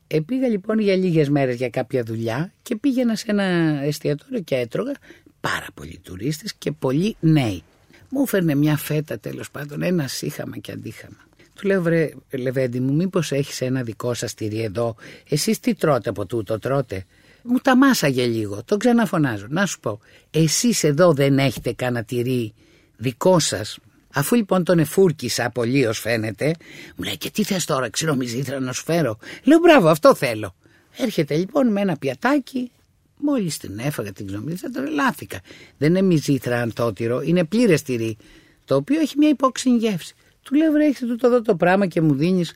Ε, 0.07 0.21
πήγα 0.21 0.49
λοιπόν 0.49 0.79
για 0.79 0.97
λίγες 0.97 1.29
μέρες 1.29 1.57
για 1.57 1.71
κάποια 1.71 2.03
δουλειά 2.03 2.53
και 2.62 2.77
πήγαινα 2.77 3.16
σε 3.16 3.25
ένα 3.29 3.45
εστιατόριο 3.83 4.40
και 4.40 4.55
έτρωγα 4.55 4.95
πάρα 5.40 5.66
πολλοί 5.75 6.01
τουρίστες 6.03 6.55
και 6.55 6.73
πολλοί 6.73 7.16
νέοι. 7.21 7.62
Μου 8.09 8.23
έφερνε 8.23 8.55
μια 8.55 8.77
φέτα 8.77 9.18
τέλος 9.18 9.51
πάντων, 9.51 9.83
ένα 9.83 10.09
σύχαμα 10.09 10.59
και 10.59 10.73
αντίχαμα. 10.73 11.27
Του 11.55 11.66
λέω 11.66 11.83
βρε 11.83 12.11
Λεβέντη 12.31 12.81
μου 12.81 12.95
μήπως 12.95 13.33
έχεις 13.33 13.61
ένα 13.61 13.83
δικό 13.83 14.14
σας 14.14 14.35
τυρί 14.35 14.62
εδώ, 14.62 14.97
εσείς 15.29 15.61
τι 15.61 15.75
τρώτε 15.75 16.09
από 16.09 16.27
τούτο 16.27 16.59
τρώτε. 16.59 17.05
Μου 17.42 17.59
τα 17.59 17.77
μάσαγε 17.77 18.27
λίγο, 18.27 18.62
τον 18.64 18.79
ξαναφωνάζω. 18.79 19.47
Να 19.49 19.66
σου 19.66 19.81
πω, 19.81 20.01
εσείς 20.31 20.85
εδώ 20.85 21.12
δεν 21.12 21.38
έχετε 21.38 21.73
κανένα 21.73 22.05
τυρί 22.05 22.55
δικό 22.96 23.38
σας. 23.38 23.78
Αφού 24.14 24.35
λοιπόν 24.35 24.64
τον 24.64 24.78
εφούρκισα 24.78 25.44
απολύως 25.44 25.98
φαίνεται, 25.98 26.55
μου 26.96 27.05
λέει 27.05 27.16
και 27.16 27.31
τι 27.31 27.44
θες 27.44 27.64
τώρα 27.64 27.90
ξηρομιζήθρα 27.90 28.61
να 28.61 28.72
σου 28.72 28.83
φέρω. 28.85 29.18
Λέω 29.42 29.59
μπράβο 29.59 29.88
αυτό 29.88 30.14
θέλω. 30.14 30.55
Έρχεται 30.96 31.37
λοιπόν 31.37 31.72
με 31.72 31.81
ένα 31.81 31.96
πιατάκι, 31.96 32.70
μόλις 33.16 33.57
την 33.57 33.78
έφαγα 33.78 34.12
την 34.12 34.26
ξηρομιζήθρα 34.26 34.70
τρελάθηκα. 34.70 35.40
Δεν 35.78 35.88
είναι 35.88 36.02
μυζήθρα 36.02 36.61
αντότυρο, 36.61 37.20
είναι 37.22 37.44
πλήρες 37.44 37.83
τυρί, 37.83 38.16
το 38.64 38.74
οποίο 38.74 39.00
έχει 39.00 39.14
μια 39.18 39.28
υπόξινη 39.28 39.76
γεύση. 39.76 40.14
Του 40.42 40.55
λέω 40.55 40.72
βρε 40.72 40.85
έχετε 40.85 41.07
τούτο 41.07 41.26
εδώ 41.26 41.42
το 41.42 41.57
πράγμα 41.57 41.87
και 41.87 42.00
μου 42.00 42.14
δίνεις 42.14 42.55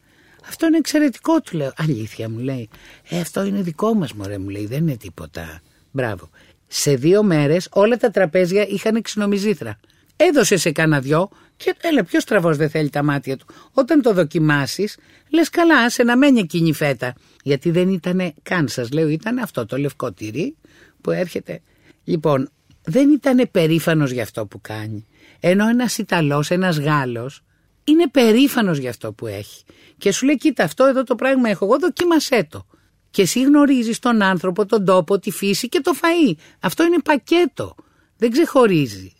αυτό 0.49 0.67
είναι 0.67 0.77
εξαιρετικό, 0.77 1.41
του 1.41 1.57
λέω. 1.57 1.73
Αλήθεια, 1.77 2.29
μου 2.29 2.39
λέει. 2.39 2.69
Ε, 3.09 3.21
αυτό 3.21 3.45
είναι 3.45 3.63
δικό 3.63 3.95
μας, 3.95 4.13
μωρέ, 4.13 4.39
μου 4.39 4.49
λέει. 4.49 4.67
Δεν 4.67 4.79
είναι 4.79 4.97
τίποτα. 4.97 5.61
Μπράβο. 5.91 6.31
Σε 6.67 6.95
δύο 6.95 7.23
μέρες 7.23 7.69
όλα 7.71 7.97
τα 7.97 8.11
τραπέζια 8.11 8.67
είχαν 8.67 9.03
ξινομιζήθρα. 9.03 9.79
Έδωσε 10.17 10.57
σε 10.57 10.73
κάνα 10.73 11.01
δυο 11.01 11.29
και 11.57 11.75
έλα, 11.81 12.05
ποιος 12.05 12.25
τραβός 12.25 12.57
δεν 12.57 12.71
θέλει 12.71 12.91
τα 12.91 13.03
μάτια 13.03 13.37
του. 13.37 13.47
Όταν 13.73 14.03
το 14.03 14.13
δοκιμάσεις, 14.13 14.97
λες 15.31 15.51
καλά, 15.51 15.79
άσε 15.79 16.03
να 16.03 16.17
μένει 16.17 16.41
εκείνη 16.41 16.69
η 16.69 16.73
φέτα. 16.73 17.15
Γιατί 17.43 17.71
δεν 17.71 17.89
ήταν 17.89 18.35
καν, 18.43 18.69
σας 18.69 18.93
λέω, 18.93 19.09
ήταν 19.09 19.39
αυτό 19.39 19.67
το 19.67 19.77
λευκό 19.77 20.13
τυρί 20.13 20.57
που 21.01 21.11
έρχεται. 21.11 21.61
Λοιπόν, 22.05 22.51
δεν 22.83 23.11
ήταν 23.11 23.49
περήφανος 23.51 24.11
για 24.11 24.23
αυτό 24.23 24.47
που 24.47 24.61
κάνει. 24.61 25.07
Ενώ 25.41 25.69
ένας 25.69 25.99
Ιταλός, 25.99 26.51
ένας 26.51 26.79
Γάλλος, 26.79 27.43
είναι 27.85 28.09
περήφανος 28.09 28.79
για 28.79 28.91
αυτό 28.91 29.13
που 29.13 29.27
έχει. 29.27 29.65
Και 29.99 30.13
σου 30.13 30.27
λέει: 30.27 30.37
Κοίτα, 30.37 30.65
αυτό 30.65 30.85
εδώ 30.85 31.03
το 31.03 31.15
πράγμα 31.15 31.49
έχω 31.49 31.65
εγώ, 31.65 31.79
δοκίμασέ 31.79 32.47
το. 32.51 32.67
Και 33.11 33.23
εσύ 33.23 33.43
γνωρίζεις 33.43 33.99
τον 33.99 34.23
άνθρωπο, 34.23 34.67
τον 34.67 34.85
τόπο, 34.85 35.19
τη 35.19 35.31
φύση 35.31 35.69
και 35.69 35.81
το 35.81 35.93
φαΐ. 35.95 36.35
Αυτό 36.61 36.85
είναι 36.85 36.99
πακέτο. 37.05 37.75
Δεν 38.17 38.31
ξεχωρίζει. 38.31 39.16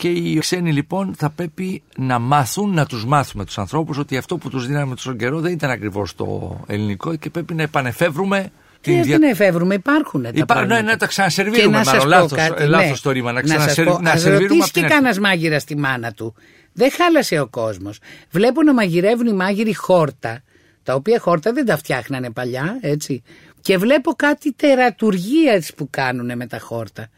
Και 0.00 0.08
οι 0.08 0.38
ξένοι 0.38 0.72
λοιπόν 0.72 1.14
θα 1.16 1.30
πρέπει 1.30 1.82
να 1.96 2.18
μάθουν, 2.18 2.74
να 2.74 2.86
τους 2.86 3.04
μάθουμε 3.06 3.44
τους 3.44 3.58
ανθρώπους 3.58 3.98
ότι 3.98 4.16
αυτό 4.16 4.36
που 4.36 4.48
τους 4.48 4.66
δίναμε 4.66 4.94
τόσο 4.94 5.12
καιρό 5.14 5.40
δεν 5.40 5.52
ήταν 5.52 5.70
ακριβώς 5.70 6.14
το 6.14 6.60
ελληνικό 6.66 7.16
και 7.16 7.30
πρέπει 7.30 7.54
να 7.54 7.62
επανεφεύρουμε 7.62 8.50
την 8.80 8.98
Ε, 8.98 9.02
δια- 9.02 9.18
δεν 9.18 9.30
εφεύρουμε, 9.30 9.74
υπάρχουν 9.74 10.22
τα 10.22 10.28
Υπάρχουν, 10.28 10.46
πράγματα. 10.46 10.74
ναι, 10.74 10.80
να 10.90 10.96
τα 10.96 11.04
Και 11.04 11.06
ξανασερβίρουμε 11.06 11.76
να 11.76 11.84
σας 11.84 11.92
μάλλον, 11.92 12.08
πω 12.08 12.08
λάθος, 12.16 12.38
κάτι, 12.38 12.62
ε, 12.62 12.66
λάθος 12.66 12.88
ναι. 12.90 12.96
το 13.02 13.10
ρήμα, 13.10 13.32
να, 13.32 13.40
σας 13.40 13.50
ξανασερ- 13.50 13.88
πω, 13.88 13.98
να 14.00 14.10
ας 14.10 14.20
σερβίρουμε 14.20 14.42
ρωτήσεις 14.48 14.64
από 14.64 14.72
την 14.72 14.80
και 14.82 14.86
αρχή. 14.86 14.94
κανένας 14.96 15.18
μάγειρα 15.18 15.58
στη 15.58 15.76
μάνα 15.76 16.12
του. 16.12 16.34
Δεν 16.72 16.90
χάλασε 16.92 17.38
ο 17.40 17.46
κόσμος. 17.46 17.98
Βλέπω 18.30 18.62
να 18.62 18.74
μαγειρεύουν 18.74 19.26
οι 19.26 19.32
μάγειροι 19.32 19.74
χόρτα, 19.74 20.42
τα 20.82 20.94
οποία 20.94 21.18
χόρτα 21.20 21.52
δεν 21.52 21.66
τα 21.66 21.76
φτιάχνανε 21.76 22.30
παλιά, 22.30 22.78
έτσι. 22.80 23.22
Και 23.60 23.78
βλέπω 23.78 24.12
κάτι 24.12 24.52
τερατουργίας 24.52 25.72
που 25.76 25.88
κάνουν 25.90 26.36
με 26.36 26.46
τα 26.46 26.58
χόρτα. 26.58 27.08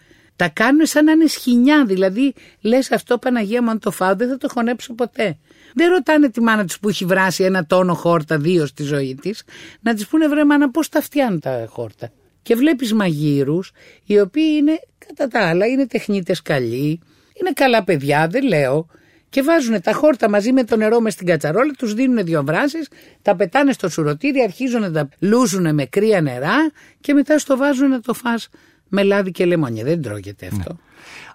Τα 0.43 0.49
κάνουν 0.49 0.87
σαν 0.87 1.05
να 1.05 1.13
είναι 1.13 1.27
σχοινιά, 1.27 1.85
δηλαδή 1.85 2.35
λες 2.61 2.93
αυτό 2.93 3.19
Παναγία 3.19 3.63
μου 3.63 3.71
αν 3.71 3.79
το 3.79 3.91
φάω 3.91 4.15
δεν 4.15 4.29
θα 4.29 4.37
το 4.37 4.49
χωνέψω 4.49 4.95
ποτέ. 4.95 5.39
Δεν 5.75 5.91
ρωτάνε 5.91 6.31
τη 6.31 6.41
μάνα 6.41 6.65
τους 6.65 6.79
που 6.79 6.89
έχει 6.89 7.05
βράσει 7.05 7.45
ένα 7.45 7.67
τόνο 7.67 7.95
χόρτα 7.95 8.39
δύο 8.39 8.67
στη 8.67 8.83
ζωή 8.83 9.15
της, 9.15 9.45
να 9.81 9.95
της 9.95 10.07
πούνε 10.07 10.29
βρε 10.29 10.45
μάνα 10.45 10.71
πώς 10.71 10.89
τα 10.89 11.01
φτιάνουν 11.01 11.41
τα 11.41 11.67
χόρτα. 11.69 12.13
Και 12.43 12.55
βλέπεις 12.55 12.93
μαγείρους 12.93 13.73
οι 14.05 14.21
οποίοι 14.21 14.57
είναι 14.59 14.73
κατά 15.07 15.29
τα 15.29 15.49
άλλα 15.49 15.67
είναι 15.67 15.87
τεχνίτες 15.87 16.43
καλοί, 16.43 17.01
είναι 17.41 17.53
καλά 17.55 17.85
παιδιά 17.85 18.27
δεν 18.29 18.45
λέω 18.45 18.87
και 19.29 19.43
βάζουν 19.43 19.81
τα 19.81 19.93
χόρτα 19.93 20.31
μαζί 20.31 20.53
με 20.53 20.65
το 20.65 20.77
νερό 20.77 21.01
μες 21.01 21.13
στην 21.13 21.27
κατσαρόλα, 21.27 21.73
τους 21.79 21.95
δίνουν 21.95 22.25
δύο 22.25 22.43
βράσεις, 22.45 22.89
τα 23.23 23.37
πετάνε 23.37 23.73
στο 23.73 23.89
σουρωτήρι, 23.89 24.41
αρχίζουν 24.41 24.81
να 24.81 24.93
τα 24.93 25.09
λούζουν 25.19 25.75
με 25.75 25.85
κρύα 25.85 26.21
νερά 26.21 26.71
και 27.01 27.15
μετά 27.15 27.39
στο 27.39 27.57
βάζουν 27.57 27.89
να 27.89 28.01
το 28.01 28.15
φας 28.15 28.49
με 28.95 29.03
λάδι 29.03 29.31
και 29.31 29.45
λεμόνια. 29.45 29.85
Δεν 29.85 30.03
τρώγεται 30.03 30.47
αυτό. 30.47 30.73
Ναι. 30.73 30.79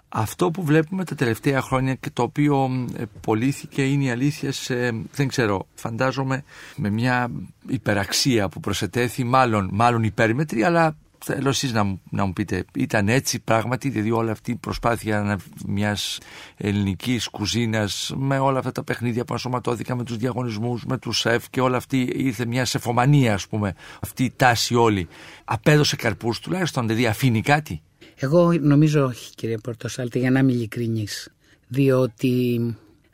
Αυτό 0.08 0.50
που 0.50 0.62
βλέπουμε 0.62 1.04
τα 1.04 1.14
τελευταία 1.14 1.60
χρόνια 1.60 1.94
και 1.94 2.10
το 2.12 2.22
οποίο 2.22 2.86
πωλήθηκε 3.20 3.82
είναι 3.82 4.04
η 4.04 4.10
αλήθεια 4.10 4.52
σε, 4.52 4.74
δεν 5.14 5.28
ξέρω, 5.28 5.66
φαντάζομαι 5.74 6.44
με 6.76 6.90
μια 6.90 7.30
υπεραξία 7.68 8.48
που 8.48 8.60
προσετέθη, 8.60 9.24
μάλλον, 9.24 9.68
μάλλον 9.72 10.02
υπέρμετρη, 10.02 10.62
αλλά 10.62 10.96
θέλω 11.24 11.48
εσείς 11.48 11.72
να, 11.72 11.98
να 12.10 12.24
μου 12.24 12.32
πείτε, 12.32 12.64
ήταν 12.74 13.08
έτσι 13.08 13.40
πράγματι, 13.40 13.88
δηλαδή 13.88 14.10
όλη 14.10 14.30
αυτή 14.30 14.50
η 14.50 14.56
προσπάθεια 14.56 15.38
μιας 15.66 16.18
ελληνικής 16.56 17.28
κουζίνας 17.28 18.12
με 18.16 18.38
όλα 18.38 18.58
αυτά 18.58 18.72
τα 18.72 18.84
παιχνίδια 18.84 19.24
που 19.24 19.34
ασωματώθηκαν 19.34 19.96
με 19.96 20.04
τους 20.04 20.16
διαγωνισμούς, 20.16 20.84
με 20.84 20.98
τους 20.98 21.18
σεφ 21.18 21.50
και 21.50 21.60
όλα 21.60 21.76
αυτή 21.76 22.12
ήρθε 22.14 22.46
μια 22.46 22.64
σεφομανία 22.64 23.34
ας 23.34 23.46
πούμε, 23.46 23.74
αυτή 24.00 24.24
η 24.24 24.32
τάση 24.36 24.74
όλη. 24.74 25.08
Απέδωσε 25.44 25.96
καρπούς 25.96 26.40
τουλάχιστον, 26.40 26.86
δηλαδή 26.86 27.06
αφήνει 27.06 27.42
κάτι; 27.42 27.82
Εγώ 28.16 28.52
νομίζω 28.52 29.04
όχι 29.04 29.34
κύριε 29.34 29.58
Πορτοσάλτη 29.58 30.18
για 30.18 30.30
να 30.30 30.38
είμαι 30.38 30.52
ειλικρινής. 30.52 31.32
Διότι 31.68 32.60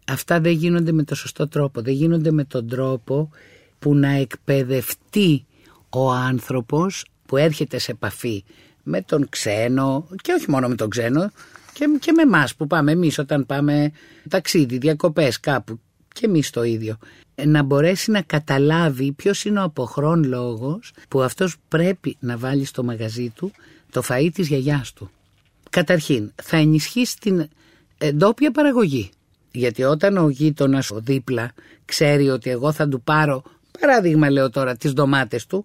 αυτά 0.07 0.41
δεν 0.41 0.53
γίνονται 0.53 0.93
με 0.93 1.03
το 1.03 1.15
σωστό 1.15 1.49
τρόπο. 1.49 1.83
Δεν 1.83 1.95
γίνονται 1.95 2.31
με 2.31 2.45
τον 2.45 2.69
τρόπο 2.69 3.31
που 3.79 3.95
να 3.95 4.09
εκπαιδευτεί 4.09 5.47
ο 5.91 6.11
άνθρωπος 6.11 7.05
που 7.35 7.41
έρχεται 7.41 7.79
σε 7.79 7.91
επαφή 7.91 8.45
με 8.83 9.03
τον 9.03 9.29
ξένο 9.29 10.09
και 10.23 10.33
όχι 10.33 10.51
μόνο 10.51 10.69
με 10.69 10.75
τον 10.75 10.89
ξένο 10.89 11.31
και, 11.73 11.87
και 12.01 12.13
με 12.13 12.23
εμάς 12.23 12.55
που 12.55 12.67
πάμε 12.67 12.93
εμείς 12.93 13.19
όταν 13.19 13.47
πάμε 13.47 13.93
ταξίδι, 14.29 14.79
διακοπές 14.79 15.41
κάπου 15.41 15.81
και 16.13 16.27
εμείς 16.27 16.51
το 16.51 16.63
ίδιο 16.63 16.99
να 17.45 17.63
μπορέσει 17.63 18.11
να 18.11 18.23
καταλάβει 18.23 19.13
ποιος 19.13 19.45
είναι 19.45 19.61
ο 19.61 19.63
αποχρόν 19.63 20.25
λόγος 20.25 20.93
που 21.09 21.23
αυτός 21.23 21.57
πρέπει 21.69 22.17
να 22.21 22.37
βάλει 22.37 22.65
στο 22.65 22.83
μαγαζί 22.85 23.31
του 23.31 23.53
το 23.91 24.03
φαΐ 24.09 24.29
της 24.35 24.49
γιαγιάς 24.49 24.93
του. 24.93 25.11
Καταρχήν, 25.71 26.33
θα 26.43 26.57
ενισχύσει 26.57 27.19
την 27.19 27.49
εντόπια 27.99 28.51
παραγωγή. 28.51 29.11
Γιατί 29.51 29.83
όταν 29.83 30.17
ο 30.17 30.29
γείτονας 30.29 30.91
ο 30.91 31.01
δίπλα 31.01 31.53
ξέρει 31.85 32.29
ότι 32.29 32.51
εγώ 32.51 32.73
θα 32.73 32.89
του 32.89 33.01
πάρω, 33.03 33.43
παράδειγμα 33.81 34.31
λέω 34.31 34.51
τώρα, 34.51 34.77
τις 34.77 34.93
ντομάτες 34.93 35.47
του, 35.47 35.65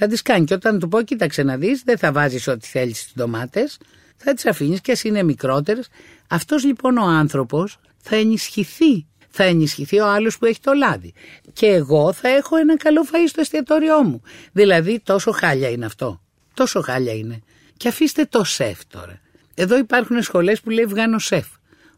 θα 0.00 0.08
τις 0.08 0.22
κάνει. 0.22 0.44
Και 0.44 0.54
όταν 0.54 0.78
του 0.78 0.88
πω, 0.88 1.02
κοίταξε 1.02 1.42
να 1.42 1.56
δεις, 1.56 1.82
δεν 1.82 1.98
θα 1.98 2.12
βάζεις 2.12 2.48
ό,τι 2.48 2.66
θέλεις 2.66 2.98
στις 3.00 3.12
ντομάτες, 3.14 3.78
θα 4.16 4.34
τις 4.34 4.46
αφήνεις 4.46 4.80
και 4.80 4.92
ας 4.92 5.04
είναι 5.04 5.22
μικρότερες. 5.22 5.88
Αυτός 6.28 6.64
λοιπόν 6.64 6.98
ο 6.98 7.04
άνθρωπος 7.04 7.78
θα 7.98 8.16
ενισχυθεί. 8.16 9.06
Θα 9.30 9.44
ενισχυθεί 9.44 9.98
ο 10.00 10.06
άλλος 10.06 10.38
που 10.38 10.44
έχει 10.44 10.60
το 10.60 10.72
λάδι. 10.72 11.12
Και 11.52 11.66
εγώ 11.66 12.12
θα 12.12 12.28
έχω 12.28 12.56
ένα 12.56 12.76
καλό 12.76 13.02
φαΐ 13.02 13.28
στο 13.28 13.40
εστιατόριό 13.40 14.02
μου. 14.02 14.22
Δηλαδή 14.52 15.00
τόσο 15.00 15.30
χάλια 15.30 15.68
είναι 15.70 15.84
αυτό. 15.84 16.20
Τόσο 16.54 16.80
χάλια 16.80 17.12
είναι. 17.12 17.42
Και 17.76 17.88
αφήστε 17.88 18.24
το 18.24 18.44
σεφ 18.44 18.86
τώρα. 18.86 19.20
Εδώ 19.54 19.78
υπάρχουν 19.78 20.22
σχολές 20.22 20.60
που 20.60 20.70
λέει 20.70 20.84
βγάνω 20.84 21.18
σεφ. 21.18 21.46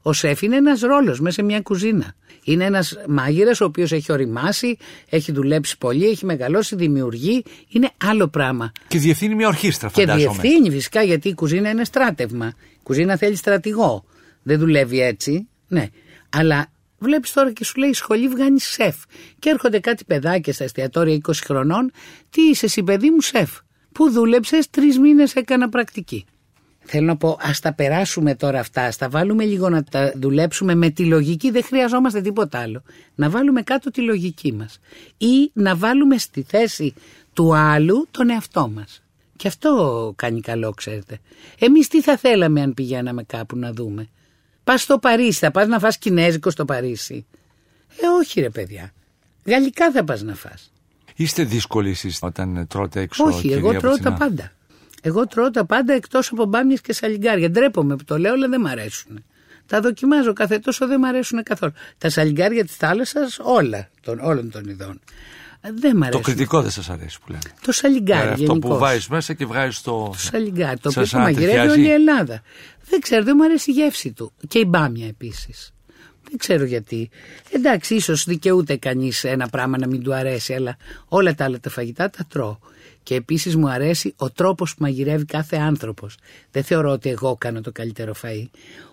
Ο 0.03 0.13
σεφ 0.13 0.43
είναι 0.43 0.57
ένας 0.57 0.81
ρόλος 0.81 1.21
μέσα 1.21 1.35
σε 1.35 1.43
μια 1.43 1.61
κουζίνα. 1.61 2.15
Είναι 2.45 2.65
ένας 2.65 2.97
μάγειρας 3.09 3.61
ο 3.61 3.65
οποίος 3.65 3.93
έχει 3.93 4.13
οριμάσει, 4.13 4.77
έχει 5.09 5.33
δουλέψει 5.33 5.79
πολύ, 5.79 6.09
έχει 6.09 6.25
μεγαλώσει, 6.25 6.77
δημιουργεί. 6.77 7.45
Είναι 7.69 7.91
άλλο 8.05 8.29
πράγμα. 8.29 8.73
Και 8.89 8.99
διευθύνει 8.99 9.35
μια 9.35 9.49
ορχήστρα, 9.49 9.89
φαντάζομαι. 9.89 10.33
Και 10.33 10.41
διευθύνει 10.41 10.71
φυσικά 10.71 11.03
γιατί 11.03 11.29
η 11.29 11.35
κουζίνα 11.35 11.71
είναι 11.71 11.85
στράτευμα. 11.85 12.53
Η 12.73 12.81
κουζίνα 12.83 13.17
θέλει 13.17 13.37
στρατηγό. 13.37 14.05
Δεν 14.43 14.59
δουλεύει 14.59 15.01
έτσι. 15.01 15.49
Ναι. 15.69 15.89
Αλλά 16.31 16.67
βλέπεις 16.99 17.33
τώρα 17.33 17.53
και 17.53 17.65
σου 17.65 17.79
λέει: 17.79 17.93
Σχολή 17.93 18.29
βγάνει 18.29 18.61
σεφ. 18.61 18.97
Και 19.39 19.51
έρχονται 19.51 19.81
κάτι 19.81 20.05
παιδάκια 20.05 20.53
στα 20.53 20.65
εστιατόρια 20.65 21.19
20 21.27 21.33
χρονών. 21.45 21.93
Τι 22.31 22.43
είσαι 22.43 22.67
εσύ, 22.67 22.83
παιδί 22.83 23.11
μου, 23.11 23.21
σεφ; 23.21 23.51
Πού 23.93 24.11
δούλεψες, 24.11 24.71
τρεις 24.71 24.99
μήνες 24.99 25.35
έκανα 25.35 25.69
πρακτική. 25.69 26.25
Θέλω 26.85 27.07
να 27.07 27.17
πω, 27.17 27.39
ας 27.41 27.61
τα 27.61 27.73
περάσουμε 27.75 28.35
τώρα 28.35 28.61
αυτά, 28.61 28.83
ας 28.83 28.97
τα 28.97 29.09
βάλουμε 29.09 29.45
λίγο 29.45 29.69
να 29.69 29.85
τα 29.85 30.13
δουλέψουμε 30.17 30.75
με 30.75 30.91
τη 30.91 31.05
λογική, 31.05 31.51
δεν 31.51 31.65
χρειαζόμαστε 31.65 32.21
τίποτα 32.21 32.59
άλλο. 32.59 32.83
Να 33.15 33.31
βάλουμε 33.31 33.63
κάτω 33.63 33.91
τη 33.91 34.01
λογική 34.01 34.53
μας. 34.53 34.79
Ή 35.19 35.51
να 35.53 35.77
βάλουμε 35.77 36.19
στη 36.19 36.43
θέση 36.43 36.95
του 37.33 37.55
άλλου 37.57 38.07
τον 38.11 38.31
εαυτό 38.31 38.69
μας. 38.69 39.03
Και 39.37 39.49
αυτό 39.49 40.13
κάνει 40.17 40.41
καλό, 40.41 40.71
ξέρετε. 40.71 41.19
Εμείς 41.59 41.89
τι 41.89 42.03
θα 42.03 42.17
θέλαμε 42.17 42.61
αν 42.61 42.75
πηγαίναμε 42.75 43.23
κάπου 43.23 43.57
να 43.57 43.73
δούμε; 43.73 44.09
Πας 44.65 44.83
στο 44.83 44.99
Παρίσι, 44.99 45.39
θα 45.39 45.51
πας 45.51 45.67
να 45.67 45.79
φας 45.79 45.99
κινέζικο 45.99 46.51
στο 46.51 46.65
Παρίσι. 46.65 47.27
Ε, 47.89 48.07
όχι 48.21 48.41
ρε 48.41 48.51
παιδιά. 48.51 48.93
Γαλλικά 49.45 49.93
θα 49.93 50.05
πας 50.05 50.23
να 50.23 50.35
φας. 50.35 50.73
Είστε 51.17 51.45
δύσκολοι 51.45 51.91
εσείς 51.91 52.19
όταν 52.23 52.67
τρώτε 52.69 53.01
έξω 53.01 53.25
Όχι, 53.25 53.53
εγώ 53.53 53.75
τρώω 53.75 53.99
τα 53.99 54.13
πάντα. 54.13 54.53
Εγώ 55.05 55.27
τρώω 55.27 55.51
τα 55.51 55.65
πάντα 55.67 55.93
εκτός 55.93 56.31
από 56.33 56.45
μπάμιες 56.45 56.81
και 56.81 56.93
σαλιγκάρια. 56.93 57.51
Ντρέπομαι 57.51 57.97
που 57.97 58.05
το 58.05 58.19
λέω, 58.19 58.33
αλλά 58.33 58.49
δεν 58.49 58.61
μ' 58.61 58.67
αρέσουν. 58.67 59.25
Τα 59.67 59.81
δοκιμάζω 59.81 60.33
κάθε 60.33 60.59
τόσο, 60.59 60.87
δεν 60.87 61.01
μ' 61.01 61.05
αρέσουν 61.05 61.43
καθόλου. 61.43 61.73
Τα 61.99 62.11
σαλιγκάρια 62.11 62.65
της 62.65 62.77
θάλασσας, 62.77 63.39
όλα, 63.43 63.89
των, 64.01 64.19
όλων 64.19 64.51
των 64.51 64.69
ειδών. 64.69 65.01
Δεν 65.75 65.97
μ' 65.97 66.03
αρέσει. 66.03 66.19
Το 66.19 66.25
κριτικό 66.25 66.63
δεν 66.63 66.71
σας 66.71 66.91
αρέσει 66.91 67.19
που 67.25 67.31
λένε. 67.31 67.43
Το 67.65 67.73
σαλιγκάρι. 67.73 68.29
Ε, 68.29 68.33
αυτό 68.33 68.59
που 68.59 68.79
βάζεις 68.79 69.09
μέσα 69.09 69.35
και 69.35 69.47
βγάζεις 69.47 69.81
το. 69.81 70.09
Το 70.13 70.19
σαλιγκάρι. 70.19 70.79
Το 70.79 70.89
οποίο 70.89 71.19
μαγειρεύει 71.19 71.69
όλη 71.69 71.87
η 71.87 71.91
Ελλάδα. 71.91 72.43
Δεν 72.89 73.01
ξέρω, 73.01 73.25
δεν 73.25 73.35
μου 73.39 73.45
αρέσει 73.45 73.71
η 73.71 73.75
γεύση 73.75 74.13
του. 74.13 74.33
Και 74.49 74.59
η 74.59 74.65
μπάμια 74.69 75.07
επίσης. 75.07 75.73
Δεν 76.29 76.39
ξέρω 76.39 76.65
γιατί. 76.65 77.11
Εντάξει, 77.51 77.95
ίσως 77.95 78.25
δικαιούται 78.25 78.77
κανείς 78.77 79.25
ένα 79.25 79.49
πράγμα 79.49 79.79
να 79.79 79.87
μην 79.87 80.03
του 80.03 80.15
αρέσει, 80.15 80.55
αλλά 80.55 80.77
όλα 81.09 81.35
τα 81.35 81.45
άλλα 81.45 81.61
τα 81.61 81.71
φαγητά 81.71 82.11
τα 82.11 82.27
τρώω. 82.29 82.59
Και 83.03 83.15
επίσης 83.15 83.57
μου 83.57 83.69
αρέσει 83.69 84.15
ο 84.17 84.31
τρόπος 84.31 84.75
που 84.75 84.83
μαγειρεύει 84.83 85.25
κάθε 85.25 85.57
άνθρωπος. 85.57 86.17
Δεν 86.51 86.63
θεωρώ 86.63 86.91
ότι 86.91 87.11
εγώ 87.11 87.37
κάνω 87.37 87.61
το 87.61 87.73
καλύτερο 87.73 88.15
φαΐ. 88.23 88.47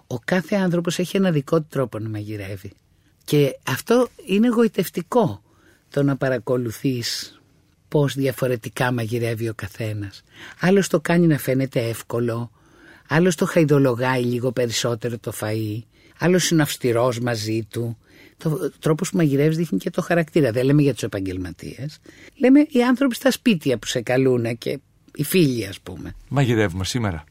Ο 0.07 0.19
κάθε 0.19 0.55
άνθρωπος 0.55 0.99
έχει 0.99 1.17
ένα 1.17 1.31
δικό 1.31 1.59
του 1.59 1.67
τρόπο 1.69 1.99
να 1.99 2.09
μαγειρεύει. 2.09 2.71
Και 3.23 3.59
αυτό 3.63 4.07
είναι 4.25 4.47
εγωιτευτικό 4.47 5.43
το 5.89 6.03
να 6.03 6.17
παρακολουθείς 6.17 7.39
πώς 7.87 8.13
διαφορετικά 8.13 8.91
μαγειρεύει 8.91 9.49
ο 9.49 9.53
καθένας. 9.53 10.23
Άλλος 10.59 10.87
το 10.87 10.99
κάνει 10.99 11.27
να 11.27 11.37
φαίνεται 11.37 11.79
εύκολο, 11.79 12.51
άλλος 13.07 13.35
το 13.35 13.45
χαϊδολογάει 13.45 14.23
λίγο 14.23 14.51
περισσότερο 14.51 15.17
το 15.17 15.33
φαΐ, 15.39 15.81
άλλος 16.19 16.49
είναι 16.49 16.61
αυστηρός 16.61 17.19
μαζί 17.19 17.67
του. 17.69 17.97
Το 18.39 18.71
τρόπος 18.79 19.09
που 19.09 19.17
μαγειρεύεις 19.17 19.57
δείχνει 19.57 19.77
και 19.77 19.89
το 19.89 20.01
χαρακτήρα. 20.01 20.51
Δεν 20.51 20.65
λέμε 20.65 20.81
για 20.81 20.93
τους 20.93 21.03
επαγγελματίες. 21.03 21.99
Λέμε 22.35 22.65
οι 22.69 22.83
άνθρωποι 22.83 23.15
στα 23.15 23.31
σπίτια 23.31 23.77
που 23.77 23.87
σε 23.87 24.01
καλούν 24.01 24.57
και 24.57 24.79
οι 25.15 25.23
φίλοι, 25.23 25.65
ας 25.65 25.79
πούμε. 25.79 26.15
Μαγειρεύουμε 26.29 26.85
σήμερα. 26.85 27.23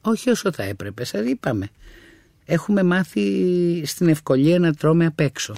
Όχι 0.00 0.30
όσο 0.30 0.52
θα 0.52 0.62
έπρεπε, 0.62 1.04
σας 1.04 1.26
είπαμε. 1.26 1.68
Έχουμε 2.44 2.82
μάθει 2.82 3.82
στην 3.86 4.08
ευκολία 4.08 4.58
να 4.58 4.74
τρώμε 4.74 5.06
απ' 5.06 5.20
έξω. 5.20 5.54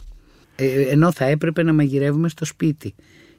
Ε, 0.56 0.82
ενώ 0.82 1.12
θα 1.12 1.24
έπρεπε 1.24 1.62
να 1.62 1.72
μαγειρεύουμε 1.72 2.28
στο 2.28 2.44
σπίτι 2.44 2.94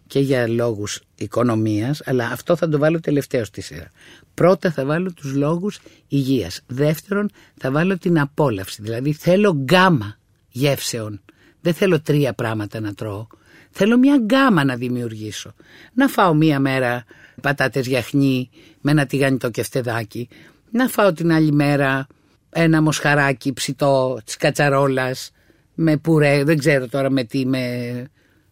και 0.07 0.19
για 0.19 0.47
λόγους 0.47 1.01
οικονομίας, 1.15 2.01
αλλά 2.05 2.26
αυτό 2.26 2.55
θα 2.55 2.69
το 2.69 2.78
βάλω 2.78 2.99
τελευταίο 2.99 3.45
στη 3.45 3.61
σειρά. 3.61 3.91
Πρώτα 4.34 4.72
θα 4.72 4.86
βάλω 4.86 5.13
τους 5.13 5.34
λόγους 5.34 5.80
υγείας. 6.07 6.61
Δεύτερον 6.67 7.30
θα 7.57 7.72
βάλω 7.72 7.97
την 7.97 8.19
απόλαυση, 8.19 8.82
δηλαδή 8.82 9.13
θέλω 9.13 9.51
γκάμα 9.51 10.17
γεύσεων. 10.51 11.21
Δεν 11.61 11.73
θέλω 11.73 12.01
τρία 12.01 12.33
πράγματα 12.33 12.79
να 12.79 12.93
τρώω. 12.93 13.27
Θέλω 13.71 13.97
μια 13.97 14.17
γκάμα 14.17 14.63
να 14.63 14.75
δημιουργήσω. 14.75 15.53
Να 15.93 16.07
φάω 16.07 16.33
μία 16.33 16.59
μέρα 16.59 17.03
πατάτες 17.41 17.87
γιαχνί 17.87 18.49
με 18.81 18.91
ένα 18.91 19.05
τηγανιτό 19.05 19.49
κεφτεδάκι. 19.49 20.29
Να 20.71 20.87
φάω 20.87 21.13
την 21.13 21.31
άλλη 21.31 21.51
μέρα 21.51 22.07
ένα 22.49 22.81
μοσχαράκι 22.81 23.53
ψητό 23.53 24.19
της 24.25 24.37
κατσαρόλας 24.37 25.31
με 25.75 25.97
πουρέ, 25.97 26.43
δεν 26.43 26.57
ξέρω 26.57 26.87
τώρα 26.87 27.09
με 27.09 27.23
τι, 27.23 27.45
με 27.45 27.61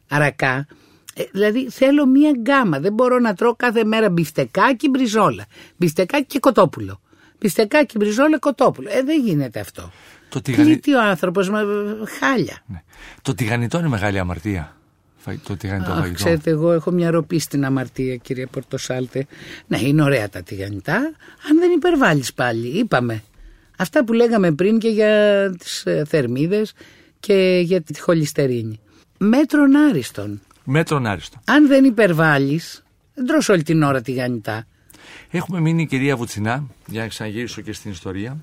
αρακά. 0.07 0.67
Ε, 1.13 1.23
δηλαδή 1.31 1.69
θέλω 1.69 2.05
μία 2.05 2.31
γκάμα. 2.31 2.79
Δεν 2.79 2.93
μπορώ 2.93 3.19
να 3.19 3.33
τρώω 3.33 3.55
κάθε 3.55 3.83
μέρα 3.83 4.09
μπιφτεκάκι, 4.09 4.89
μπριζόλα. 4.89 5.45
Μπιφτεκάκι 5.77 6.25
και 6.25 6.39
κοτόπουλο. 6.39 7.01
Μπιφτεκάκι, 7.39 7.97
μπριζόλα, 7.97 8.39
κοτόπουλο. 8.39 8.89
Ε, 8.91 9.03
δεν 9.03 9.21
γίνεται 9.21 9.59
αυτό. 9.59 9.91
Το 10.29 10.41
τηγανι... 10.41 10.79
ο 10.95 11.01
άνθρωπος, 11.09 11.49
μα 11.49 11.59
χάλια. 12.19 12.63
Ναι. 12.65 12.83
Το 13.21 13.35
τηγανιτό 13.35 13.79
είναι 13.79 13.87
μεγάλη 13.87 14.19
αμαρτία. 14.19 14.73
Το 15.43 15.57
τηγανιτό 15.57 15.91
Αχ, 15.91 16.11
Ξέρετε, 16.11 16.49
εγώ 16.49 16.71
έχω 16.71 16.91
μια 16.91 17.11
ροπή 17.11 17.39
στην 17.39 17.65
αμαρτία, 17.65 18.15
κύριε 18.15 18.45
Πορτοσάλτε. 18.45 19.25
Ναι, 19.67 19.79
είναι 19.79 20.03
ωραία 20.03 20.29
τα 20.29 20.41
τηγανιτά, 20.41 20.95
αν 21.49 21.59
δεν 21.59 21.71
υπερβάλλεις 21.71 22.33
πάλι. 22.33 22.67
Είπαμε. 22.67 23.23
Αυτά 23.77 24.03
που 24.03 24.13
λέγαμε 24.13 24.51
πριν 24.51 24.79
και 24.79 24.87
για 24.87 25.53
τις 25.59 25.85
ε, 25.85 26.03
θερμίδες 26.07 26.73
και 27.19 27.61
για 27.63 27.81
τη 27.81 27.99
χολυστερίνη. 27.99 28.79
Μέτρον 29.17 29.75
άριστον. 29.75 30.41
Μέτρον 30.63 31.05
άριστον. 31.05 31.41
Αν 31.45 31.67
δεν 31.67 31.83
υπερβάλλεις, 31.83 32.83
δεν 33.13 33.25
τρως 33.25 33.49
όλη 33.49 33.63
την 33.63 33.83
ώρα 33.83 34.01
τηγανιτά. 34.01 34.67
Έχουμε 35.29 35.59
μείνει 35.59 35.87
κυρία 35.87 36.15
Βουτσινά, 36.15 36.63
για 36.87 37.01
να 37.01 37.07
ξαναγυρίσω 37.07 37.61
και 37.61 37.73
στην 37.73 37.91
ιστορία, 37.91 38.37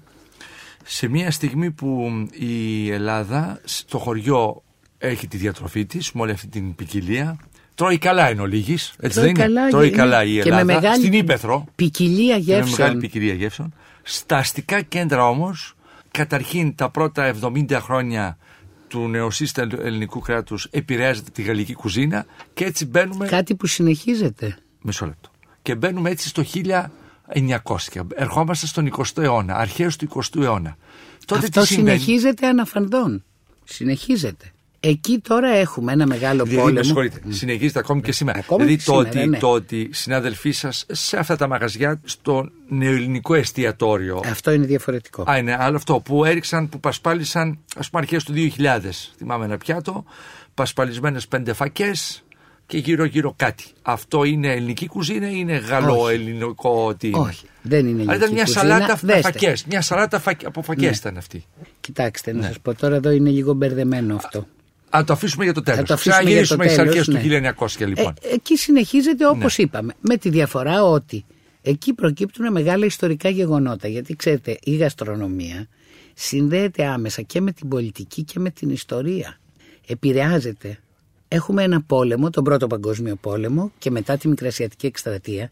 σε 0.86 1.08
μια 1.08 1.30
στιγμή 1.30 1.70
που 1.70 2.10
η 2.32 2.90
Ελλάδα 2.90 3.60
στο 3.64 3.98
χωριό 3.98 4.62
έχει 4.98 5.28
τη 5.28 5.36
διατροφή 5.36 5.86
της 5.86 6.12
με 6.12 6.20
όλη 6.20 6.32
αυτή 6.32 6.46
την 6.46 6.74
ποικιλία 6.74 7.38
Τρώει 7.76 7.98
καλά 7.98 8.28
εν 8.28 8.40
ολίγης. 8.40 8.94
Έτσι 9.00 9.20
δεν 9.20 9.28
είναι; 9.28 9.68
Τρώει 9.70 9.90
καλά 9.90 10.24
η 10.24 10.38
Ελλάδα. 10.38 10.60
Και 10.60 10.64
με 10.64 10.74
μεγάλη 10.74 11.00
στην 11.00 11.12
Ήπεθρο. 11.12 11.64
Ποικιλία 11.74 12.36
γεύσεων. 12.36 12.70
με 12.70 12.76
μεγάλη 12.78 13.00
ποικιλία 13.00 13.34
γεύσεων. 13.34 13.74
Στα 14.02 14.36
αστικά 14.36 14.82
κέντρα 14.82 15.28
όμως, 15.28 15.76
καταρχήν 16.10 16.74
τα 16.74 16.90
πρώτα 16.90 17.34
70 17.42 17.78
χρόνια 17.80 18.38
του 18.88 19.08
νεοσύστα 19.08 19.68
ελληνικού 19.78 20.20
κράτους 20.20 20.68
επηρεάζεται 20.70 21.30
τη 21.30 21.42
γαλλική 21.42 21.74
κουζίνα 21.74 22.26
και 22.54 22.64
έτσι 22.64 22.86
μπαίνουμε. 22.86 23.26
Κάτι 23.26 23.54
που 23.54 23.66
συνεχίζεται. 23.66 24.58
Μισό 24.82 25.06
λεπτό. 25.06 25.30
Και 25.62 25.74
μπαίνουμε 25.74 26.10
έτσι 26.10 26.28
στο 26.28 26.42
1900. 27.34 28.00
Ερχόμαστε 28.14 28.66
στον 28.66 28.92
20ο 28.96 29.22
αιώνα, 29.22 29.56
αρχαίος 29.56 29.96
του 29.96 30.08
20ου 30.14 30.42
αιώνα. 30.42 30.76
Τότε 31.24 31.46
Αυτό 31.46 31.64
συνεχίζεται 31.64 32.46
αναφανδόν. 32.46 33.24
Συνεχίζεται. 33.64 34.50
Εκεί 34.80 35.18
τώρα 35.18 35.48
έχουμε 35.48 35.92
ένα 35.92 36.06
μεγάλο 36.06 36.44
δηλαδή, 36.44 36.56
πόλεμο. 36.56 36.78
Με 36.78 36.84
συγχωρείτε, 36.84 37.20
mm. 37.24 37.28
συνεχίζεται 37.28 37.78
ακόμη 37.78 38.00
και 38.00 38.12
σήμερα. 38.12 38.38
Ακόμη 38.38 38.64
δηλαδή 38.64 38.84
το, 38.84 38.92
σήμερα, 38.92 39.08
ότι, 39.08 39.28
ναι. 39.28 39.38
το 39.38 39.50
ότι 39.50 39.88
συνάδελφοί 39.92 40.50
σας 40.50 40.86
σε 40.88 41.18
αυτά 41.18 41.36
τα 41.36 41.48
μαγαζιά, 41.48 42.00
στο 42.04 42.48
νεοελληνικό 42.68 43.34
εστιατόριο. 43.34 44.20
Αυτό 44.24 44.50
είναι 44.50 44.66
διαφορετικό. 44.66 45.24
Α, 45.30 45.38
είναι 45.38 45.56
άλλο 45.58 45.76
αυτό 45.76 46.00
που 46.00 46.24
έριξαν, 46.24 46.68
που 46.68 46.80
πασπάλισαν, 46.80 47.58
ας 47.76 47.90
πούμε, 47.90 48.02
αρχές 48.02 48.24
του 48.24 48.32
2000. 48.32 49.12
Θυμάμαι 49.16 49.44
ένα 49.44 49.56
πιάτο, 49.56 50.04
πασπαλισμένες 50.54 51.28
πέντε 51.28 51.52
φακές, 51.52 52.24
και 52.66 52.78
γύρω-γύρω 52.78 53.34
κάτι. 53.36 53.64
Αυτό 53.82 54.24
είναι 54.24 54.52
ελληνική 54.52 54.86
κουζίνα 54.86 55.30
ή 55.30 55.34
είναι 55.36 55.56
γαλλο-ελληνικό 55.56 56.94
τι 56.94 57.08
είναι. 57.08 57.18
Όχι, 57.18 57.46
δεν 57.62 57.86
είναι 57.86 58.02
ελληνική 58.02 58.16
ήταν 58.16 58.32
μια 58.32 58.44
κουζίνα. 58.44 58.60
σαλάτα 58.60 58.96
φακές. 59.22 59.64
Μια 59.64 59.80
σαλάτα 59.80 60.22
από 60.44 60.62
φακές 60.62 60.90
ναι. 60.90 60.96
ήταν 60.96 61.16
αυτή. 61.16 61.44
Κοιτάξτε, 61.80 62.32
να 62.32 62.40
ναι. 62.40 62.46
σας 62.46 62.60
πω 62.60 62.74
τώρα 62.74 62.94
εδώ 62.94 63.10
είναι 63.10 63.30
λίγο 63.30 63.52
μπερδεμένο 63.52 64.14
αυτό. 64.14 64.46
Α, 64.96 65.04
το 65.04 65.12
αφήσουμε 65.12 65.44
για 65.44 65.52
το 65.54 65.62
τέλος. 65.62 66.00
Θα 66.02 66.22
γυρίσουμε 66.22 66.64
στις 66.64 66.78
αρχές 66.78 67.08
ναι. 67.08 67.20
του 67.20 67.54
1900 67.58 67.86
λοιπόν. 67.86 68.14
Ε, 68.22 68.34
εκεί 68.34 68.56
συνεχίζεται 68.56 69.26
όπως 69.26 69.58
ναι. 69.58 69.64
είπαμε. 69.64 69.94
Με 70.00 70.16
τη 70.16 70.30
διαφορά 70.30 70.82
ότι 70.84 71.24
εκεί 71.62 71.92
προκύπτουν 71.92 72.52
μεγάλα 72.52 72.86
ιστορικά 72.86 73.28
γεγονότα. 73.28 73.88
Γιατί 73.88 74.16
ξέρετε, 74.16 74.58
η 74.62 74.76
γαστρονομία 74.76 75.68
συνδέεται 76.14 76.84
άμεσα 76.84 77.22
και 77.22 77.40
με 77.40 77.52
την 77.52 77.68
πολιτική 77.68 78.22
και 78.22 78.40
με 78.40 78.50
την 78.50 78.70
ιστορία. 78.70 79.38
Επηρεάζεται 79.86 80.78
έχουμε 81.28 81.62
ένα 81.62 81.82
πόλεμο, 81.82 82.30
τον 82.30 82.44
πρώτο 82.44 82.66
παγκόσμιο 82.66 83.16
πόλεμο 83.16 83.72
και 83.78 83.90
μετά 83.90 84.16
τη 84.16 84.28
Μικρασιατική 84.28 84.86
εκστρατεία 84.86 85.50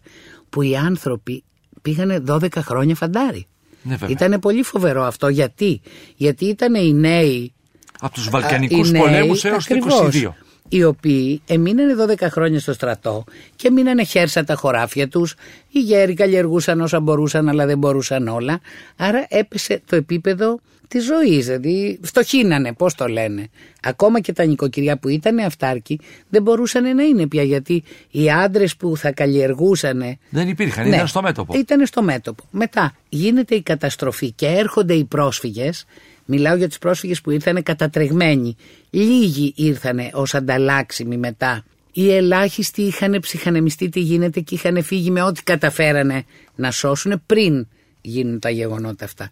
που 0.50 0.62
οι 0.62 0.76
άνθρωποι 0.76 1.42
πήγανε 1.82 2.22
12 2.28 2.48
χρόνια 2.54 2.94
φαντάρι. 2.94 3.46
Ναι, 3.82 3.96
ήταν 4.08 4.40
πολύ 4.40 4.62
φοβερό 4.62 5.02
αυτό. 5.02 5.28
Γιατί, 5.28 5.80
Γιατί 6.16 6.44
ήταν 6.44 6.74
οι 6.74 6.92
νέοι. 6.92 7.52
Από 8.00 8.14
τους 8.14 8.30
Βαλκανικούς 8.30 8.90
πολέμους 8.90 9.44
έως 9.44 9.66
το 9.66 9.74
22. 10.14 10.28
Οι 10.68 10.84
οποίοι 10.84 11.42
εμείνανε 11.46 11.94
12 12.20 12.28
χρόνια 12.30 12.60
στο 12.60 12.72
στρατό 12.72 13.24
και 13.56 13.70
μείνανε 13.70 14.04
χέρσα 14.04 14.44
τα 14.44 14.54
χωράφια 14.54 15.08
τους. 15.08 15.34
Οι 15.70 15.80
γέροι 15.80 16.14
καλλιεργούσαν 16.14 16.80
όσα 16.80 17.00
μπορούσαν 17.00 17.48
αλλά 17.48 17.66
δεν 17.66 17.78
μπορούσαν 17.78 18.28
όλα. 18.28 18.60
Άρα 18.96 19.26
έπεσε 19.28 19.82
το 19.86 19.96
επίπεδο 19.96 20.60
τη 20.88 20.98
ζωή. 20.98 21.40
Δηλαδή, 21.40 21.98
φτωχύνανε, 22.02 22.72
πώς 22.72 22.94
το 22.94 23.06
λένε. 23.06 23.48
Ακόμα 23.82 24.20
και 24.20 24.32
τα 24.32 24.44
νοικοκυριά 24.44 24.98
που 24.98 25.08
ήταν 25.08 25.38
αυτάρκη 25.38 26.00
δεν 26.28 26.42
μπορούσαν 26.42 26.96
να 26.96 27.02
είναι 27.02 27.26
πια 27.26 27.42
γιατί 27.42 27.82
οι 28.10 28.30
άντρες 28.30 28.76
που 28.76 28.96
θα 28.96 29.12
καλλιεργούσαν. 29.12 30.18
Δεν 30.28 30.48
υπήρχαν, 30.48 30.88
ναι, 30.88 30.94
ήταν 30.94 31.06
στο 31.06 31.22
μέτωπο. 31.22 31.58
Ήταν 31.58 31.86
στο 31.86 32.02
μέτωπο. 32.02 32.44
Μετά 32.50 32.96
γίνεται 33.08 33.54
η 33.54 33.62
καταστροφή 33.62 34.32
και 34.32 34.46
έρχονται 34.46 34.94
οι 34.94 35.04
πρόσφυγες. 35.04 35.86
Μιλάω 36.24 36.56
για 36.56 36.68
τους 36.68 36.78
πρόσφυγες 36.78 37.20
που 37.20 37.30
ήρθαν 37.30 37.62
κατατρεγμένοι. 37.62 38.56
Λίγοι 38.90 39.52
ήρθαν 39.56 39.98
ως 40.12 40.34
ανταλλάξιμοι 40.34 41.16
μετά. 41.16 41.64
Οι 41.92 42.14
ελάχιστοι 42.14 42.82
είχαν 42.82 43.18
ψυχανεμιστεί 43.20 43.88
τι 43.88 44.00
γίνεται 44.00 44.40
και 44.40 44.54
είχαν 44.54 44.82
φύγει 44.82 45.10
με 45.10 45.22
ό,τι 45.22 45.42
καταφέρανε 45.42 46.24
να 46.54 46.70
σώσουν 46.70 47.22
πριν 47.26 47.66
γίνουν 48.00 48.38
τα 48.38 48.50
γεγονότα 48.50 49.04
αυτά. 49.04 49.30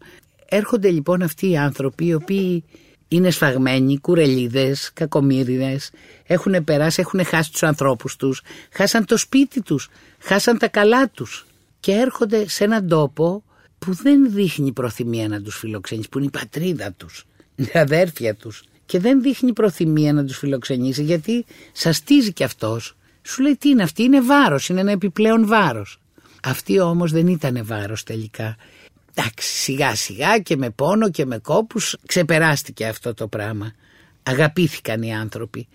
Έρχονται 0.54 0.90
λοιπόν 0.90 1.22
αυτοί 1.22 1.50
οι 1.50 1.56
άνθρωποι 1.56 2.06
οι 2.06 2.14
οποίοι 2.14 2.64
είναι 3.08 3.30
σφαγμένοι, 3.30 3.98
κουρελίδες, 3.98 4.90
κακομύριδες, 4.92 5.90
έχουν 6.26 6.64
περάσει, 6.64 7.00
έχουν 7.00 7.24
χάσει 7.24 7.52
τους 7.52 7.62
ανθρώπους 7.62 8.16
τους, 8.16 8.42
χάσαν 8.72 9.04
το 9.04 9.16
σπίτι 9.16 9.62
τους, 9.62 9.88
χάσαν 10.18 10.58
τα 10.58 10.68
καλά 10.68 11.08
τους 11.08 11.46
και 11.80 11.92
έρχονται 11.92 12.48
σε 12.48 12.64
έναν 12.64 12.88
τόπο 12.88 13.44
που 13.78 13.92
δεν 13.92 14.32
δείχνει 14.32 14.72
προθυμία 14.72 15.28
να 15.28 15.42
τους 15.42 15.56
φιλοξενήσει, 15.56 16.08
που 16.08 16.18
είναι 16.18 16.26
η 16.26 16.38
πατρίδα 16.38 16.92
τους, 16.92 17.24
η 17.54 17.70
αδέρφια 17.74 18.34
τους 18.34 18.62
και 18.86 18.98
δεν 18.98 19.22
δείχνει 19.22 19.52
προθυμία 19.52 20.12
να 20.12 20.24
τους 20.24 20.38
φιλοξενήσει 20.38 21.02
γιατί 21.02 21.44
σαστίζει 21.72 22.32
κι 22.32 22.44
αυτός. 22.44 22.96
Σου 23.22 23.42
λέει 23.42 23.56
τι 23.56 23.68
είναι 23.68 23.82
αυτή, 23.82 24.02
είναι 24.02 24.20
βάρος, 24.20 24.68
είναι 24.68 24.80
ένα 24.80 24.90
επιπλέον 24.90 25.46
βάρος. 25.46 26.00
Αυτή 26.42 26.80
όμως 26.80 27.12
δεν 27.12 27.26
ήταν 27.26 27.60
βάρος 27.64 28.02
τελικά 28.02 28.56
εντάξει 29.14 29.48
σιγά 29.48 29.94
σιγά 29.94 30.38
και 30.38 30.56
με 30.56 30.70
πόνο 30.70 31.10
και 31.10 31.26
με 31.26 31.38
κόπους 31.38 31.96
ξεπεράστηκε 32.06 32.86
αυτό 32.86 33.14
το 33.14 33.28
πράγμα. 33.28 33.72
Αγαπήθηκαν 34.22 35.02
οι 35.02 35.14
άνθρωποι. 35.14 35.68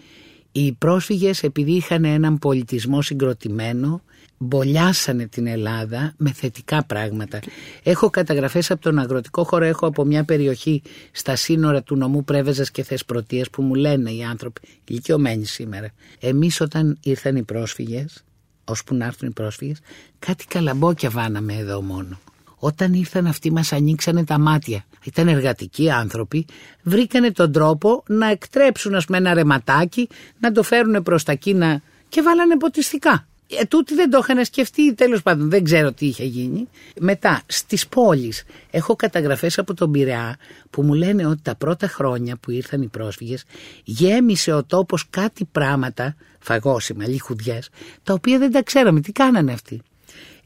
Οι 0.51 0.71
πρόσφυγες 0.71 1.43
επειδή 1.43 1.71
είχαν 1.71 2.05
έναν 2.05 2.37
πολιτισμό 2.37 3.01
συγκροτημένο 3.01 4.01
μπολιάσανε 4.37 5.27
την 5.27 5.47
Ελλάδα 5.47 6.13
με 6.17 6.31
θετικά 6.31 6.83
πράγματα. 6.83 7.39
Έχω 7.83 8.09
καταγραφές 8.09 8.71
από 8.71 8.81
τον 8.81 8.99
αγροτικό 8.99 9.43
χώρο, 9.43 9.65
έχω 9.65 9.85
από 9.85 10.05
μια 10.05 10.23
περιοχή 10.23 10.81
στα 11.11 11.35
σύνορα 11.35 11.83
του 11.83 11.95
νομού 11.95 12.23
Πρέβεζας 12.23 12.71
και 12.71 12.83
Θεσπρωτείας 12.83 13.49
που 13.49 13.61
μου 13.61 13.75
λένε 13.75 14.11
οι 14.11 14.23
άνθρωποι, 14.23 14.61
ηλικιωμένοι 14.85 15.45
σήμερα. 15.45 15.91
Εμείς 16.19 16.61
όταν 16.61 16.97
ήρθαν 17.03 17.35
οι 17.35 17.43
πρόσφυγες, 17.43 18.23
ώσπου 18.63 18.95
να 18.95 19.05
έρθουν 19.05 19.29
οι 19.29 19.31
πρόσφυγες, 19.31 19.79
κάτι 20.19 20.45
καλαμπόκια 20.45 21.09
βάναμε 21.09 21.53
εδώ 21.53 21.81
μόνο. 21.81 22.19
Όταν 22.59 22.93
ήρθαν 22.93 23.27
αυτοί 23.27 23.51
μας 23.51 23.73
ανοίξανε 23.73 24.23
τα 24.23 24.39
μάτια. 24.39 24.85
Ήταν 25.03 25.27
εργατικοί 25.27 25.91
άνθρωποι, 25.91 26.45
βρήκανε 26.83 27.31
τον 27.31 27.51
τρόπο 27.51 28.03
να 28.07 28.29
εκτρέψουν 28.29 28.95
ας 28.95 29.05
πούμε 29.05 29.17
ένα 29.17 29.33
ρεματάκι, 29.33 30.07
να 30.39 30.51
το 30.51 30.63
φέρουν 30.63 31.03
προς 31.03 31.23
τα 31.23 31.33
κίνα 31.33 31.81
και 32.09 32.21
βάλανε 32.21 32.57
ποτιστικά. 32.57 33.27
Ε, 33.49 33.65
τούτοι 33.65 33.93
δεν 33.93 34.09
το 34.09 34.19
είχαν 34.21 34.45
σκεφτεί, 34.45 34.93
τέλος 34.93 35.21
πάντων 35.21 35.49
δεν 35.49 35.63
ξέρω 35.63 35.91
τι 35.91 36.05
είχε 36.05 36.23
γίνει. 36.23 36.67
Μετά 36.99 37.41
στις 37.45 37.87
πόλεις 37.87 38.43
έχω 38.71 38.95
καταγραφές 38.95 39.57
από 39.57 39.73
τον 39.73 39.91
Πειραιά 39.91 40.37
που 40.69 40.81
μου 40.81 40.93
λένε 40.93 41.25
ότι 41.25 41.41
τα 41.41 41.55
πρώτα 41.55 41.87
χρόνια 41.87 42.37
που 42.37 42.51
ήρθαν 42.51 42.81
οι 42.81 42.87
πρόσφυγες 42.87 43.43
γέμισε 43.83 44.51
ο 44.51 44.63
τόπος 44.63 45.09
κάτι 45.09 45.45
πράγματα, 45.51 46.15
φαγόσιμα, 46.39 47.07
λιχουδιές, 47.07 47.69
τα 48.03 48.13
οποία 48.13 48.37
δεν 48.37 48.51
τα 48.51 48.63
ξέραμε. 48.63 48.99
Τι 49.01 49.11
κάνανε 49.11 49.51
αυτοί; 49.51 49.81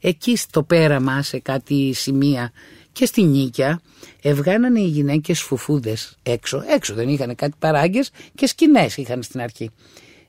Εκεί 0.04 0.36
στο 0.36 0.62
πέραμα 0.62 1.22
σε 1.22 1.38
κάτι 1.38 1.92
σημεία 1.92 2.52
και 2.92 3.06
στη 3.06 3.22
Νίκια 3.22 3.80
ευγάνανε 4.22 4.80
οι 4.80 4.86
γυναίκες 4.86 5.40
φουφούδες 5.40 6.18
έξω. 6.22 6.62
Έξω 6.66 6.94
δεν 6.94 7.08
είχαν 7.08 7.34
κάτι 7.34 7.54
παράγκες 7.58 8.10
και 8.34 8.46
σκηνές 8.46 8.96
είχαν 8.96 9.22
στην 9.22 9.40
αρχή. 9.40 9.70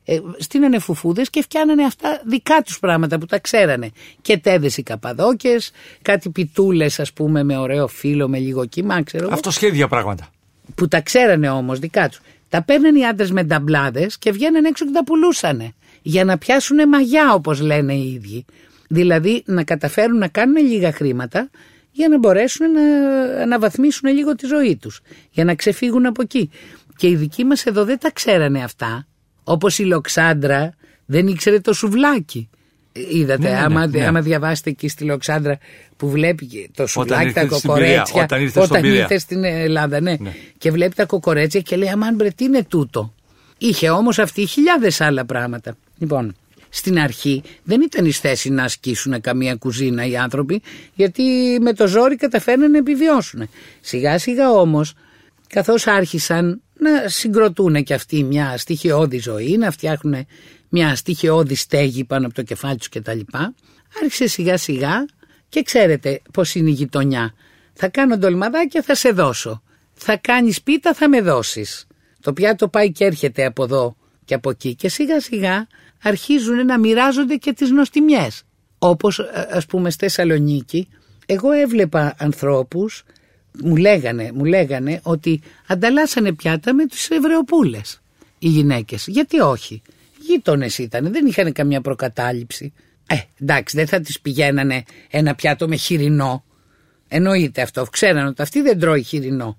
Ε, 0.06 0.20
στείνανε 0.38 0.80
φουφούδες 0.80 1.30
και 1.30 1.42
φτιάνανε 1.42 1.84
αυτά 1.84 2.22
δικά 2.26 2.62
τους 2.62 2.80
πράγματα 2.80 3.18
που 3.18 3.26
τα 3.26 3.40
ξέρανε. 3.40 3.92
Και 4.22 4.38
τέδες 4.38 4.78
οι 4.78 4.84
καπαδόκες, 4.84 5.72
κάτι 6.02 6.30
πιτούλες 6.30 7.00
ας 7.00 7.14
πούμε 7.14 7.44
με 7.44 7.58
ωραίο 7.58 7.88
φύλλο, 7.88 8.28
με 8.28 8.38
λίγο 8.38 8.66
κύμα, 8.66 9.04
ξέρω 9.04 9.30
Αυτό 9.32 9.52
σχέδια 9.52 9.88
πράγματα. 9.88 10.28
Που 10.76 10.88
τα 10.88 11.02
ξέρανε 11.02 11.50
όμως 11.50 11.80
δικά 11.80 12.10
τους. 12.10 12.22
Τα 12.50 12.64
παίρνανε 12.64 13.00
οι 13.00 13.06
άντρες 13.06 13.32
με 13.32 13.44
ταμπλάδες 13.44 14.18
και 14.18 14.32
βγαίνανε 14.32 14.68
έξω 14.68 14.86
και 14.86 14.92
τα 14.92 15.04
πουλούσανε. 15.04 15.74
Για 16.02 16.24
να 16.24 16.38
πιάσουν 16.38 16.88
μαγιά 16.90 17.34
όπως 17.34 17.62
λένε 17.62 17.94
οι 17.94 18.14
ίδιοι. 18.14 18.46
Δηλαδή 18.88 19.44
να 19.46 19.64
καταφέρουν 19.64 20.18
να 20.18 20.28
κάνουν 20.28 20.66
λίγα 20.66 20.92
χρήματα 20.92 21.50
για 21.92 22.08
να 22.08 22.18
μπορέσουν 22.18 22.72
να 22.72 22.82
αναβαθμίσουν 23.42 24.14
λίγο 24.14 24.36
τη 24.36 24.46
ζωή 24.46 24.76
τους, 24.76 25.02
για 25.32 25.44
να 25.44 25.56
ξεφύγουν 25.56 26.06
από 26.06 26.22
εκεί. 26.22 26.50
Και 26.96 27.08
οι 27.08 27.16
δικοί 27.16 27.44
μας 27.44 27.66
εδώ 27.66 27.86
δεν 27.86 28.00
τα 28.00 28.12
ξέρανε 28.12 28.64
αυτά, 28.64 29.08
όπως 29.44 29.80
η 29.80 29.84
Λοξάντρα 29.84 30.74
δεν 31.06 31.28
ήξερε 31.28 31.60
το 31.60 31.74
σουβλάκι. 31.74 32.50
Είδατε, 32.92 33.44
ναι, 33.44 33.50
ναι, 33.50 33.58
άμα, 33.58 33.88
ναι. 33.88 34.06
άμα 34.06 34.22
διαβάσετε 34.22 34.70
εκεί 34.70 34.88
στη 34.88 35.04
Λοξάντρα 35.04 35.58
που 35.98 36.10
βλέπει 36.10 36.72
το 36.76 36.88
σουβλάκι, 36.88 37.34
τα 37.34 37.46
κοκορέτσια. 37.46 38.24
Όταν 38.24 38.42
ήρθε, 38.42 38.60
όταν 38.60 38.84
ήρθε 38.84 39.18
στην 39.18 39.44
Ελλάδα, 39.44 40.02
ναι, 40.02 40.16
ναι, 40.20 40.34
Και 40.58 40.72
βλέπει 40.72 40.96
τα 40.96 41.06
κοκορέτσια 41.06 41.62
και 41.62 41.76
λέει: 41.76 41.90
Αμάν 41.90 42.16
μπρε, 42.16 42.30
τι 42.30 42.44
είναι 42.44 42.64
τούτο. 42.64 43.14
Είχε 43.58 43.90
όμως 43.90 44.20
αυτή 44.20 44.46
χιλιάδες 44.46 45.02
άλλα 45.02 45.26
πράγματα. 45.26 45.76
Λοιπόν, 45.98 46.36
στην 46.76 47.00
αρχή 47.00 47.44
δεν 47.64 47.82
ήταν 47.82 48.06
εις 48.06 48.20
θέση 48.20 48.50
να 48.50 48.64
ασκήσουν 48.64 49.22
καμία 49.22 49.56
κουζίνα 49.56 50.06
οι 50.06 50.18
άνθρωποι 50.18 50.62
γιατί 50.94 51.24
με 51.62 51.74
το 51.74 51.88
ζόρι 51.88 52.16
καταφέρνουν 52.16 52.72
να 52.72 52.78
επιβιώσουν. 52.78 53.50
Σιγά 53.82 54.18
σιγά 54.18 54.52
όμως 54.52 54.94
καθώς 55.48 55.88
άρχισαν 55.88 56.62
να 56.74 57.08
συγκροτούν 57.10 57.84
και 57.84 57.94
αυτοί 57.94 58.24
μια 58.24 58.58
στοιχειώδη 58.58 59.18
ζωή, 59.18 59.58
να 59.58 59.72
φτιάχνουν 59.72 60.26
μια 60.70 60.96
στοιχειώδη 60.96 61.56
στέγη 61.56 62.04
πάνω 62.04 62.26
από 62.26 62.36
το 62.36 62.42
κεφάλι 62.42 62.78
τους 62.78 62.90
κτλ. 62.90 63.20
Άρχισε 64.02 64.28
σιγά 64.28 64.58
σιγά 64.58 65.06
και 65.50 65.62
ξέρετε 65.62 66.22
πως 66.34 66.56
είναι 66.56 66.70
η 66.70 66.74
γειτονιά. 66.74 67.34
Θα 67.74 67.88
κάνω 67.88 68.18
ντολμαδάκια 68.18 68.82
θα 68.82 68.96
σε 68.96 69.10
δώσω. 69.10 69.64
Θα 69.94 70.18
κάνεις 70.18 70.62
πίτα 70.62 70.94
θα 70.94 71.10
με 71.10 71.22
δώσεις. 71.22 71.88
Το 72.22 72.34
πιάτο 72.34 72.68
πάει 72.68 72.92
και 72.92 73.06
έρχεται 73.06 73.46
από 73.46 73.64
εδώ 73.64 73.96
Και 74.26 74.34
από 74.34 74.50
εκεί 74.50 74.76
και 74.76 74.90
σιγά 74.90 75.20
σιγά 75.22 75.68
αρχίζουν 76.04 76.66
να 76.66 76.80
μοιράζονται 76.80 77.36
και 77.36 77.54
τις 77.54 77.70
νοστιμιές. 77.70 78.44
Όπως 78.78 79.20
ε, 79.20 79.48
ας 79.52 79.66
πούμε 79.66 79.90
στη 79.90 80.06
Θεσσαλονίκη, 80.06 80.88
εγώ 81.26 81.52
έβλεπα 81.52 82.16
ανθρώπους, 82.18 83.04
μου 83.64 83.76
λέγανε, 83.76 84.32
μου 84.34 84.46
λέγανε 84.46 85.00
ότι 85.04 85.42
ανταλλάσσανε 85.68 86.34
πιάτα 86.34 86.74
με 86.74 86.86
τους 86.88 87.08
Εβραιοπούλες 87.08 88.02
οι 88.40 88.48
γυναίκες. 88.48 89.08
Γιατί 89.08 89.40
όχι; 89.40 89.82
Γείτονες 90.20 90.78
ήταν, 90.78 91.12
δεν 91.12 91.26
είχαν 91.26 91.52
καμιά 91.52 91.82
προκατάληψη. 91.82 92.74
Ε, 93.08 93.16
εντάξει, 93.42 93.78
δεν 93.78 93.88
θα 93.88 94.00
τις 94.00 94.20
πηγαίνανε 94.20 94.84
ένα 95.10 95.36
πιάτο 95.36 95.68
με 95.68 95.76
χοιρινό. 95.76 96.44
Εννοείται 97.08 97.62
αυτό. 97.62 97.84
Ξέραν 97.84 98.28
ότι 98.28 98.42
αυτή 98.42 98.62
δεν 98.62 98.80
τρώει 98.80 99.04
χοιρινό. 99.04 99.58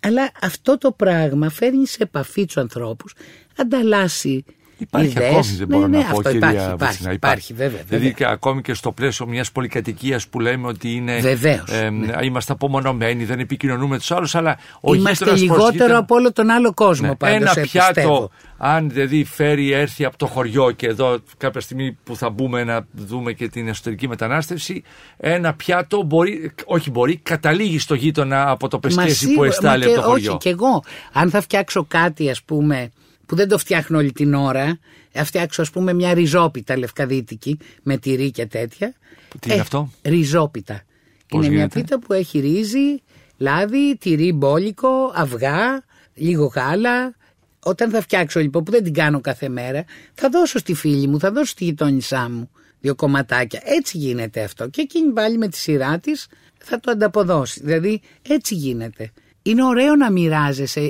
Αλλά 0.00 0.30
αυτό 0.40 0.78
το 0.78 0.92
πράγμα 0.92 1.50
φέρνει 1.50 1.86
σε 1.86 2.02
επαφή 2.02 2.44
τους 2.44 2.56
ανθρώπους, 2.56 3.14
ανταλλάσσει 3.56 4.44
Υπάρχει 4.82 5.08
ιδέες. 5.10 5.30
ακόμη, 5.30 5.54
δεν 5.56 5.66
μπορώ 5.66 5.86
ναι, 5.86 5.96
να 5.98 6.02
ναι, 6.04 6.10
πω, 6.10 6.18
αυτό 6.18 6.30
κυρία 6.30 6.48
υπάρχει, 6.50 6.70
υπάρχει, 6.72 6.86
Βουτσινά, 6.86 7.12
υπάρχει, 7.12 7.52
βέβαια, 7.52 7.68
Δηλαδή 7.88 8.06
βέβαια. 8.08 8.10
και 8.10 8.26
ακόμη 8.26 8.62
και 8.62 8.74
στο 8.74 8.92
πλαίσιο 8.92 9.26
μιας 9.26 9.52
πολυκατοικίας 9.52 10.26
που 10.28 10.40
λέμε 10.40 10.66
ότι 10.66 10.92
είναι. 10.94 11.18
Βεβαίως, 11.20 11.70
ε, 11.70 11.90
ναι. 11.90 12.12
Είμαστε 12.22 12.52
απομονωμένοι, 12.52 13.24
δεν 13.24 13.38
επικοινωνούμε 13.40 13.98
τους 13.98 14.10
άλλους, 14.10 14.34
αλλά 14.34 14.58
ο 14.80 14.94
Είμαστε 14.94 15.24
γείτονας 15.24 15.38
προς 15.38 15.40
λιγότερο 15.40 15.72
γείτονα- 15.72 15.98
από 15.98 16.14
όλο 16.14 16.32
τον 16.32 16.50
άλλο 16.50 16.74
κόσμο 16.74 17.06
Ναι, 17.08 17.14
πάντως, 17.14 17.36
Ένα 17.36 17.52
ε, 17.56 17.60
πιάτο, 17.62 17.92
πιστεύω. 17.94 18.30
αν 18.58 18.90
δηλαδή 18.90 19.24
φέρει, 19.24 19.72
έρθει 19.72 20.04
από 20.04 20.16
το 20.16 20.26
χωριό 20.26 20.70
και 20.70 20.86
εδώ 20.86 21.18
κάποια 21.36 21.60
στιγμή 21.60 21.98
που 22.04 22.16
θα 22.16 22.30
μπούμε 22.30 22.64
να 22.64 22.86
δούμε 22.92 23.32
και 23.32 23.48
την 23.48 23.68
εσωτερική 23.68 24.08
μετανάστευση, 24.08 24.82
ένα 25.16 25.54
πιάτο 25.54 26.02
μπορεί, 26.02 26.52
όχι 26.64 26.90
μπορεί, 26.90 27.16
καταλήγει 27.16 27.78
στο 27.78 27.94
γείτονα 27.94 28.50
από 28.50 28.68
το 28.68 28.76
Μα 28.82 28.88
πεσκέσι 28.88 29.24
που 29.24 29.30
σίγουρα, 29.30 29.48
εστάλει 29.48 29.84
μα 29.84 29.90
από 29.90 29.94
και- 29.94 30.00
το 30.00 30.08
χωριό. 30.10 30.30
Όχι, 30.30 30.38
και 30.38 30.48
εγώ. 30.48 30.82
Αν 31.12 31.30
θα 31.30 31.40
φτιάξω 31.40 31.84
κάτι, 31.88 32.30
ας 32.30 32.42
πούμε, 32.42 32.90
που 33.30 33.36
δεν 33.36 33.48
το 33.48 33.58
φτιάχνω 33.58 33.98
όλη 33.98 34.12
την 34.12 34.34
ώρα, 34.34 34.78
θα 35.10 35.24
φτιάξω, 35.24 35.62
ας 35.62 35.70
πούμε, 35.70 35.92
μια 35.92 36.14
ριζόπιτα 36.14 36.78
λευκαδίτικη 36.78 37.58
με 37.82 37.96
τυρί 37.96 38.30
και 38.30 38.46
τέτοια. 38.46 38.94
Τι 39.40 39.52
είναι 39.52 39.60
αυτό; 39.60 39.90
Ριζόπιτα. 40.02 40.82
Πώς 41.28 41.46
είναι 41.46 41.54
μια 41.54 41.58
γίνεται; 41.58 41.80
πίτα 41.80 41.98
που 41.98 42.12
έχει 42.12 42.38
ρύζι, 42.38 43.02
λάδι, 43.36 43.96
τυρί 43.96 44.32
μπόλικο, 44.32 45.12
αυγά, 45.14 45.84
λίγο 46.14 46.46
γάλα. 46.46 47.14
Όταν 47.60 47.90
θα 47.90 48.00
φτιάξω 48.00 48.40
λοιπόν, 48.40 48.64
που 48.64 48.70
δεν 48.70 48.84
την 48.84 48.92
κάνω 48.92 49.20
κάθε 49.20 49.48
μέρα, 49.48 49.84
θα 50.14 50.28
δώσω 50.28 50.58
στη 50.58 50.74
φίλη 50.74 51.06
μου, 51.06 51.18
θα 51.18 51.32
δώσω 51.32 51.50
στη 51.50 51.64
γειτόνισά 51.64 52.28
μου 52.30 52.50
δύο 52.80 52.94
κομματάκια. 52.94 53.60
Έτσι 53.64 53.98
γίνεται 53.98 54.42
αυτό. 54.42 54.68
Και 54.68 54.80
εκείνη 54.80 55.12
πάλι 55.12 55.38
με 55.38 55.48
τη 55.48 55.56
σειρά 55.56 55.98
της 55.98 56.26
θα 56.58 56.80
το 56.80 56.90
ανταποδώσει. 56.90 57.60
Δηλαδή 57.64 58.00
έτσι 58.28 58.54
γίνεται. 58.54 59.12
Είναι 59.42 59.64
ωραίο 59.64 59.96
να 59.96 60.10
μοιράζεσαι. 60.10 60.80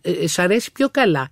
Ε, 0.00 0.20
ε, 0.22 0.26
Σ' 0.26 0.38
αρέσει 0.38 0.72
πιο 0.72 0.88
καλά. 0.88 1.30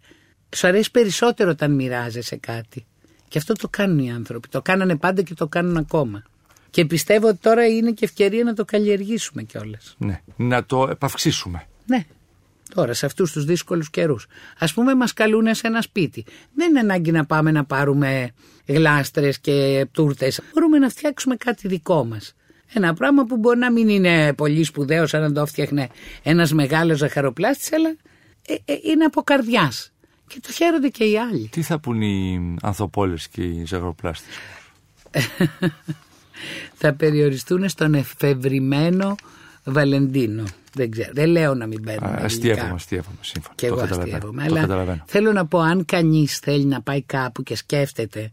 Σ' 0.49 0.64
αρέσει 0.64 0.90
περισσότερο 0.90 1.51
όταν 1.51 1.74
μοιράζεσαι 1.74 2.36
κάτι. 2.36 2.86
Και 3.28 3.38
αυτό 3.38 3.55
το 3.55 3.68
κάνουν 3.68 3.99
οι 3.99 4.12
άνθρωποι. 4.12 4.49
Το 4.49 4.62
κάνανε 4.62 4.96
πάντα 4.96 5.22
και 5.22 5.34
το 5.34 5.46
κάνουν 5.46 5.76
ακόμα. 5.76 6.22
Και 6.70 6.84
πιστεύω 6.84 7.28
ότι 7.28 7.38
τώρα 7.38 7.66
είναι 7.66 7.90
και 7.90 8.05
ευκαιρία 8.05 8.44
να 8.44 8.55
το 8.55 8.64
καλλιεργήσουμε 8.64 9.42
κιόλας. 9.42 9.94
Ναι, 9.99 10.20
να 10.36 10.64
το 10.64 10.88
επαυξήσουμε. 10.90 11.66
Ναι. 11.86 12.05
Τώρα, 12.74 12.94
σε 12.94 13.07
αυτούς 13.07 13.32
τους 13.32 13.44
δύσκολους 13.44 13.90
καιρούς. 13.90 14.26
Α 14.59 14.66
πούμε, 14.66 14.94
μας 14.94 15.12
καλούν 15.12 15.55
σε 15.55 15.66
ένα 15.66 15.82
σπίτι. 15.82 16.24
Δεν 16.55 16.68
είναι 16.68 16.80
ανάγκη 16.80 17.11
να 17.11 17.26
πάμε 17.26 17.51
να 17.51 17.64
πάρουμε 17.64 18.30
γλάστρες 18.66 19.38
και 19.38 19.86
τούρτες. 19.92 20.40
Μπορούμε 20.53 20.78
να 20.78 20.88
φτιάξουμε 20.88 21.36
κάτι 21.36 21.68
δικό 21.68 22.05
μας. 22.05 22.34
Ένα 22.72 22.94
πράγμα 22.94 23.24
που 23.24 23.36
μπορεί 23.36 23.59
να 23.59 23.70
μην 23.70 23.88
είναι 23.88 24.32
πολύ 24.32 24.64
σπουδαίος, 24.64 25.11
σαν 25.11 25.20
να 25.20 25.32
το 25.32 25.40
έφτιαχνε 25.40 25.88
ένας 26.22 26.53
μεγάλος 26.53 26.99
ζαχαροπλάστης, 26.99 27.72
αλλά 27.72 27.96
ε, 28.46 28.55
ε, 28.64 28.78
είναι 28.82 29.05
από 29.05 29.22
καρδιάς. 29.22 29.92
Και 30.29 30.41
το 30.41 30.53
χαίρονται 30.53 30.89
και 30.89 31.05
οι 31.05 31.18
άλλοι. 31.18 31.49
Τι 31.49 31.62
θα 31.62 31.79
πούν 31.79 32.03
οι 32.03 32.55
ανθοπόλες 32.62 33.29
και 33.29 33.43
οι 33.43 33.64
ζαγροπλάστες. 33.66 34.35
θα 36.81 36.93
περιοριστούν 36.93 37.68
στον 37.68 37.95
εφευρημένο 37.95 39.14
Βαλεντίνο. 39.64 40.45
Δεν 40.74 40.91
ξέρω. 40.91 41.11
Δεν 41.12 41.29
λέω 41.29 41.55
να 41.55 41.66
μην 41.66 41.83
παίρνουν. 41.83 42.05
Α, 42.05 42.09
ελληνικά. 42.09 42.24
Αστείευομαι, 42.24 42.72
αστείευομαι, 42.74 43.16
σύμφωνα. 43.20 43.55
Και 43.55 43.66
το 43.66 43.72
εγώ 43.72 43.83
καταλαβαίνω. 43.83 44.16
αστείευομαι. 44.16 44.43
Το 44.43 44.51
Αλλά 44.51 44.61
καταλαβαίνω. 44.61 45.03
θέλω 45.07 45.33
να 45.33 45.47
πω, 45.47 45.59
αν 45.59 45.85
κανείς 45.85 46.39
θέλει 46.39 46.64
να 46.64 46.81
πάει 46.81 47.03
κάπου 47.03 47.43
και 47.43 47.57
σκέφτεται 47.57 48.33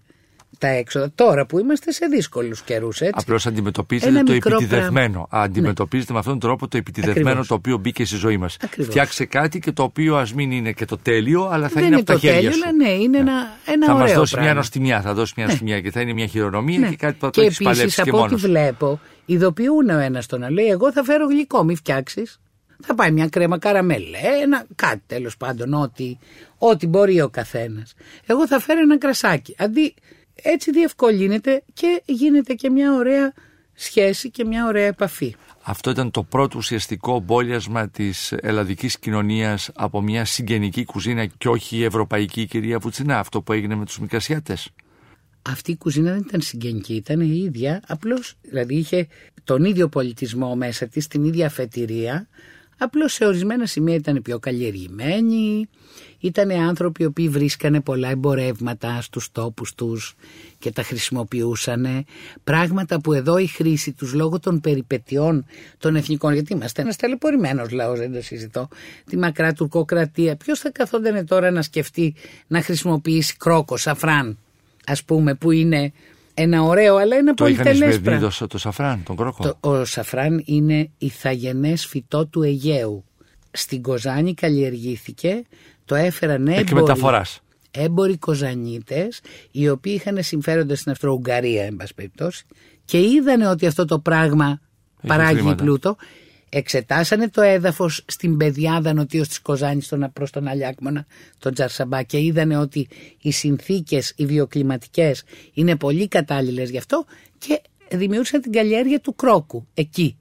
τα 0.58 0.68
έξοδα, 0.68 1.12
τώρα 1.16 1.46
που 1.46 1.60
είμαστε 1.60 1.92
σε 1.92 2.06
δύσκολους 2.06 2.62
καιρούς, 2.62 3.02
έτσι. 3.02 3.14
Απλώς 3.18 3.46
αντιμετωπίζετε 3.48 4.10
Ένα 4.12 4.24
το 4.24 4.32
μικρό 4.32 4.56
επιτιδευμένο. 4.56 5.28
πράγμα. 5.30 5.44
Αντιμετωπίζετε 5.46 6.14
με 6.14 6.20
αυτόν 6.20 6.40
τον 6.40 6.50
τρόπο 6.50 6.68
το 6.68 6.78
επιτιδευμένο 6.78 7.28
Ακριβώς. 7.30 7.48
το 7.48 7.54
οποίο 7.54 7.78
μπήκε 7.78 8.06
στη 8.06 8.16
ζωή 8.16 8.38
μας. 8.38 8.58
Ακριβώς. 8.64 8.90
Φτιάξε 8.90 9.26
κάτι 9.26 9.60
και 9.60 9.72
το 9.72 9.84
οποίο 9.84 10.16
ας 10.18 10.34
μην 10.34 10.52
είναι 10.52 10.72
και 10.72 10.86
το 10.86 10.98
τέλειο, 10.98 11.48
αλλά 11.52 11.68
θα 11.68 11.74
Δεν 11.74 11.78
είναι 11.78 11.86
είναι 11.86 11.96
από 11.96 12.06
τα 12.06 12.14
το 12.14 12.20
χέρια 12.20 12.36
τέλειο, 12.40 12.52
σου. 12.52 12.60
αλλά 12.64 12.72
ναι, 12.76 12.90
είναι 13.04 13.18
ένα, 13.18 13.34
ένα 13.66 13.86
θα 13.86 13.94
ωραίο 13.94 14.06
μας 14.06 14.14
δώσει 14.14 14.32
πράγμα. 14.32 14.50
μια 14.50 14.60
νοστιμιά, 14.60 15.02
θα 15.02 15.14
δώσει 15.14 15.34
μια 15.38 15.46
νοστιμιά 15.46 15.82
και 15.82 15.92
θα 15.92 16.02
είναι 16.02 16.14
μια 16.14 16.26
χειρονομία 16.28 16.80
Ναι. 16.80 16.90
και 16.90 16.96
κάτι 16.96 17.14
που 17.14 17.26
θα 17.26 17.30
το 17.30 17.42
και 17.42 17.48
έχει 17.48 17.64
παλέψει 17.64 17.84
επίση 17.84 18.02
και 18.04 18.10
από 18.10 18.18
ό,τι 18.20 18.28
μόνος. 18.28 18.42
βλέπω, 18.42 19.00
ειδοποιούν 19.26 19.90
ο 19.90 19.98
ένας 19.98 20.26
τον 20.26 20.44
άλλο. 20.44 20.54
Λέει: 20.54 20.66
Εγώ 20.68 20.92
θα 20.92 21.04
φέρω 21.04 21.26
γλυκό, 21.28 21.64
μη 21.64 21.76
φτιάξεις. 21.76 22.40
Θα 22.84 22.96
πάει 22.96 23.12
μια 23.12 23.28
κρέμα 23.28 23.58
καραμέλα, 23.60 24.18
ένα 24.44 24.66
κάτι 24.76 25.02
τέλος 25.08 25.38
πάντων, 25.38 25.74
ό,τι, 25.74 26.18
ό,τι 26.58 26.88
μπορεί 26.88 27.22
ο 27.22 27.30
καθένας. 27.30 27.94
Εγώ 28.26 28.48
θα 28.48 28.60
φέρω 28.60 28.80
ένα 28.80 28.98
κρασάκι. 28.98 29.56
Αντί 29.58 29.94
έτσι 30.42 30.72
διευκολύνεται 30.72 31.64
και 31.74 32.02
γίνεται 32.06 32.54
και 32.54 32.70
μια 32.70 32.94
ωραία 32.94 33.34
σχέση 33.74 34.32
και 34.32 34.46
μια 34.46 34.66
ωραία 34.66 34.86
επαφή. 34.86 35.36
Αυτό 35.62 35.90
ήταν 35.90 36.12
το 36.12 36.24
πρώτο 36.24 36.58
ουσιαστικό 36.58 37.20
μπόλιασμα 37.20 37.90
της 37.90 38.32
ελλαδικής 38.32 39.00
κοινωνίας 39.00 39.70
από 39.76 40.02
μια 40.02 40.26
συγγενική 40.26 40.86
κουζίνα 40.86 41.26
και 41.26 41.50
όχι 41.50 41.78
η 41.78 41.84
ευρωπαϊκή 41.84 42.46
κυρία 42.46 42.80
Βουτσινά. 42.80 43.20
Αυτό 43.20 43.42
που 43.42 43.54
έγινε 43.54 43.76
με 43.76 43.86
τους 43.86 44.00
Μικρασιάτες. 44.00 44.70
Αυτή 45.42 45.72
η 45.72 45.78
κουζίνα 45.78 46.12
δεν 46.12 46.24
ήταν 46.28 46.42
συγγενική, 46.42 46.94
ήταν 46.94 47.22
η 47.22 47.42
ίδια, 47.46 47.82
απλώς 47.88 48.36
δηλαδή 48.42 48.76
είχε 48.76 49.08
τον 49.44 49.64
ίδιο 49.64 49.90
πολιτισμό 49.90 50.56
μέσα 50.56 50.88
της, 50.88 51.08
την 51.08 51.24
ίδια 51.24 51.46
αφετηρία, 51.46 52.28
απλώς 52.78 53.14
σε 53.14 53.26
ορισμένα 53.26 53.66
σημεία 53.66 53.96
ήταν 53.96 54.22
πιο 54.22 54.40
καλλιεργημένοι, 54.40 55.70
ήταν 56.20 56.52
άνθρωποι 56.52 57.04
οι 57.04 57.06
οποίοι 57.06 57.30
βρίσκανε 57.30 57.82
πολλά 57.82 58.10
εμπορεύματα 58.10 59.02
στους 59.02 59.32
τόπους 59.32 59.74
τους 59.74 60.16
και 60.60 60.72
τα 60.72 60.84
χρησιμοποιούσαν, 60.84 62.06
πράγματα 62.44 63.02
που 63.02 63.14
εδώ 63.14 63.38
η 63.38 63.48
χρήση 63.48 63.92
τους 63.94 64.14
λόγω 64.14 64.40
των 64.40 64.62
περιπετειών 64.62 65.46
των 65.78 65.96
εθνικών, 65.96 66.34
γιατί 66.34 66.54
είμαστε 66.54 66.82
ένας 66.82 66.96
ταλαιπωρημένος 66.96 67.72
λαός, 67.72 68.00
δεν 68.00 68.14
το 68.14 68.22
συζητώ, 68.22 68.68
τη 69.06 69.18
μακρά 69.18 69.54
τουρκοκρατία, 69.54 70.36
ποιος 70.36 70.60
θα 70.60 70.72
καθόταν 70.72 71.26
τώρα 71.26 71.52
να 71.52 71.62
σκεφτεί 71.62 72.16
να 72.48 72.62
χρησιμοποιήσει 72.62 73.36
κρόκο, 73.38 73.78
σαφράν, 73.78 74.38
ας 74.86 75.04
πούμε, 75.04 75.36
που 75.36 75.52
είναι 75.52 75.94
ένα 76.38 76.62
ωραίο 76.64 76.96
αλλά 76.96 77.16
ένα 77.16 77.34
Το 77.34 77.46
είχαν 77.48 77.64
πολυτελές 77.64 77.90
εισβεδίδω 77.96 78.20
πράγμα. 78.20 78.36
το, 78.40 78.48
το 78.48 78.58
σαφράν, 78.58 79.04
τον 79.04 79.16
κρόκο. 79.16 79.44
Το, 79.60 79.70
ο 79.70 79.86
σαφράν 79.86 80.42
είναι 80.46 80.90
ηθαγενές 80.98 81.86
φυτό 81.86 82.26
του 82.28 82.44
Αιγαίου. 82.44 83.06
Στην 83.52 83.82
Κοζάνη 83.82 84.34
καλλιεργήθηκε, 84.34 85.42
το 85.86 85.96
έφεραν 85.96 86.48
Εκ 86.48 86.58
έμποροι, 86.58 86.74
μεταφοράς. 86.74 87.40
έμποροι 87.72 88.18
Κοζανίτες, 88.18 89.22
οι 89.52 89.70
οποίοι 89.70 89.94
είχαν 89.96 90.24
συμφέροντα 90.24 90.76
στην 90.76 90.92
Αυστρο-Ουγγαρία, 90.92 91.64
εν 91.64 91.76
πάση 91.76 91.94
περιπτώσει, 91.94 92.46
και 92.86 93.00
είδανε 93.00 93.48
ότι 93.48 93.66
αυτό 93.66 93.86
το 93.86 94.00
πράγμα 94.00 94.60
παράγει 95.08 95.36
χρήματα. 95.36 95.64
πλούτο. 95.64 95.96
Εξετάσανε 96.58 97.30
το 97.30 97.42
έδαφος 97.42 98.04
στην 98.06 98.38
πεδιάδα 98.38 98.94
νοτίως 98.94 99.28
της 99.28 99.42
Κοζάνης 99.42 99.86
στον, 99.86 100.12
προς 100.14 100.32
τον 100.32 100.48
Αλιάκμονα, 100.48 101.06
τον 101.40 101.54
Τζαρσαμπά 101.54 102.02
και 102.02 102.20
είδανε 102.20 102.58
ότι 102.58 102.88
οι 103.22 103.32
συνθήκες, 103.32 104.14
οι 104.16 104.26
βιοκλιματικές 104.26 105.24
είναι 105.54 105.76
πολύ 105.76 106.08
κατάλληλες 106.08 106.70
γι' 106.70 106.78
αυτό 106.78 107.06
και 107.38 107.62
δημιούργησαν 107.92 108.42
την 108.42 108.52
καλλιέργεια 108.52 109.00
του 109.00 109.16
κρόκου 109.16 109.68
εκεί. 109.74 110.18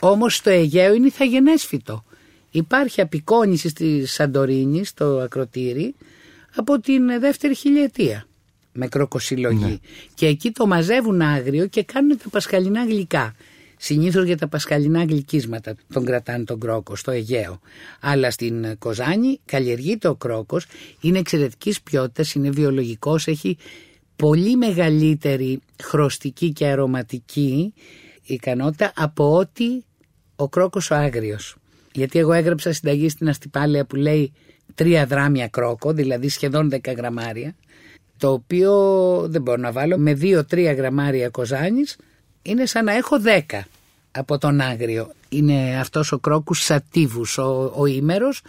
Όμως 0.00 0.36
στο 0.36 0.50
Αιγαίο 0.50 0.94
είναι 0.94 1.06
ηθαγενές 1.06 1.64
φυτό. 1.64 2.04
Υπάρχει 2.50 3.00
απεικόνηση 3.00 3.68
στη 3.68 4.06
Σαντορίνη, 4.06 4.84
στο 4.84 5.04
ακροτήρι, 5.04 5.94
από 6.56 6.80
την 6.80 7.20
δεύτερη 7.20 7.54
χιλιετία 7.54 8.26
με 8.72 8.88
κροκοσυλλογή. 8.88 9.80
Και 10.14 10.26
εκεί 10.26 10.50
το 10.50 10.66
μαζεύουν 10.66 11.20
άγριο 11.20 11.66
και 11.66 11.82
κάνουν 11.82 12.18
τα 12.18 12.28
πασχαλινά 12.28 12.84
γλυκά. 12.84 13.34
Συνήθως 13.78 14.24
για 14.24 14.36
τα 14.36 14.48
πασχαλινά 14.48 15.04
γλυκίσματα 15.04 15.74
τον 15.92 16.04
κρατάνε 16.04 16.44
τον 16.44 16.60
κρόκος 16.60 17.00
στο 17.00 17.10
Αιγαίο. 17.10 17.60
Αλλά 18.00 18.30
στην 18.30 18.78
Κοζάνη 18.78 19.40
καλλιεργείται 19.44 20.08
ο 20.08 20.14
κρόκος, 20.14 20.66
είναι 21.00 21.18
εξαιρετικής 21.18 21.82
ποιότητας, 21.82 22.34
είναι 22.34 22.50
βιολογικός, 22.50 23.26
έχει 23.26 23.56
πολύ 24.16 24.56
μεγαλύτερη 24.56 25.60
χρωστική 25.82 26.52
και 26.52 26.66
αρωματική 26.66 27.74
ικανότητα 28.22 28.92
από 28.96 29.36
ότι 29.36 29.84
ο 30.36 30.48
κρόκος 30.48 30.90
ο 30.90 30.94
άγριος. 30.94 31.56
Γιατί 31.92 32.18
εγώ 32.18 32.32
έγραψα 32.32 32.72
συνταγή 32.72 33.08
στην 33.08 33.28
Αστυπάλαια 33.28 33.84
που 33.84 33.96
λέει 33.96 34.32
τρία 34.74 35.06
δράμια 35.06 35.48
κρόκο, 35.48 35.92
δηλαδή 35.92 36.28
σχεδόν 36.28 36.70
10 36.72 36.96
γραμμάρια, 36.96 37.54
το 38.18 38.32
οποίο 38.32 38.72
δεν 39.28 39.42
μπορώ 39.42 39.60
να 39.60 39.72
βάλω 39.72 39.98
με 39.98 40.18
2-3 40.20 40.74
γραμμάρια 40.76 41.28
κοζάνης, 41.28 41.96
είναι 42.46 42.66
σαν 42.66 42.84
να 42.84 42.92
έχω 42.92 43.16
10 43.50 43.60
από 44.10 44.38
τον 44.38 44.60
άγριο. 44.60 45.10
Είναι 45.28 45.78
αυτός 45.80 46.12
ο 46.12 46.18
κρόκους 46.18 46.62
σατίβους, 46.62 47.38
ο, 47.38 47.72
ο 47.76 47.86
ήμερος 47.86 48.42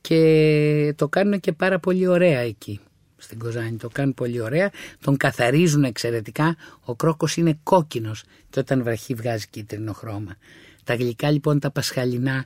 και 0.00 0.94
το 0.96 1.08
κάνουν 1.08 1.40
και 1.40 1.52
πάρα 1.52 1.78
πολύ 1.78 2.06
ωραία 2.06 2.40
εκεί. 2.40 2.80
στην 3.16 3.38
Κοζάνη. 3.38 3.76
Το 3.76 3.88
κάνουν 3.88 4.14
πολύ 4.14 4.40
ωραία. 4.40 4.70
Τον 5.00 5.16
καθαρίζουν 5.16 5.84
εξαιρετικά. 5.84 6.56
Ο 6.84 6.94
κρόκος 6.94 7.36
είναι 7.36 7.58
κόκκινος 7.62 8.24
και 8.50 8.58
όταν 8.58 8.82
βραχεί 8.82 9.14
βγάζει 9.14 9.46
κίτρινο 9.50 9.92
χρώμα. 9.92 10.36
Τα 10.84 10.94
γλυκά 10.94 11.30
λοιπόν 11.30 11.58
τα 11.58 11.70
πασχαλινά 11.70 12.44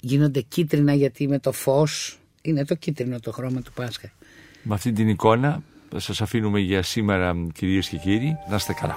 γίνονται 0.00 0.40
κίτρινα 0.40 0.94
γιατί 0.94 1.28
με 1.28 1.38
το 1.38 1.52
φως 1.52 2.18
είναι 2.42 2.64
το 2.64 2.74
κίτρινο 2.74 3.20
το 3.20 3.32
χρώμα 3.32 3.60
του 3.60 3.72
Πάσχα. 3.72 4.12
Με 4.62 4.74
αυτή 4.74 4.92
την 4.92 5.08
εικόνα 5.08 5.62
σας 5.96 6.20
αφήνουμε 6.20 6.60
για 6.60 6.82
σήμερα 6.82 7.36
κυρίες 7.54 7.88
και 7.88 7.96
κύριοι. 7.96 8.36
Να 8.50 8.56
είστε 8.56 8.72
καλά. 8.72 8.96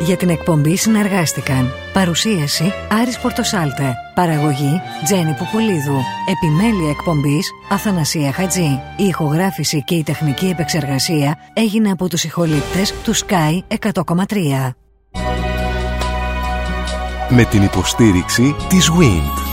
Για 0.00 0.16
την 0.16 0.28
εκπομπή 0.28 0.76
συνεργάστηκαν 0.76 1.72
Παρουσίαση 1.92 2.72
Άρης 3.00 3.18
Πορτοσάλτε 3.18 3.94
Παραγωγή 4.14 4.80
Τζένι 5.04 5.34
Πουπουλίδου 5.34 6.00
Επιμέλεια 6.28 6.90
εκπομπής 6.90 7.50
Αθανασία 7.70 8.32
Χατζή. 8.32 8.80
Η 8.96 9.04
ηχογράφηση 9.04 9.84
και 9.84 9.94
η 9.94 10.02
τεχνική 10.02 10.46
επεξεργασία 10.46 11.38
έγινε 11.52 11.90
από 11.90 12.08
τους 12.08 12.24
ηχολήπτες 12.24 12.94
του 13.04 13.14
Sky 13.16 13.76
100,3 13.92 14.70
Με 17.28 17.44
την 17.44 17.62
υποστήριξη 17.62 18.56
της 18.68 18.90
WIND 18.90 19.45